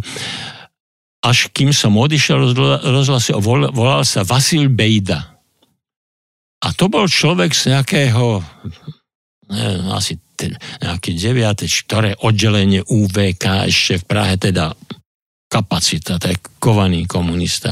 až 1.27 1.51
kým 1.51 1.75
som 1.75 1.99
odišiel 1.99 2.55
rozhlasu, 2.85 3.35
volal 3.73 4.07
sa 4.07 4.23
Vasil 4.23 4.71
Bejda. 4.71 5.37
A 6.63 6.73
to 6.73 6.87
bol 6.87 7.11
človek 7.11 7.53
z 7.53 7.75
nejakého, 7.75 8.41
neviem, 9.51 9.87
asi 9.93 10.17
nejaké 10.81 11.17
deviate, 11.17 11.67
ktoré 11.67 12.15
oddelenie 12.21 12.85
UVK 12.85 13.69
ešte 13.69 14.01
v 14.01 14.05
Prahe, 14.05 14.35
teda 14.37 14.77
kapacita, 15.47 16.19
to 16.19 16.35
je 16.35 16.37
kovaný 16.59 17.07
komunista. 17.07 17.71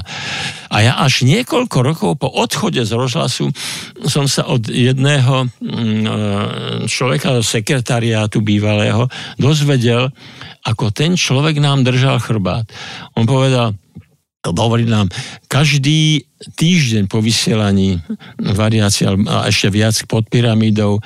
A 0.70 0.76
ja 0.86 0.92
až 1.02 1.26
niekoľko 1.26 1.78
rokov 1.82 2.10
po 2.22 2.30
odchode 2.30 2.78
z 2.78 2.92
rozhlasu 2.94 3.50
som 4.06 4.30
sa 4.30 4.46
od 4.46 4.70
jedného 4.70 5.50
mm, 5.58 6.86
človeka 6.86 7.42
sekretariátu 7.42 8.46
bývalého 8.46 9.10
dozvedel, 9.42 10.14
ako 10.62 10.94
ten 10.94 11.18
človek 11.18 11.58
nám 11.58 11.82
držal 11.82 12.22
chrbát. 12.22 12.70
On 13.18 13.26
povedal, 13.26 13.74
hovorí 14.52 14.84
nám, 14.84 15.08
každý 15.48 16.28
týždeň 16.44 17.08
po 17.08 17.24
vysielaní 17.24 17.96
variácie 18.36 19.08
a 19.08 19.48
ešte 19.48 19.72
viac 19.72 19.96
pod 20.04 20.28
pyramidou 20.28 21.00
e, 21.00 21.02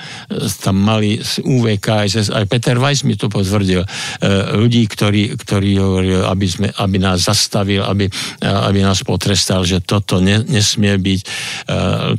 tam 0.59 0.83
mali 0.83 1.23
z 1.23 1.47
UVK, 1.47 2.11
aj 2.11 2.45
Peter 2.51 2.75
Weiss 2.75 3.07
mi 3.07 3.15
to 3.15 3.31
potvrdil, 3.31 3.85
e, 3.85 3.89
ľudí, 4.59 4.83
ktorí, 4.91 5.39
ktorí 5.39 5.79
hovorili, 5.79 6.19
aby, 6.27 6.47
sme, 6.51 6.69
aby 6.75 6.97
nás 6.99 7.23
zastavil, 7.23 7.87
aby, 7.87 8.11
e, 8.11 8.47
aby 8.47 8.83
nás 8.83 9.07
potrestal, 9.07 9.63
že 9.63 9.79
toto 9.79 10.19
ne, 10.19 10.43
nesmie 10.43 10.99
byť. 10.99 11.21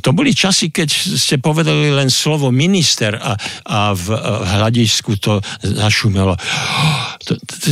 To 0.00 0.10
boli 0.14 0.32
časy, 0.32 0.72
keď 0.72 0.88
ste 1.18 1.36
povedali 1.42 1.92
len 1.92 2.08
slovo 2.08 2.48
minister 2.54 3.18
a, 3.18 3.36
a 3.66 3.92
v, 3.92 4.06
v 4.14 4.50
hľadisku 4.56 5.18
to 5.20 5.42
zašumelo. 5.60 6.38
To, 7.26 7.32
to, 7.36 7.68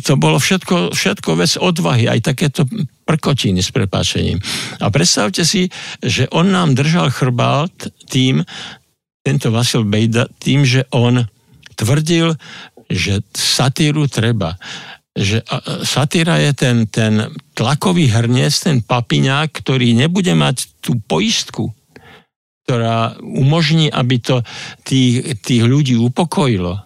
to 0.00 0.12
bolo 0.16 0.40
všetko, 0.40 0.94
všetko 0.94 1.30
vec 1.36 1.52
odvahy, 1.60 2.08
aj 2.08 2.32
takéto 2.32 2.64
prkotiny 3.06 3.62
s 3.62 3.70
prepáčením. 3.70 4.42
A 4.82 4.90
predstavte 4.90 5.46
si, 5.46 5.70
že 6.02 6.26
on 6.34 6.50
nám 6.50 6.74
držal 6.74 7.14
chrbát 7.14 7.70
tým, 8.10 8.42
tento 9.22 9.50
Vasil 9.54 9.86
Bejda, 9.86 10.26
tým, 10.42 10.66
že 10.66 10.86
on 10.90 11.22
tvrdil, 11.78 12.34
že 12.90 13.22
satíru 13.34 14.10
treba. 14.10 14.58
Že 15.16 15.42
satíra 15.82 16.38
je 16.42 16.52
ten, 16.54 16.76
ten 16.90 17.30
tlakový 17.54 18.10
hrniec, 18.10 18.52
ten 18.52 18.82
papiňák, 18.82 19.50
ktorý 19.50 19.94
nebude 19.94 20.34
mať 20.34 20.82
tú 20.82 20.98
poistku, 21.02 21.72
ktorá 22.66 23.18
umožní, 23.22 23.90
aby 23.90 24.18
to 24.18 24.42
tých, 24.82 25.38
tých 25.42 25.62
ľudí 25.62 25.94
upokojilo 25.94 26.82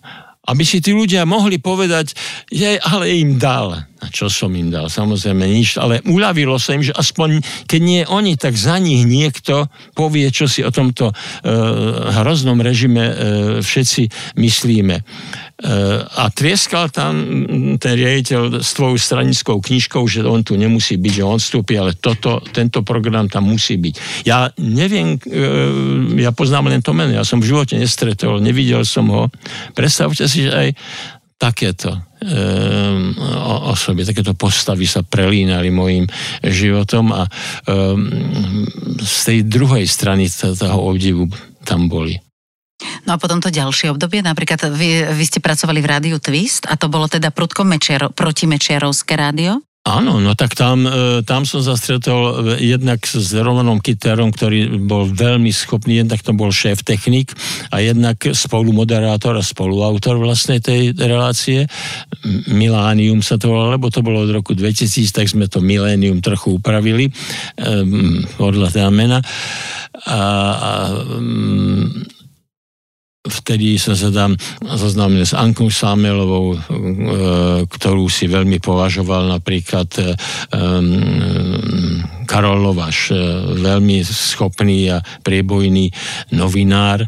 aby 0.51 0.67
si 0.67 0.83
tí 0.83 0.91
ľudia 0.91 1.23
mohli 1.23 1.63
povedať, 1.63 2.19
že 2.51 2.83
ale 2.83 3.15
im 3.23 3.39
dal. 3.39 3.87
A 4.01 4.09
čo 4.09 4.33
som 4.33 4.49
im 4.57 4.73
dal? 4.73 4.89
Samozrejme 4.89 5.45
nič, 5.45 5.77
ale 5.77 6.01
uľavilo 6.09 6.57
sa 6.57 6.73
im, 6.73 6.81
že 6.81 6.97
aspoň 6.97 7.45
keď 7.69 7.81
nie 7.81 8.03
oni, 8.09 8.41
tak 8.41 8.57
za 8.57 8.81
nich 8.81 9.05
niekto 9.05 9.69
povie, 9.93 10.33
čo 10.33 10.49
si 10.49 10.65
o 10.65 10.73
tomto 10.73 11.13
e, 11.13 11.15
hroznom 12.25 12.57
režime 12.65 13.05
e, 13.05 13.15
všetci 13.61 14.35
myslíme. 14.41 14.97
E, 14.97 15.03
a 16.01 16.33
trieskal 16.33 16.89
tam 16.89 17.13
ten 17.77 17.93
riaditeľ 17.93 18.65
s 18.65 18.73
tvojou 18.73 18.97
stranickou 18.97 19.61
knižkou, 19.61 20.01
že 20.09 20.25
on 20.25 20.41
tu 20.41 20.57
nemusí 20.57 20.97
byť, 20.97 21.13
že 21.21 21.29
on 21.29 21.37
vstúpi, 21.37 21.77
ale 21.77 21.93
toto, 22.01 22.41
tento 22.57 22.81
program 22.81 23.29
tam 23.29 23.53
musí 23.53 23.77
byť. 23.77 24.25
Ja 24.25 24.49
neviem, 24.57 25.21
e, 25.21 26.25
ja 26.25 26.33
poznám 26.33 26.73
len 26.73 26.81
to 26.81 26.97
meno, 26.97 27.13
ja 27.13 27.29
som 27.29 27.45
v 27.45 27.53
živote 27.53 27.77
nestretol, 27.77 28.41
nevidel 28.41 28.89
som 28.89 29.13
ho. 29.13 29.29
Predstavte 29.77 30.25
si, 30.25 30.49
že 30.49 30.53
aj 30.57 30.69
takéto 31.41 31.97
um, 31.97 33.17
osoby, 33.73 34.05
takéto 34.05 34.37
postavy 34.37 34.85
sa 34.85 35.01
prelínali 35.01 35.73
môjim 35.73 36.05
životom 36.45 37.17
a 37.17 37.25
um, 37.65 38.05
z 39.01 39.17
tej 39.25 39.39
druhej 39.49 39.89
strany 39.89 40.29
toho 40.29 40.79
obdivu 40.85 41.33
tam 41.65 41.89
boli. 41.89 42.21
No 43.09 43.17
a 43.17 43.21
potom 43.21 43.41
to 43.41 43.53
ďalšie 43.53 43.93
obdobie, 43.93 44.21
napríklad 44.21 44.69
vy, 44.73 45.09
vy 45.17 45.25
ste 45.25 45.41
pracovali 45.41 45.81
v 45.81 45.91
rádiu 45.91 46.17
Twist 46.21 46.69
a 46.69 46.77
to 46.77 46.93
bolo 46.93 47.09
teda 47.09 47.33
prudko 47.33 47.65
mečiaro, 47.65 48.13
protimečiarovské 48.13 49.17
rádio? 49.17 49.65
Áno, 49.81 50.21
no 50.21 50.37
tak 50.37 50.53
tam, 50.53 50.85
e, 50.85 51.25
tam 51.25 51.49
som 51.49 51.65
sa 51.65 51.73
stretol 51.73 52.53
jednak 52.61 53.01
s 53.01 53.33
Romanom 53.33 53.81
Kyterom, 53.81 54.29
ktorý 54.29 54.77
bol 54.77 55.09
veľmi 55.09 55.49
schopný, 55.49 56.05
jednak 56.05 56.21
to 56.21 56.37
bol 56.37 56.53
šéf 56.53 56.85
technik 56.85 57.33
a 57.73 57.81
jednak 57.81 58.21
spolumoderátor 58.21 59.41
a 59.41 59.45
spoluautor 59.45 60.21
vlastnej 60.21 60.61
tej 60.61 60.93
relácie. 61.01 61.65
Milánium 62.53 63.25
sa 63.25 63.41
to 63.41 63.57
volalo, 63.57 63.81
lebo 63.81 63.89
to 63.89 64.05
bolo 64.05 64.29
od 64.29 64.37
roku 64.37 64.53
2000, 64.53 65.17
tak 65.17 65.33
sme 65.33 65.49
to 65.49 65.65
milénium 65.65 66.21
trochu 66.21 66.61
upravili 66.61 67.09
um, 67.57 68.21
podľa 68.37 68.77
teda 68.77 68.93
mena. 68.93 69.25
A, 70.05 70.21
a 70.61 70.73
vtedy 73.21 73.77
som 73.77 73.93
sa 73.93 74.09
tam 74.09 74.33
zoznámil 74.65 75.29
s 75.29 75.37
Ankou 75.37 75.69
Samelovou, 75.69 76.57
e, 76.57 76.59
ktorú 77.69 78.09
si 78.09 78.25
veľmi 78.25 78.57
považoval 78.65 79.29
napríklad 79.29 79.89
e, 80.01 80.05
Karol 82.31 82.63
Lovaš, 82.63 83.11
e, 83.11 83.19
veľmi 83.59 84.07
schopný 84.07 84.95
a 84.95 85.03
priebojný 85.27 85.91
novinár 86.31 87.03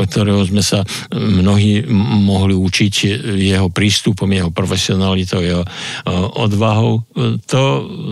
od 0.00 0.06
ktorého 0.08 0.40
sme 0.48 0.64
sa 0.64 0.80
mnohí 1.12 1.84
mohli 2.24 2.56
učiť 2.56 2.94
jeho 3.36 3.68
prístupom, 3.68 4.28
jeho 4.32 4.48
profesionalitou, 4.48 5.44
jeho 5.44 5.64
odvahou. 6.40 7.04
To 7.52 7.62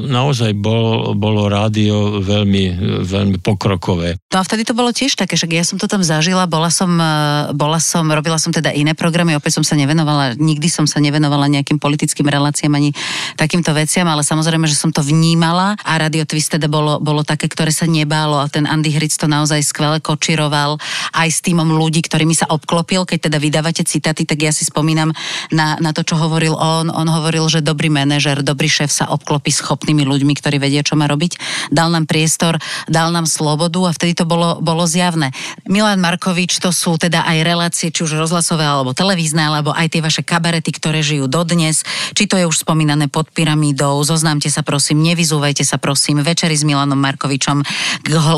naozaj 0.09 0.53
bol, 0.53 1.16
bolo 1.16 1.49
rádio 1.49 2.20
veľmi, 2.20 2.64
veľmi 3.05 3.38
pokrokové. 3.40 4.20
No 4.28 4.44
a 4.44 4.46
vtedy 4.46 4.68
to 4.68 4.76
bolo 4.76 4.92
tiež 4.92 5.16
také, 5.16 5.34
že 5.40 5.49
ja 5.49 5.64
som 5.64 5.80
to 5.80 5.88
tam 5.88 6.05
zažila, 6.05 6.44
bola 6.44 6.68
som, 6.68 6.92
e, 7.01 7.12
bola 7.57 7.80
som, 7.80 8.05
robila 8.05 8.36
som 8.36 8.53
teda 8.53 8.76
iné 8.76 8.92
programy, 8.92 9.32
opäť 9.32 9.61
som 9.61 9.64
sa 9.64 9.74
nevenovala, 9.80 10.36
nikdy 10.36 10.68
som 10.68 10.84
sa 10.84 11.01
nevenovala 11.01 11.49
nejakým 11.49 11.80
politickým 11.80 12.28
reláciám 12.28 12.76
ani 12.76 12.92
takýmto 13.40 13.72
veciam, 13.72 14.05
ale 14.05 14.20
samozrejme, 14.20 14.38
že 14.43 14.76
som 14.76 14.91
to 14.93 15.01
vnímala 15.01 15.78
a 15.80 15.93
Radio 15.97 16.24
Twist 16.28 16.55
teda 16.55 16.68
bolo, 16.68 17.01
bolo 17.01 17.24
také, 17.24 17.49
ktoré 17.49 17.72
sa 17.72 17.89
nebálo 17.89 18.39
a 18.39 18.47
ten 18.51 18.68
Andy 18.68 18.93
Hric 18.93 19.14
to 19.16 19.30
naozaj 19.30 19.61
skvele 19.64 19.99
kočiroval 20.03 20.76
aj 21.14 21.28
s 21.28 21.41
týmom 21.45 21.74
ľudí, 21.74 22.05
ktorými 22.05 22.34
sa 22.34 22.51
obklopil. 22.51 23.05
Keď 23.09 23.30
teda 23.30 23.39
vydávate 23.41 23.82
citáty, 23.84 24.24
tak 24.28 24.43
ja 24.43 24.53
si 24.53 24.66
spomínam 24.66 25.12
na, 25.51 25.78
na 25.80 25.91
to, 25.97 26.05
čo 26.05 26.18
hovoril 26.18 26.57
on. 26.57 26.91
On 26.93 27.09
hovoril, 27.09 27.47
že 27.49 27.64
dobrý 27.64 27.89
manažer, 27.89 28.41
dobrý 28.45 28.68
šéf 28.68 28.93
sa 28.93 29.09
obklopí 29.11 29.51
schopnými 29.55 30.05
ľuďmi, 30.05 30.32
ktorí 30.36 30.61
vedia, 30.61 30.84
čo 30.84 30.95
má 30.95 31.09
robiť. 31.09 31.39
Dal 31.72 31.89
nám 31.89 32.05
priestor, 32.11 32.61
dal 32.86 33.11
nám 33.14 33.24
slobodu 33.24 33.89
a 33.89 33.95
vtedy 33.95 34.18
to 34.18 34.24
bolo, 34.28 34.59
bolo 34.61 34.84
zjavné. 34.84 35.32
Milan 35.68 36.01
Markovič, 36.03 36.59
to 36.59 36.74
sú 36.74 36.97
teda 36.97 37.24
aj 37.24 37.39
relácie, 37.45 37.89
či 37.93 38.05
už 38.05 38.18
rozhlasové 38.18 38.64
alebo 38.64 38.93
televízne, 38.93 39.43
alebo 39.45 39.72
aj 39.72 39.86
tie 39.93 40.05
vaše 40.05 40.22
kabarety, 40.24 40.70
ktoré 40.74 41.01
žijú 41.01 41.30
dodnes. 41.30 41.82
Či 42.12 42.24
to 42.28 42.36
je 42.36 42.45
už 42.49 42.66
spomínané 42.66 43.09
pod 43.09 43.30
pyramídou, 43.32 44.01
zoznámte 44.29 44.53
sa 44.53 44.61
prosím, 44.61 45.01
nevyzúvajte 45.09 45.64
sa 45.64 45.81
prosím, 45.81 46.20
večeri 46.20 46.53
s 46.53 46.61
Milanom 46.61 47.01
Markovičom, 47.01 47.64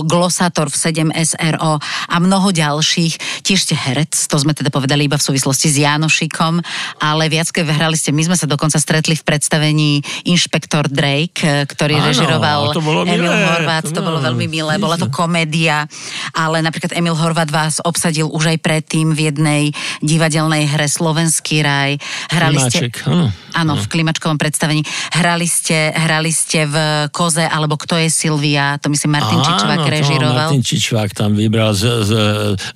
glosátor 0.07 0.70
v 0.70 1.11
7 1.11 1.11
SRO 1.34 1.82
a 1.82 2.16
mnoho 2.22 2.55
ďalších. 2.55 3.43
Tiež 3.43 3.66
ste 3.66 3.74
herec, 3.74 4.14
to 4.14 4.38
sme 4.38 4.55
teda 4.55 4.70
povedali 4.70 5.11
iba 5.11 5.18
v 5.18 5.26
súvislosti 5.26 5.66
s 5.66 5.82
Janošikom, 5.82 6.62
ale 7.03 7.26
viac 7.26 7.51
keď 7.51 7.74
hrali 7.74 7.99
ste, 7.99 8.14
my 8.14 8.22
sme 8.22 8.38
sa 8.38 8.47
dokonca 8.47 8.78
stretli 8.78 9.18
v 9.18 9.26
predstavení 9.26 9.99
Inšpektor 10.30 10.86
Drake, 10.86 11.66
ktorý 11.66 11.99
Áno, 11.99 12.07
režiroval 12.07 12.70
Emil 13.11 13.34
Horvát, 13.34 13.82
to 13.91 13.99
bolo 13.99 14.22
veľmi 14.22 14.47
milé, 14.47 14.78
bola 14.78 14.95
to 14.95 15.11
komédia, 15.11 15.91
ale 16.38 16.62
napríklad 16.62 16.95
Emil 16.95 17.18
Horvát 17.18 17.51
vás 17.51 17.82
obsadil 17.82 18.30
už 18.30 18.55
aj 18.55 18.62
predtým 18.62 19.11
v 19.11 19.26
jednej 19.26 19.62
divadelnej 20.07 20.70
hre 20.70 20.86
Slovenský 20.86 21.66
raj. 21.66 21.99
Hrali 22.30 22.62
Klimáček, 22.62 22.95
ste... 22.95 23.11
Áno. 23.11 23.26
Áno, 23.51 23.74
v 23.74 23.91
klimačkovom 23.91 24.38
predstavení. 24.38 24.86
Hrali 25.11 25.51
ste 25.51 25.80
ste, 25.81 25.97
hrali 25.97 26.33
ste 26.33 26.61
v 26.68 26.76
Koze, 27.09 27.49
alebo 27.49 27.81
kto 27.81 27.97
je 27.97 28.12
Silvia, 28.12 28.76
to 28.76 28.93
myslím 28.93 29.16
Martin 29.16 29.41
Čičvák 29.41 29.81
režiroval. 29.89 30.53
Martin 30.53 30.61
Čičvák 30.61 31.11
tam 31.16 31.33
vybral 31.33 31.72
s, 31.72 31.85
s, 31.89 32.11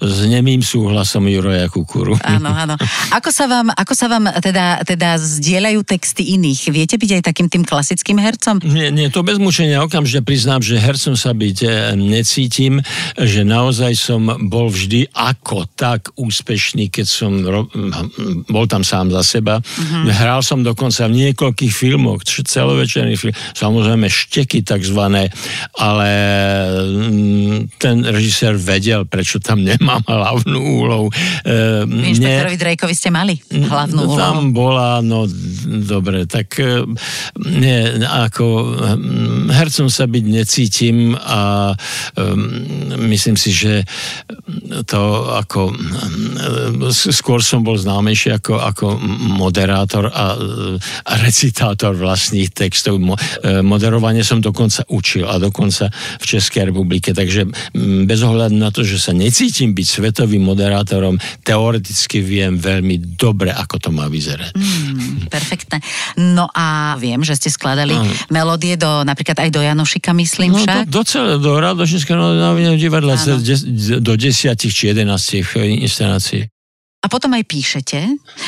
s 0.01 0.19
nemým 0.25 0.65
súhlasom 0.65 1.29
Juraja 1.29 1.69
Kukuru. 1.69 2.17
Áno, 2.25 2.49
áno. 2.65 2.75
Ako 3.13 3.29
sa 3.29 3.45
vám, 3.45 3.69
ako 3.77 3.93
sa 3.93 4.09
vám 4.09 4.33
teda, 4.41 4.81
teda 4.89 5.21
zdieľajú 5.21 5.85
texty 5.85 6.33
iných? 6.41 6.73
Viete 6.73 6.97
byť 6.97 7.11
aj 7.21 7.23
takým 7.29 7.49
tým 7.53 7.65
klasickým 7.69 8.17
hercom? 8.17 8.65
Nie, 8.65 8.89
nie, 8.89 9.13
to 9.13 9.21
bez 9.21 9.37
mučenia 9.37 9.85
okamžite 9.85 10.25
priznám, 10.25 10.65
že 10.65 10.81
hercom 10.81 11.13
sa 11.19 11.37
byť 11.37 11.59
e, 11.61 11.69
necítim, 12.01 12.81
že 13.21 13.45
naozaj 13.45 13.93
som 14.01 14.49
bol 14.49 14.73
vždy 14.73 15.13
ako 15.13 15.69
tak 15.77 16.09
úspešný, 16.17 16.89
keď 16.89 17.07
som 17.07 17.33
ro- 17.45 17.69
bol 18.49 18.65
tam 18.65 18.81
sám 18.81 19.13
za 19.13 19.21
seba. 19.21 19.61
Mm-hmm. 19.61 20.09
Hral 20.09 20.41
som 20.41 20.65
dokonca 20.65 21.05
v 21.11 21.29
niekoľkých 21.29 21.73
filmoch, 21.75 22.25
celovečerných 22.25 22.84
film, 22.89 23.35
samozrejme 23.35 24.07
šteky 24.09 24.63
takzvané, 24.63 25.29
ale 25.79 26.09
mm, 26.85 27.79
ten 27.81 28.05
režisér 28.05 28.57
vedel, 28.57 29.05
prečo 29.09 29.41
tam 29.41 29.63
nemám 29.65 30.05
hlavnú 30.07 30.59
úlohu. 30.59 31.09
E, 31.45 31.85
Inšpektorovi 31.85 32.57
Drejkovi 32.59 32.95
ste 32.95 33.11
mali 33.11 33.39
hlavnú 33.51 34.09
úlohu. 34.09 34.19
Tam 34.19 34.53
bola, 34.57 35.01
no 35.01 35.27
dobre, 35.85 36.25
tak 36.29 36.57
nie, 37.41 37.79
ako 38.05 38.45
hercom 39.51 39.89
sa 39.89 40.05
byť 40.09 40.25
necítim 40.25 41.17
a 41.17 41.73
um, 42.17 42.39
myslím 43.11 43.37
si, 43.37 43.51
že 43.55 43.85
to 44.85 45.01
ako 45.35 45.73
skôr 46.93 47.41
som 47.41 47.65
bol 47.65 47.77
známejší 47.79 48.37
ako, 48.37 48.61
ako 48.61 48.87
moderátor 49.39 50.09
a, 50.11 50.37
a 51.05 51.13
recitátor 51.23 51.97
vlastných 51.97 52.51
textov. 52.53 52.74
Mo, 52.99 53.15
e, 53.17 53.61
moderovanie 53.61 54.23
som 54.23 54.39
dokonca 54.39 54.87
učil 54.91 55.27
a 55.27 55.39
dokonca 55.39 55.91
v 56.21 56.25
Českej 56.25 56.71
republike, 56.71 57.11
takže 57.15 57.49
bez 58.07 58.21
ohľadu 58.23 58.57
na 58.57 58.71
to, 58.71 58.87
že 58.87 59.01
sa 59.01 59.13
necítim 59.13 59.75
byť 59.75 59.87
svetovým 59.87 60.43
moderátorom, 60.45 61.19
teoreticky 61.43 62.23
viem 62.23 62.57
veľmi 62.57 63.19
dobre, 63.19 63.51
ako 63.51 63.77
to 63.79 63.91
má 63.91 64.07
vyzerať. 64.07 64.55
Mm, 64.55 65.29
perfektné. 65.29 65.79
No 66.21 66.49
a 66.53 66.97
viem, 67.01 67.21
že 67.27 67.37
ste 67.37 67.51
skladali 67.51 67.95
mm. 67.95 68.31
melódie 68.31 68.79
do, 68.79 69.03
napríklad 69.03 69.43
aj 69.43 69.51
do 69.51 69.61
Janošika, 69.61 70.15
myslím 70.15 70.55
no, 70.55 70.61
však? 70.63 70.87
Do, 70.89 71.01
do, 71.01 71.03
celé, 71.03 71.33
do 71.39 71.53
Radošinského 71.59 72.77
divadla 72.79 73.15
do 74.01 74.13
desiatich 74.15 74.73
či 74.73 74.95
jedenáctich 74.95 75.47
inscenácií. 75.59 76.54
A 77.05 77.07
potom 77.13 77.37
aj 77.37 77.45
píšete, 77.45 78.01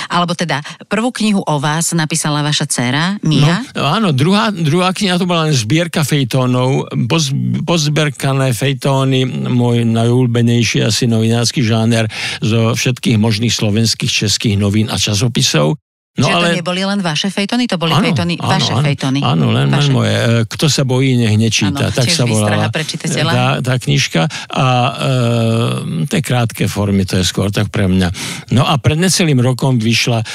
alebo 0.09 0.33
teda 0.33 0.65
prvú 0.89 1.13
knihu 1.13 1.45
o 1.45 1.57
vás 1.61 1.93
napísala 1.93 2.41
vaša 2.41 2.65
dcéra, 2.65 3.21
Mia. 3.21 3.61
No, 3.77 3.85
áno, 3.85 4.09
druhá, 4.17 4.49
druhá 4.49 4.97
kniha 4.97 5.21
to 5.21 5.29
bola 5.29 5.53
len 5.53 5.55
zbierka 5.55 6.01
fejtónov, 6.09 6.89
poz, 7.05 7.37
pozberkané 7.69 8.57
fejtóny, 8.57 9.29
môj 9.29 9.85
najúľbenejší 9.85 10.89
asi 10.89 11.05
novinársky 11.05 11.61
žáner 11.61 12.09
zo 12.41 12.73
všetkých 12.73 13.21
možných 13.21 13.53
slovenských, 13.53 14.09
českých 14.09 14.57
novín 14.57 14.89
a 14.89 14.97
časopisov. 14.97 15.77
No, 16.17 16.33
Čiže 16.33 16.37
ale... 16.41 16.47
to 16.49 16.57
neboli 16.65 16.81
len 16.81 17.01
vaše 17.05 17.29
fejtony, 17.29 17.69
to 17.69 17.77
boli 17.77 17.93
áno, 17.93 18.09
fejtony, 18.09 18.41
áno, 18.41 18.49
vaše 18.49 18.73
áno, 18.73 18.85
fejtony. 18.89 19.21
Áno, 19.21 19.45
len, 19.53 19.69
vaše. 19.69 19.93
len 19.93 19.93
moje. 19.93 20.15
E, 20.17 20.25
kto 20.49 20.67
sa 20.73 20.83
bojí, 20.89 21.13
nech 21.21 21.37
nečíta. 21.37 21.93
Áno, 21.93 21.93
tak 21.93 22.09
sa 22.09 22.25
volala 22.25 22.73
tá, 22.73 23.47
tá 23.61 23.75
knižka. 23.77 24.25
A 24.49 24.65
e, 24.65 26.09
tie 26.09 26.21
krátke 26.25 26.73
formy, 26.73 27.05
to 27.05 27.21
je 27.21 27.25
skôr 27.29 27.53
tak 27.53 27.69
pre 27.69 27.85
mňa. 27.85 28.09
No 28.57 28.65
a 28.65 28.81
pred 28.81 28.97
necelým 28.97 29.45
rokom 29.45 29.77
vyšla 29.77 30.25
e, 30.25 30.27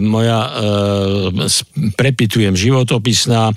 moja, 0.00 0.40
e, 0.48 1.44
prepitujem, 1.92 2.56
životopisná 2.56 3.52
e, 3.52 3.54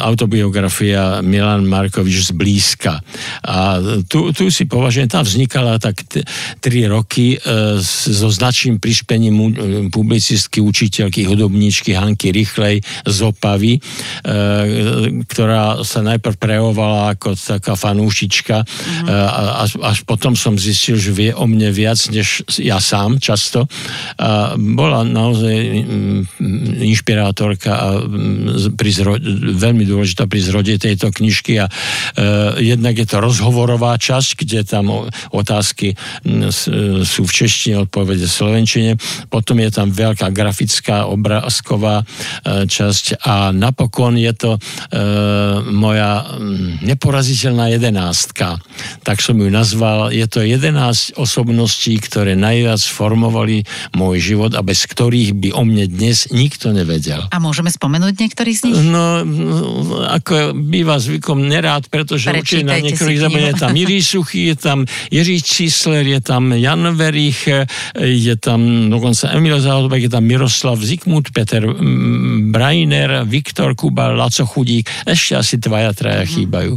autobiografia 0.00 1.20
Milan 1.20 1.68
Markovič 1.68 2.32
z 2.32 2.32
blízka. 2.32 3.04
A 3.44 3.84
tu, 4.08 4.32
tu 4.32 4.48
si 4.48 4.64
považujem, 4.64 5.12
tam 5.12 5.28
vznikala 5.28 5.76
tak 5.76 6.08
t- 6.08 6.24
tri 6.64 6.88
roky 6.88 7.36
e, 7.36 7.84
so 7.84 8.32
značným 8.32 8.80
prispením 8.80 9.36
publicistky 9.92 10.69
učiteľky, 10.70 11.26
hudobníčky 11.26 11.98
Hanky 11.98 12.30
Rychlej 12.30 12.80
z 13.04 13.18
Opavy, 13.26 13.76
e, 13.76 13.80
ktorá 15.26 15.82
sa 15.82 16.00
najprv 16.06 16.36
prejovala 16.38 17.18
ako 17.18 17.34
taká 17.34 17.74
fanúšička 17.74 18.62
mm-hmm. 18.62 19.08
a 19.10 19.66
až, 19.66 19.98
potom 20.06 20.38
som 20.38 20.54
zistil, 20.54 20.96
že 20.96 21.10
vie 21.10 21.30
o 21.34 21.44
mne 21.50 21.74
viac 21.74 21.98
než 22.14 22.46
ja 22.62 22.78
sám 22.78 23.18
často. 23.18 23.66
A 24.16 24.54
bola 24.54 25.02
naozaj 25.02 25.56
mm, 25.82 26.22
inšpirátorka 26.86 27.72
a 27.74 27.88
mm, 27.98 28.78
pri 28.78 28.90
zro, 28.94 29.18
veľmi 29.56 29.82
dôležitá 29.88 30.30
pri 30.30 30.40
zrode 30.40 30.74
tejto 30.78 31.10
knižky 31.10 31.58
a 31.58 31.66
e, 31.66 31.72
jednak 32.62 32.94
je 32.94 33.06
to 33.08 33.18
rozhovorová 33.18 33.98
časť, 33.98 34.46
kde 34.46 34.60
tam 34.62 35.10
otázky 35.34 35.96
sú 37.02 37.22
v 37.24 37.32
češtine, 37.32 37.88
odpovede 37.88 38.26
v 38.28 38.32
slovenčine, 38.32 38.90
potom 39.32 39.58
je 39.58 39.70
tam 39.72 39.88
veľká 39.90 40.30
grafika 40.30 40.59
grafická, 40.60 41.08
obrázková 41.08 42.04
e, 42.04 42.68
časť 42.68 43.24
a 43.24 43.48
napokon 43.48 44.20
je 44.20 44.32
to 44.36 44.50
e, 44.56 44.60
moja 45.72 46.36
mm, 46.36 46.84
neporaziteľná 46.84 47.72
jedenástka. 47.72 48.60
Tak 49.00 49.24
som 49.24 49.40
ju 49.40 49.48
nazval. 49.48 50.12
Je 50.12 50.28
to 50.28 50.44
jedenáct 50.44 51.16
osobností, 51.16 51.96
ktoré 51.96 52.36
najviac 52.36 52.84
formovali 52.84 53.64
môj 53.96 54.20
život 54.20 54.52
a 54.52 54.60
bez 54.60 54.84
ktorých 54.84 55.32
by 55.32 55.48
o 55.56 55.64
mne 55.64 55.88
dnes 55.88 56.28
nikto 56.28 56.76
nevedel. 56.76 57.24
A 57.32 57.40
môžeme 57.40 57.72
spomenúť 57.72 58.20
niektorých 58.20 58.56
z 58.60 58.62
nich? 58.68 58.76
No, 58.84 59.24
ako 60.12 60.52
býva 60.52 61.00
zvykom 61.00 61.48
nerád, 61.48 61.88
pretože 61.88 62.28
určite 62.28 62.68
na 62.68 62.84
niektorých 62.84 63.16
zabudne 63.16 63.56
je 63.56 63.60
tam 63.64 63.72
Jiří 63.72 64.00
Suchý, 64.04 64.40
je 64.52 64.56
tam 64.60 64.78
Jiří 65.08 65.38
Čísler, 65.40 66.04
je 66.04 66.20
tam 66.20 66.52
Jan 66.52 66.84
Verich, 66.92 67.48
je 67.96 68.34
tam 68.36 68.92
dokonca 68.92 69.32
Emil 69.32 69.56
Záhodbek, 69.56 70.10
je 70.10 70.12
tam 70.12 70.26
Miro 70.26 70.49
Miroslav 70.50 70.82
Zikmund, 70.82 71.30
Peter 71.30 71.62
Brainer, 72.50 73.22
Viktor 73.22 73.78
Kuba, 73.78 74.10
Laco 74.10 74.42
Chudík, 74.42 74.90
ešte 75.06 75.38
asi 75.38 75.54
dvaja, 75.62 75.94
traja 75.94 76.26
mm. 76.26 76.30
chýbajú. 76.34 76.74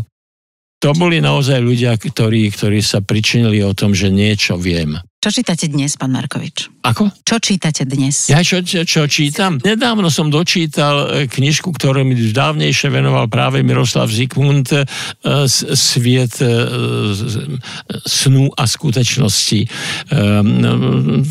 To 0.85 0.89
boli 0.93 1.17
naozaj 1.17 1.57
ľudia, 1.57 1.97
ktorí, 1.97 2.53
ktorí 2.53 2.85
sa 2.85 3.01
pričinili 3.01 3.65
o 3.65 3.73
tom, 3.73 3.97
že 3.97 4.13
niečo 4.13 4.61
viem. 4.61 5.01
Čo 5.23 5.39
čítate 5.39 5.71
dnes, 5.71 5.95
pán 5.95 6.11
Markovič? 6.11 6.67
Ako? 6.83 7.07
Čo 7.23 7.39
čítate 7.39 7.87
dnes? 7.87 8.27
Ja 8.27 8.43
čo, 8.43 8.59
čo, 8.59 8.83
čo 8.83 9.07
čítam? 9.07 9.55
Nedávno 9.63 10.11
som 10.11 10.27
dočítal 10.27 11.23
e, 11.23 11.31
knižku, 11.31 11.71
ktorú 11.71 12.03
mi 12.03 12.11
dávnejšie 12.11 12.91
venoval 12.91 13.31
práve 13.31 13.63
Miroslav 13.63 14.11
Zikmund, 14.11 14.75
e, 14.75 14.83
Sviet 15.47 16.43
e, 16.43 16.51
snu 18.03 18.51
a 18.51 18.67
skutečnosti. 18.67 19.63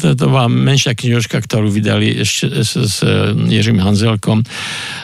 To 0.01 0.25
bola 0.25 0.49
menšia 0.49 0.97
knižka, 0.97 1.45
ktorú 1.45 1.69
vydali 1.69 2.17
ešte 2.17 2.65
s 2.65 3.05
Ježím 3.53 3.77
Hanzelkom. 3.77 4.41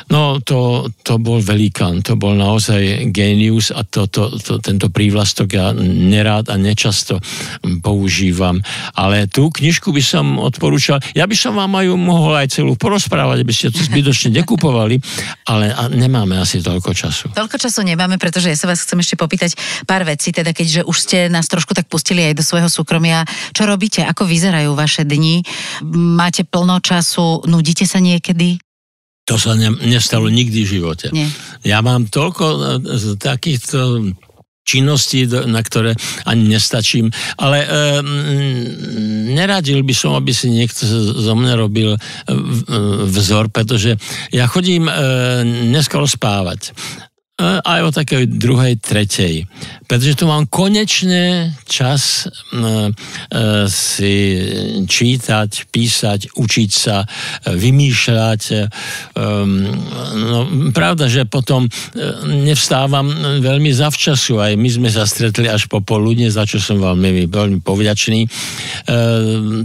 No, 0.09 0.41
to, 0.41 0.89
to 1.05 1.21
bol 1.21 1.45
velikán, 1.45 2.01
to 2.01 2.17
bol 2.17 2.33
naozaj 2.33 3.13
genius 3.13 3.69
a 3.69 3.85
to, 3.85 4.09
to, 4.09 4.33
to, 4.41 4.65
tento 4.65 4.89
prívlastok 4.89 5.53
ja 5.53 5.77
nerád 5.77 6.49
a 6.49 6.57
nečasto 6.57 7.21
používam 7.85 8.65
ale 8.95 9.29
tú 9.29 9.49
knižku 9.49 9.91
by 9.91 10.03
som 10.03 10.39
odporúčal. 10.39 11.03
Ja 11.13 11.25
by 11.25 11.37
som 11.37 11.55
vám 11.55 11.73
aj 11.79 11.87
mohol 11.95 12.39
aj 12.39 12.59
celú 12.59 12.75
porozprávať, 12.75 13.43
aby 13.43 13.53
ste 13.55 13.73
to 13.73 13.81
zbytočne 13.81 14.35
nekupovali, 14.43 14.99
ale 15.49 15.73
nemáme 15.95 16.39
asi 16.39 16.63
toľko 16.63 16.91
času. 16.95 17.33
Toľko 17.35 17.57
času 17.59 17.85
nemáme, 17.85 18.17
pretože 18.17 18.51
ja 18.51 18.57
sa 18.59 18.69
vás 18.71 18.83
chcem 18.83 19.01
ešte 19.01 19.19
popýtať 19.19 19.55
pár 19.85 20.05
vecí, 20.05 20.31
teda 20.31 20.53
keďže 20.53 20.87
už 20.87 20.97
ste 20.97 21.19
nás 21.29 21.47
trošku 21.47 21.75
tak 21.75 21.91
pustili 21.91 22.25
aj 22.27 22.39
do 22.39 22.45
svojho 22.45 22.71
súkromia. 22.71 23.25
Čo 23.53 23.67
robíte? 23.67 24.05
Ako 24.05 24.25
vyzerajú 24.25 24.73
vaše 24.75 25.03
dni? 25.07 25.43
Máte 25.93 26.45
plno 26.47 26.79
času? 26.79 27.45
Nudíte 27.49 27.85
sa 27.85 27.99
niekedy? 27.99 28.61
To 29.29 29.37
sa 29.37 29.53
ne, 29.53 29.69
nestalo 29.85 30.33
nikdy 30.33 30.65
v 30.65 30.73
živote. 30.81 31.13
Nie. 31.13 31.29
Ja 31.61 31.85
mám 31.85 32.09
toľko 32.09 32.45
e, 32.49 32.59
takýchto 33.21 34.17
činnosti, 34.69 35.25
na 35.49 35.65
ktoré 35.65 35.97
ani 36.29 36.53
nestačím. 36.53 37.09
Ale 37.41 37.65
e, 37.65 37.69
neradil 39.33 39.81
by 39.81 39.95
som, 39.97 40.13
aby 40.13 40.37
si 40.37 40.53
niekto 40.53 40.85
zo 41.17 41.33
mňa 41.33 41.53
robil 41.57 41.97
e, 41.97 41.99
vzor, 43.09 43.49
pretože 43.49 43.97
ja 44.29 44.45
chodím 44.45 44.93
e, 44.93 44.93
neskoro 45.73 46.05
spávať 46.05 46.77
aj 47.39 47.81
o 47.87 47.91
takej 47.95 48.27
druhej, 48.27 48.83
tretej. 48.83 49.47
Pretože 49.87 50.19
tu 50.19 50.27
mám 50.27 50.51
konečne 50.51 51.55
čas 51.71 52.27
e, 52.27 52.91
si 53.71 54.15
čítať, 54.83 55.71
písať, 55.71 56.35
učiť 56.35 56.71
sa, 56.75 57.07
vymýšľať. 57.47 58.41
E, 58.51 58.57
no, 60.19 60.39
pravda, 60.75 61.07
že 61.07 61.31
potom 61.31 61.71
e, 61.71 61.71
nevstávam 62.43 63.07
veľmi 63.39 63.71
zavčasu. 63.71 64.43
Aj 64.43 64.53
my 64.59 64.69
sme 64.69 64.91
sa 64.91 65.07
stretli 65.07 65.47
až 65.47 65.71
po 65.71 65.79
poludne, 65.79 66.35
za 66.35 66.43
čo 66.43 66.59
som 66.59 66.83
veľmi, 66.83 67.31
veľmi 67.31 67.59
povďačný. 67.63 68.27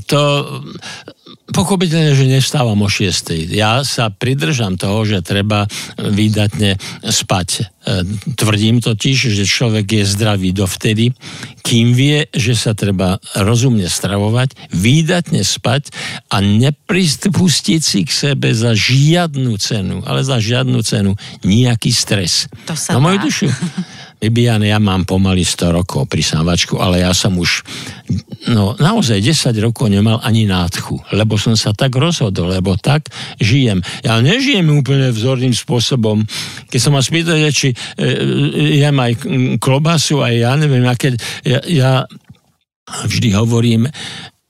To 0.08 0.22
pochopiteľne, 1.54 2.18
že 2.18 2.26
nestávam 2.26 2.80
o 2.82 2.90
6. 2.90 3.54
Ja 3.54 3.86
sa 3.86 4.10
pridržam 4.10 4.80
toho, 4.80 5.06
že 5.06 5.26
treba 5.26 5.70
výdatne 6.00 6.80
spať. 7.04 7.50
E, 7.60 7.64
tvrdím 8.40 8.80
totiž, 8.80 9.32
že 9.32 9.44
človek 9.44 10.02
je 10.02 10.04
zdravý 10.08 10.56
dovtedy, 10.56 11.12
kým 11.62 11.94
vie, 11.94 12.26
že 12.32 12.58
sa 12.58 12.72
treba 12.74 13.22
rozumne 13.38 13.86
stravovať, 13.86 14.74
výdatne 14.74 15.44
spať 15.44 15.92
a 16.32 16.40
nepripustiť 16.42 17.82
si 17.84 18.00
k 18.08 18.12
sebe 18.12 18.56
za 18.56 18.74
žiadnu 18.74 19.54
cenu, 19.60 20.02
ale 20.08 20.26
za 20.26 20.40
žiadnu 20.40 20.80
cenu 20.82 21.14
nejaký 21.46 21.92
stres. 21.92 22.50
To 22.66 22.74
sa 22.74 22.98
Na 22.98 23.04
moju 23.04 23.20
dušu. 23.22 23.48
Bibian, 24.24 24.64
ja 24.64 24.80
mám 24.80 25.04
pomaly 25.04 25.44
100 25.44 25.76
rokov 25.76 26.08
pri 26.08 26.24
sávačku, 26.24 26.80
ale 26.80 27.04
ja 27.04 27.12
som 27.12 27.36
už 27.36 27.60
no, 28.56 28.72
naozaj 28.80 29.20
10 29.20 29.52
rokov 29.60 29.92
nemal 29.92 30.24
ani 30.24 30.48
nádchu, 30.48 30.96
lebo 31.12 31.36
som 31.36 31.60
sa 31.60 31.76
tak 31.76 31.92
rozhodol, 32.00 32.56
lebo 32.56 32.80
tak 32.80 33.12
žijem. 33.44 33.84
Ja 34.00 34.24
nežijem 34.24 34.72
úplne 34.72 35.12
vzorným 35.12 35.52
spôsobom. 35.52 36.24
Keď 36.72 36.80
som 36.80 36.96
ma 36.96 37.04
spýtal, 37.04 37.36
či 37.52 37.76
e, 37.76 37.76
e, 38.00 38.80
jem 38.80 38.96
aj 38.96 39.14
klobasu, 39.60 40.24
aj 40.24 40.34
ja 40.40 40.56
neviem, 40.56 40.88
ja, 40.88 40.96
ja, 41.44 41.60
ja 41.68 41.92
vždy 42.88 43.36
hovorím, 43.36 43.92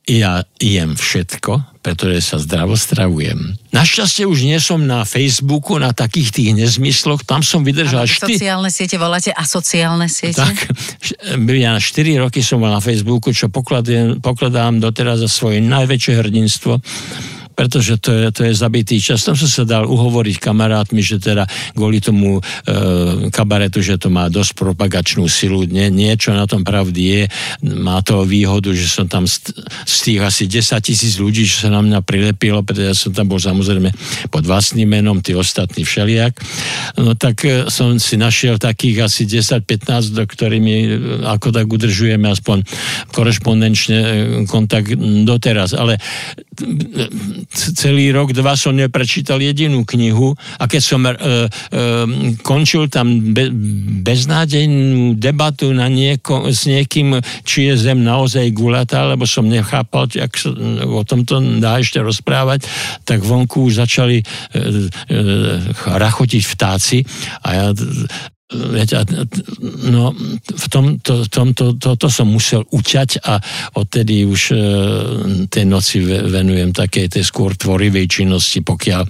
ja 0.06 0.46
jem 0.62 0.94
všetko, 0.94 1.73
pretože 1.84 2.24
sa 2.24 2.40
zdravo 2.40 2.80
stravujem. 2.80 3.60
Našťastie 3.76 4.24
už 4.24 4.48
nie 4.48 4.56
som 4.64 4.80
na 4.80 5.04
Facebooku, 5.04 5.76
na 5.76 5.92
takých 5.92 6.32
tých 6.32 6.50
nezmysloch, 6.56 7.28
tam 7.28 7.44
som 7.44 7.62
vydržal... 7.68 8.08
šty... 8.08 8.40
Sociálne 8.40 8.72
siete 8.72 8.96
voláte 8.96 9.36
asociálne 9.36 10.08
siete? 10.08 10.40
Tak, 10.40 10.72
ja 11.52 11.76
4 11.76 12.24
roky 12.24 12.40
som 12.40 12.64
bol 12.64 12.72
na 12.72 12.80
Facebooku, 12.80 13.36
čo 13.36 13.52
pokladám 13.52 14.80
doteraz 14.80 15.20
za 15.20 15.30
svoje 15.30 15.60
najväčšie 15.60 16.14
hrdinstvo 16.24 16.80
pretože 17.54 17.98
to 18.02 18.12
je, 18.12 18.28
to 18.34 18.42
je 18.50 18.54
zabitý 18.54 18.98
čas. 19.00 19.24
Tam 19.24 19.38
som 19.38 19.50
sa 19.50 19.64
dal 19.64 19.86
uhovoriť 19.86 20.42
kamarátmi, 20.42 21.00
že 21.00 21.22
teda 21.22 21.46
kvôli 21.78 22.02
tomu 22.02 22.38
e, 22.38 22.42
kabaretu, 23.30 23.80
že 23.80 24.02
to 24.02 24.10
má 24.10 24.28
dosť 24.28 24.58
propagačnú 24.58 25.26
silu. 25.30 25.66
Nie, 25.70 25.94
niečo 25.94 26.34
na 26.34 26.50
tom 26.50 26.66
pravdy 26.66 27.02
je. 27.02 27.22
Má 27.78 28.02
to 28.02 28.26
výhodu, 28.26 28.74
že 28.74 28.90
som 28.90 29.06
tam 29.06 29.30
z, 29.30 29.54
z 29.86 29.96
tých 30.04 30.20
asi 30.22 30.44
10 30.50 30.82
tisíc 30.84 31.14
ľudí, 31.22 31.46
čo 31.46 31.66
sa 31.66 31.70
na 31.72 31.82
mňa 31.86 32.02
prilepilo, 32.02 32.66
pretože 32.66 32.90
ja 32.90 32.96
som 32.98 33.12
tam 33.14 33.30
bol 33.30 33.40
samozrejme 33.40 33.94
pod 34.34 34.44
vlastným 34.44 34.90
menom, 34.90 35.22
tí 35.22 35.38
ostatní 35.38 35.86
všelijak. 35.86 36.34
No 37.00 37.14
tak 37.14 37.46
e, 37.46 37.70
som 37.70 37.96
si 38.02 38.18
našiel 38.18 38.58
takých 38.58 39.08
asi 39.08 39.24
10-15, 39.30 40.12
do 40.12 40.24
ktorými 40.26 40.76
e, 40.76 40.90
ako 41.30 41.54
tak 41.54 41.70
udržujeme 41.70 42.28
aspoň 42.28 42.66
korešpondenčne 43.14 44.00
e, 44.00 44.14
kontakt 44.50 44.94
doteraz. 45.24 45.78
Ale 45.78 46.02
celý 47.54 48.14
rok, 48.14 48.34
dva 48.34 48.54
som 48.54 48.76
neprečítal 48.76 49.42
jedinú 49.42 49.84
knihu 49.86 50.34
a 50.60 50.64
keď 50.70 50.82
som 50.82 51.02
e, 51.06 51.12
e, 51.12 51.18
končil 52.42 52.88
tam 52.88 53.34
be, 53.34 53.50
beznádejnú 54.06 55.18
debatu 55.18 55.74
na 55.74 55.90
nieko, 55.90 56.50
s 56.50 56.70
niekým, 56.70 57.18
či 57.46 57.72
je 57.72 57.74
zem 57.78 58.02
naozaj 58.02 58.54
gulatá, 58.54 59.06
lebo 59.10 59.26
som 59.26 59.48
nechápal, 59.48 60.10
ak 60.10 60.34
sa 60.36 60.50
o 60.86 61.02
tomto 61.06 61.40
dá 61.60 61.80
ešte 61.80 62.02
rozprávať, 62.02 62.66
tak 63.08 63.24
vonku 63.24 63.70
už 63.70 63.86
začali 63.86 64.22
e, 64.22 64.26
e, 64.26 65.18
rachotiť 65.88 66.44
vtáci 66.44 66.98
a 67.44 67.50
ja 67.54 67.66
no 69.90 70.14
v 70.46 70.66
tom, 70.70 71.00
to, 71.02 71.26
tom, 71.28 71.54
to, 71.58 71.74
to, 71.78 72.08
som 72.10 72.30
musel 72.30 72.64
uťať 72.70 73.24
a 73.26 73.40
odtedy 73.78 74.28
už 74.28 74.42
e, 74.54 74.58
tej 75.50 75.66
noci 75.66 76.04
venujem 76.06 76.76
také 76.76 77.10
tej 77.10 77.26
skôr 77.26 77.58
tvorivej 77.58 78.06
činnosti, 78.06 78.62
pokiaľ, 78.62 79.04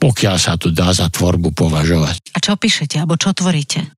pokiaľ 0.00 0.36
sa 0.40 0.56
to 0.56 0.72
dá 0.72 0.90
za 0.94 1.12
tvorbu 1.12 1.52
považovať. 1.52 2.32
A 2.32 2.38
čo 2.40 2.56
píšete, 2.56 3.02
alebo 3.02 3.20
čo 3.20 3.34
tvoríte? 3.34 3.97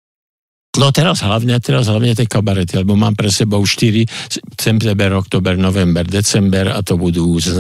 No 0.79 0.95
teraz 0.95 1.27
hlavne, 1.27 1.59
teraz 1.59 1.91
hlavne 1.91 2.15
tie 2.15 2.31
kabarety, 2.31 2.87
lebo 2.87 2.95
mám 2.95 3.19
pre 3.19 3.27
sebou 3.27 3.59
4, 3.59 4.07
september, 4.31 5.19
oktober, 5.19 5.59
november, 5.59 6.07
december 6.07 6.71
a 6.71 6.79
to 6.79 6.95
budú 6.95 7.35
už, 7.35 7.51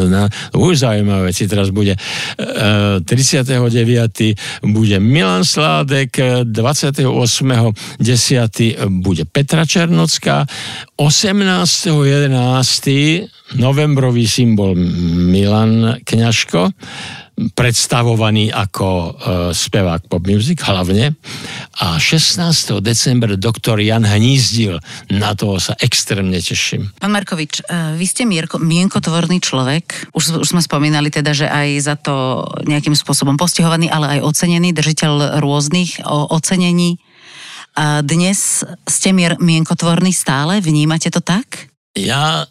už 0.55 0.75
zaujímavé 0.79 1.35
veci. 1.35 1.51
Teraz 1.51 1.75
bude 1.75 1.99
uh, 1.99 3.03
39. 3.03 4.63
bude 4.63 5.03
Milan 5.03 5.43
Sládek, 5.43 6.47
28.10. 6.55 8.79
bude 9.03 9.27
Petra 9.27 9.67
Černocká, 9.67 10.47
18.11. 10.95 13.59
novembrový 13.59 14.31
symbol 14.31 14.79
Milan 15.35 15.99
Kňažko, 16.07 16.71
predstavovaný 17.57 18.53
ako 18.53 18.89
e, 18.89 19.11
spevák 19.57 20.07
pop 20.13 20.25
music 20.29 20.61
hlavne. 20.61 21.17
A 21.81 21.97
16. 21.97 22.81
decembra 22.85 23.35
doktor 23.41 23.81
Jan 23.81 24.05
Hnízdil. 24.05 24.77
Na 25.09 25.33
toho 25.33 25.57
sa 25.57 25.73
extrémne 25.81 26.37
teším. 26.37 26.93
Pán 27.01 27.15
Markovič, 27.17 27.65
e, 27.65 27.97
vy 27.97 28.05
ste 28.05 28.29
mierko, 28.29 28.61
mienkotvorný 28.61 29.41
človek. 29.41 30.13
Už, 30.13 30.45
už 30.45 30.49
sme 30.53 30.61
spomínali 30.61 31.09
teda, 31.09 31.33
že 31.33 31.49
aj 31.49 31.69
za 31.81 31.97
to 31.97 32.45
nejakým 32.69 32.93
spôsobom 32.93 33.41
postihovaný, 33.41 33.89
ale 33.89 34.21
aj 34.21 34.27
ocenený, 34.27 34.77
držiteľ 34.77 35.41
rôznych 35.41 36.05
ocenení. 36.07 37.01
A 37.79 38.03
dnes 38.03 38.67
ste 38.85 39.15
mier, 39.15 39.39
mienkotvorný 39.39 40.11
stále? 40.11 40.59
Vnímate 40.61 41.09
to 41.09 41.23
tak? 41.23 41.71
Ja 41.95 42.45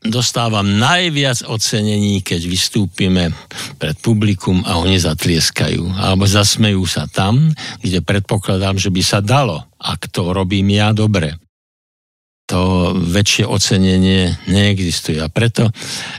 dostávam 0.00 0.64
najviac 0.64 1.44
ocenení, 1.44 2.24
keď 2.24 2.40
vystúpime 2.48 3.36
pred 3.76 3.96
publikum 4.00 4.64
a 4.64 4.80
oni 4.80 4.96
zatlieskajú. 4.96 5.92
Alebo 6.00 6.24
zasmejú 6.24 6.88
sa 6.88 7.04
tam, 7.04 7.52
kde 7.84 8.00
predpokladám, 8.00 8.80
že 8.80 8.88
by 8.88 9.02
sa 9.04 9.20
dalo, 9.20 9.68
ak 9.76 10.08
to 10.08 10.32
robím 10.32 10.72
ja 10.72 10.96
dobre. 10.96 11.36
To 12.48 12.90
väčšie 12.96 13.46
ocenenie 13.46 14.34
neexistuje. 14.50 15.22
A 15.22 15.30
preto 15.30 15.70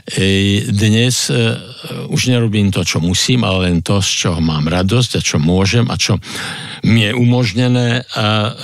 e, 0.08 0.64
dnes 0.64 1.28
e, 1.28 1.52
už 2.08 2.32
nerobím 2.32 2.72
to, 2.72 2.86
čo 2.88 3.04
musím, 3.04 3.44
ale 3.44 3.68
len 3.68 3.84
to, 3.84 4.00
z 4.00 4.10
čoho 4.24 4.40
mám 4.40 4.64
radosť 4.64 5.18
a 5.18 5.20
čo 5.20 5.36
môžem 5.36 5.84
a 5.92 5.98
čo 6.00 6.16
mi 6.88 7.04
je 7.04 7.12
umožnené. 7.12 8.06
A 8.16 8.54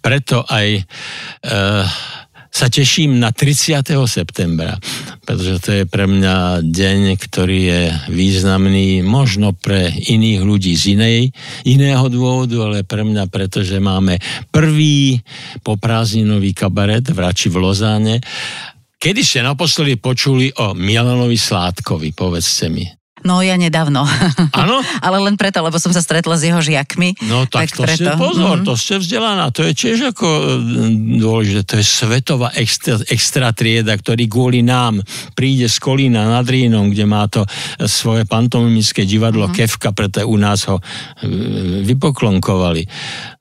preto 0.00 0.42
aj 0.48 0.82
uh, 0.82 1.86
sa 2.58 2.66
teším 2.66 3.22
na 3.22 3.30
30. 3.30 3.86
septembra, 4.10 4.74
pretože 5.22 5.62
to 5.62 5.70
je 5.78 5.84
pre 5.86 6.10
mňa 6.10 6.66
deň, 6.66 7.14
ktorý 7.14 7.58
je 7.70 7.82
významný 8.10 9.06
možno 9.06 9.54
pre 9.54 9.94
iných 9.94 10.42
ľudí 10.42 10.74
z 10.74 10.98
inej, 10.98 11.30
iného 11.62 12.02
dôvodu, 12.10 12.58
ale 12.66 12.82
pre 12.82 13.06
mňa, 13.06 13.30
pretože 13.30 13.78
máme 13.78 14.18
prvý 14.50 15.22
poprázdninový 15.62 16.50
kabaret 16.50 17.06
v 17.06 17.18
Rači 17.22 17.46
v 17.46 17.62
Lozáne. 17.62 18.18
Kedy 18.98 19.22
ste 19.22 19.46
naposledy 19.46 19.94
počuli 19.94 20.50
o 20.58 20.74
Milanovi 20.74 21.38
Sládkovi, 21.38 22.10
povedzte 22.10 22.66
mi? 22.74 22.97
No 23.26 23.42
ja 23.42 23.58
nedávno. 23.58 24.06
Áno? 24.54 24.76
Ale 25.06 25.18
len 25.22 25.34
preto, 25.34 25.62
lebo 25.62 25.78
som 25.80 25.90
sa 25.90 26.02
stretla 26.02 26.38
s 26.38 26.46
jeho 26.46 26.58
žiakmi. 26.58 27.18
No 27.26 27.46
tak, 27.48 27.70
tak 27.70 27.78
to 27.78 27.82
preto. 27.86 27.96
ste 27.98 28.10
pozor, 28.14 28.56
mm. 28.62 28.66
to 28.66 28.74
ste 28.78 28.94
vzdelaná. 29.00 29.50
To 29.54 29.66
je 29.66 29.72
tiež 29.74 30.14
ako 30.14 30.26
mm, 30.26 31.18
dôležité. 31.18 31.60
To 31.68 31.74
je 31.80 31.86
svetová 31.86 32.48
extra, 32.54 33.00
extra 33.10 33.50
trieda, 33.50 33.94
ktorý 33.96 34.30
kvôli 34.30 34.60
nám 34.62 35.02
príde 35.34 35.66
z 35.66 35.76
Kolína 35.80 36.28
nad 36.28 36.46
Rínom, 36.46 36.90
kde 36.90 37.04
má 37.08 37.26
to 37.26 37.42
svoje 37.86 38.28
pantomimické 38.28 39.08
divadlo 39.08 39.50
mm. 39.50 39.54
Kevka, 39.54 39.90
preto 39.94 40.22
u 40.26 40.36
nás 40.38 40.66
ho 40.70 40.78
mm, 41.24 41.86
vypoklonkovali 41.86 42.82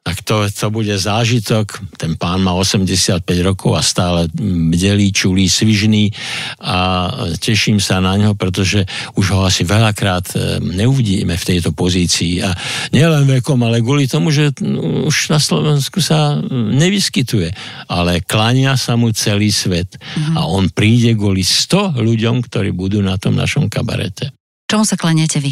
tak 0.08 0.24
to, 0.24 0.48
to 0.48 0.72
bude 0.72 0.96
zážitok. 0.96 1.84
Ten 2.00 2.16
pán 2.16 2.40
má 2.40 2.56
85 2.56 3.28
rokov 3.44 3.76
a 3.76 3.84
stále 3.84 4.32
bdelý, 4.72 5.12
čulý, 5.12 5.52
svižný 5.52 6.16
a 6.64 7.12
teším 7.36 7.84
sa 7.84 8.00
na 8.00 8.16
ňo, 8.16 8.32
pretože 8.40 8.88
už 9.20 9.36
ho 9.36 9.44
asi 9.44 9.68
veľakrát 9.68 10.32
e, 10.32 10.64
neuvidíme 10.64 11.36
v 11.36 11.44
tejto 11.44 11.76
pozícii. 11.76 12.40
A 12.40 12.56
nielen 12.96 13.28
vekom, 13.28 13.60
ale 13.68 13.84
kvôli 13.84 14.08
tomu, 14.08 14.32
že 14.32 14.56
už 15.04 15.28
na 15.28 15.44
Slovensku 15.44 16.00
sa 16.00 16.40
nevyskytuje. 16.56 17.52
Ale 17.92 18.24
klania 18.24 18.80
sa 18.80 18.96
mu 18.96 19.12
celý 19.12 19.52
svet. 19.52 20.00
Mm-hmm. 20.00 20.40
A 20.40 20.48
on 20.48 20.72
príde 20.72 21.20
kvôli 21.20 21.44
100 21.44 22.00
ľuďom, 22.00 22.48
ktorí 22.48 22.72
budú 22.72 23.04
na 23.04 23.20
tom 23.20 23.36
našom 23.36 23.68
kabarete. 23.68 24.32
Čomu 24.72 24.88
sa 24.88 24.96
klaniate 24.96 25.44
vy? 25.44 25.52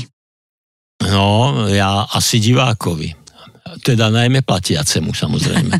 No, 1.11 1.67
ja 1.67 2.07
asi 2.07 2.39
divákovi 2.39 3.24
teda 3.81 4.13
najmä 4.13 4.45
platiacemu 4.45 5.11
samozrejme. 5.11 5.71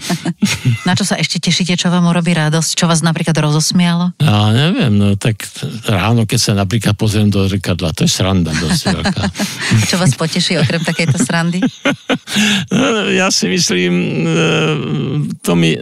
Na 0.87 0.93
čo 0.97 1.07
sa 1.07 1.15
ešte 1.15 1.39
tešíte, 1.39 1.77
čo 1.79 1.87
vám 1.93 2.07
urobí 2.09 2.35
radosť? 2.35 2.69
Čo 2.75 2.85
vás 2.89 3.05
napríklad 3.05 3.35
rozosmialo? 3.37 4.17
Ja 4.19 4.51
neviem, 4.51 4.95
no 4.97 5.15
tak 5.15 5.45
ráno, 5.87 6.27
keď 6.27 6.39
sa 6.39 6.51
napríklad 6.57 6.97
pozriem 6.97 7.31
do 7.31 7.45
zrkadla, 7.45 7.95
to 7.95 8.03
je 8.07 8.11
sranda 8.11 8.51
dosť 8.51 8.81
veľká. 8.99 9.23
čo 9.87 9.95
vás 10.01 10.11
poteší 10.17 10.59
okrem 10.59 10.81
takejto 10.83 11.17
srandy? 11.21 11.61
No, 12.75 13.07
ja 13.07 13.31
si 13.31 13.47
myslím, 13.47 13.93
e, 14.27 14.43
to 15.39 15.55
mi, 15.55 15.77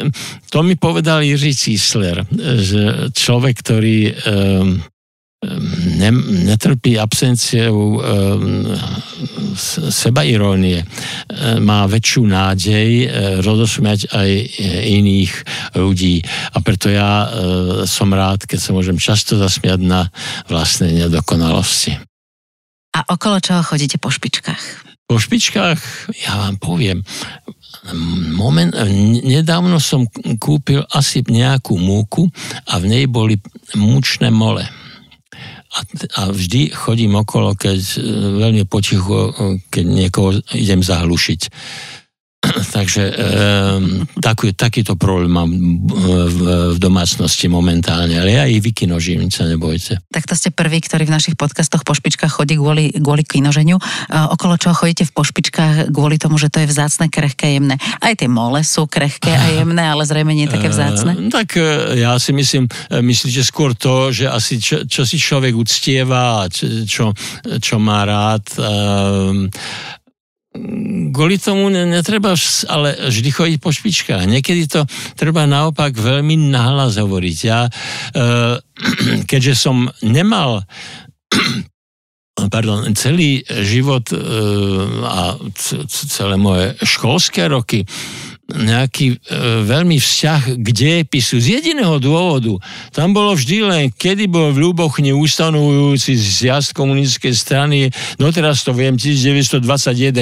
to 0.54 0.60
mi 0.62 0.78
povedal 0.78 1.26
Jiří 1.26 1.54
Císler, 1.56 2.22
že 2.62 3.10
človek, 3.16 3.56
ktorý 3.64 3.98
e, 4.10 4.14
ne, 6.00 6.10
netrpí 6.48 6.96
absenciou 6.96 8.00
seba 9.92 10.24
irónie. 10.24 10.82
Má 11.62 11.86
väčšiu 11.86 12.24
nádej 12.26 12.90
rozosmiať 13.44 14.10
aj 14.16 14.30
iných 14.88 15.34
ľudí. 15.78 16.24
A 16.54 16.58
preto 16.64 16.90
ja 16.90 17.28
som 17.86 18.10
rád, 18.16 18.48
keď 18.48 18.60
sa 18.60 18.72
môžem 18.72 18.98
často 18.98 19.36
zasmiať 19.36 19.80
na 19.84 20.08
vlastnej 20.48 20.96
nedokonalosti. 20.96 22.00
A 22.94 23.06
okolo 23.10 23.42
čoho 23.42 23.66
chodíte 23.66 23.98
po 23.98 24.14
špičkách? 24.14 24.86
Po 25.04 25.18
špičkách, 25.20 25.82
ja 26.24 26.40
vám 26.40 26.56
poviem, 26.62 27.04
moment, 28.38 28.72
nedávno 29.26 29.82
som 29.82 30.08
kúpil 30.40 30.80
asi 30.94 31.26
nejakú 31.28 31.76
múku 31.76 32.30
a 32.70 32.80
v 32.80 32.86
nej 32.88 33.06
boli 33.10 33.36
mučné 33.76 34.32
mole. 34.32 34.64
A, 35.74 35.80
a 36.20 36.22
vždy 36.30 36.70
chodím 36.70 37.18
okolo, 37.18 37.58
keď 37.58 37.80
e, 37.82 37.98
veľmi 38.38 38.64
potichu, 38.70 39.34
keď 39.74 39.86
niekoho 39.86 40.30
idem 40.54 40.86
zahlušiť. 40.86 41.42
Takže 42.76 43.04
e, 43.08 43.14
taký, 44.20 44.52
takýto 44.54 45.00
problém 45.00 45.32
mám 45.32 45.50
v, 45.50 46.40
v 46.76 46.78
domácnosti 46.78 47.48
momentálne, 47.48 48.20
ale 48.20 48.36
ja 48.36 48.44
ich 48.50 48.60
vykinožím, 48.60 49.32
sa 49.32 49.48
nebojte. 49.48 50.04
Tak 50.12 50.28
to 50.28 50.36
ste 50.36 50.50
prvý, 50.52 50.84
ktorý 50.84 51.08
v 51.08 51.16
našich 51.16 51.36
podcastoch 51.40 51.88
po 51.88 51.96
špičkách 51.96 52.30
chodí 52.30 52.60
kvôli, 52.60 52.92
kvôli 53.00 53.24
kinoženiu. 53.24 53.80
E, 53.80 53.84
okolo 54.12 54.60
čoho 54.60 54.76
chodíte 54.76 55.08
v 55.08 55.16
pošpičkách 55.16 55.94
kvôli 55.96 56.20
tomu, 56.20 56.36
že 56.36 56.52
to 56.52 56.64
je 56.64 56.68
vzácne, 56.68 57.08
krehké, 57.08 57.56
jemné. 57.56 57.80
Aj 58.04 58.14
tie 58.14 58.28
mole 58.28 58.62
sú 58.68 58.86
krehké 58.86 59.32
a 59.32 59.46
jemné, 59.64 59.84
ale 59.88 60.04
zrejme 60.04 60.36
nie 60.36 60.52
také 60.52 60.68
vzácne. 60.68 61.16
E, 61.16 61.32
tak 61.32 61.56
e, 61.56 62.00
ja 62.04 62.20
si 62.20 62.36
myslím, 62.36 62.68
e, 62.68 63.00
myslíte 63.00 63.42
skôr 63.48 63.72
to, 63.78 64.12
že 64.12 64.28
asi 64.28 64.60
čo, 64.60 64.84
čo 64.84 65.08
si 65.08 65.16
človek 65.16 65.56
uctieva, 65.56 66.46
čo, 66.52 67.16
čo 67.60 67.76
má 67.80 68.04
rád. 68.04 68.46
E, 68.60 69.48
kvôli 71.14 71.42
tomu 71.42 71.74
netreba 71.74 72.38
ale 72.70 73.10
vždy 73.10 73.30
chodiť 73.34 73.58
po 73.58 73.74
špičkách. 73.74 74.30
Niekedy 74.30 74.70
to 74.70 74.86
treba 75.18 75.50
naopak 75.50 75.98
veľmi 75.98 76.54
nahlas 76.54 77.02
hovoriť. 77.02 77.38
Ja, 77.46 77.66
eh, 77.70 78.56
keďže 79.30 79.54
som 79.58 79.90
nemal 80.06 80.62
pardon, 82.54 82.86
celý 82.94 83.42
život 83.66 84.10
eh, 84.14 84.18
a 85.06 85.38
celé 85.90 86.36
moje 86.38 86.78
školské 86.86 87.50
roky 87.50 87.86
nejaký 88.52 89.16
e, 89.16 89.18
veľmi 89.64 89.96
vzťah 89.96 90.60
k 90.60 90.68
dejepisu 90.68 91.40
z 91.40 91.60
jediného 91.60 91.96
dôvodu. 91.96 92.60
Tam 92.92 93.16
bolo 93.16 93.40
vždy 93.40 93.58
len, 93.64 93.84
kedy 93.88 94.28
bol 94.28 94.52
v 94.52 94.68
Ľubochni 94.68 95.16
ustanovujúci 95.16 96.12
zjazd 96.20 96.76
komunistickej 96.76 97.34
strany, 97.34 97.80
no 98.20 98.36
teraz 98.36 98.68
to 98.68 98.76
viem, 98.76 99.00
1921, 99.00 99.64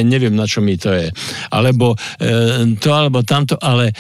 neviem 0.06 0.38
na 0.38 0.46
čo 0.46 0.62
mi 0.62 0.78
to 0.78 0.94
je, 0.94 1.10
alebo 1.50 1.98
e, 2.22 2.78
to, 2.78 2.90
alebo 2.94 3.26
tamto, 3.26 3.58
ale 3.58 3.90
e, 3.90 3.94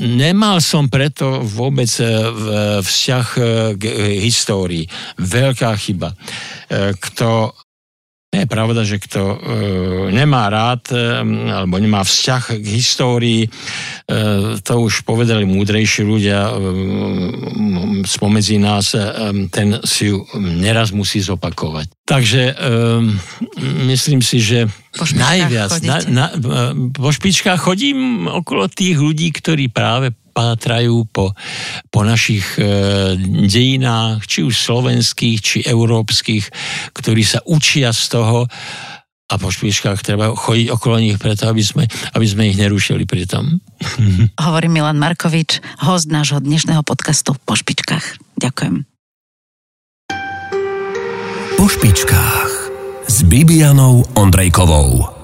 nemal 0.00 0.64
som 0.64 0.88
preto 0.88 1.44
vôbec 1.44 1.90
e, 2.00 2.04
vzťah 2.80 3.26
e, 3.36 3.42
k 3.76 3.82
e, 3.84 3.92
histórii. 4.24 4.88
Veľká 5.20 5.68
chyba. 5.76 6.16
E, 6.72 6.96
kto 6.96 7.52
nie 8.30 8.46
je 8.46 8.54
pravda, 8.54 8.86
že 8.86 9.02
kto 9.02 9.22
e, 9.26 9.36
nemá 10.14 10.46
rád 10.46 10.94
e, 10.94 11.18
alebo 11.50 11.82
nemá 11.82 12.06
vzťah 12.06 12.62
k 12.62 12.66
histórii, 12.78 13.42
e, 13.42 13.48
to 14.62 14.86
už 14.86 15.02
povedali 15.02 15.42
múdrejší 15.42 16.06
ľudia 16.06 16.46
e, 16.46 16.52
spomedzi 18.06 18.62
nás, 18.62 18.94
e, 18.94 19.02
ten 19.50 19.82
si 19.82 20.14
ju 20.14 20.22
neraz 20.38 20.94
musí 20.94 21.18
zopakovať. 21.18 21.90
Takže 22.06 22.54
e, 22.54 22.72
myslím 23.90 24.22
si, 24.22 24.38
že 24.38 24.70
po 24.94 25.10
najviac 25.10 25.82
na, 25.82 25.98
na, 26.06 26.26
e, 26.30 26.94
po 26.94 27.10
špičkách 27.10 27.58
chodím 27.58 28.30
okolo 28.30 28.70
tých 28.70 28.94
ľudí, 28.94 29.34
ktorí 29.34 29.74
práve 29.74 30.14
pátrajú 30.40 31.04
po, 31.12 31.36
po 31.92 32.00
našich 32.00 32.56
e, 32.56 32.64
dejinách, 33.44 34.24
či 34.24 34.40
už 34.40 34.56
slovenských, 34.56 35.38
či 35.44 35.58
európskych, 35.68 36.44
ktorí 36.96 37.22
sa 37.22 37.44
učia 37.44 37.92
z 37.92 38.16
toho 38.16 38.48
a 39.30 39.38
po 39.38 39.46
špičkách 39.52 40.02
treba 40.02 40.34
chodiť 40.34 40.74
okolo 40.74 40.98
nich 40.98 41.20
preto, 41.20 41.46
aby 41.46 41.62
sme, 41.62 41.84
aby 42.16 42.26
sme 42.26 42.50
ich 42.50 42.58
nerušili 42.58 43.04
pri 43.06 43.28
tom. 43.28 43.60
Hovorí 44.46 44.66
Milan 44.72 44.98
Markovič, 44.98 45.60
host 45.84 46.08
nášho 46.08 46.40
dnešného 46.40 46.82
podcastu 46.82 47.36
Po 47.44 47.54
špičkách. 47.54 48.18
Ďakujem. 48.40 48.88
Po 51.60 51.66
špičkách 51.68 52.52
s 53.04 53.16
Bibianou 53.28 54.08
Ondrejkovou. 54.16 55.19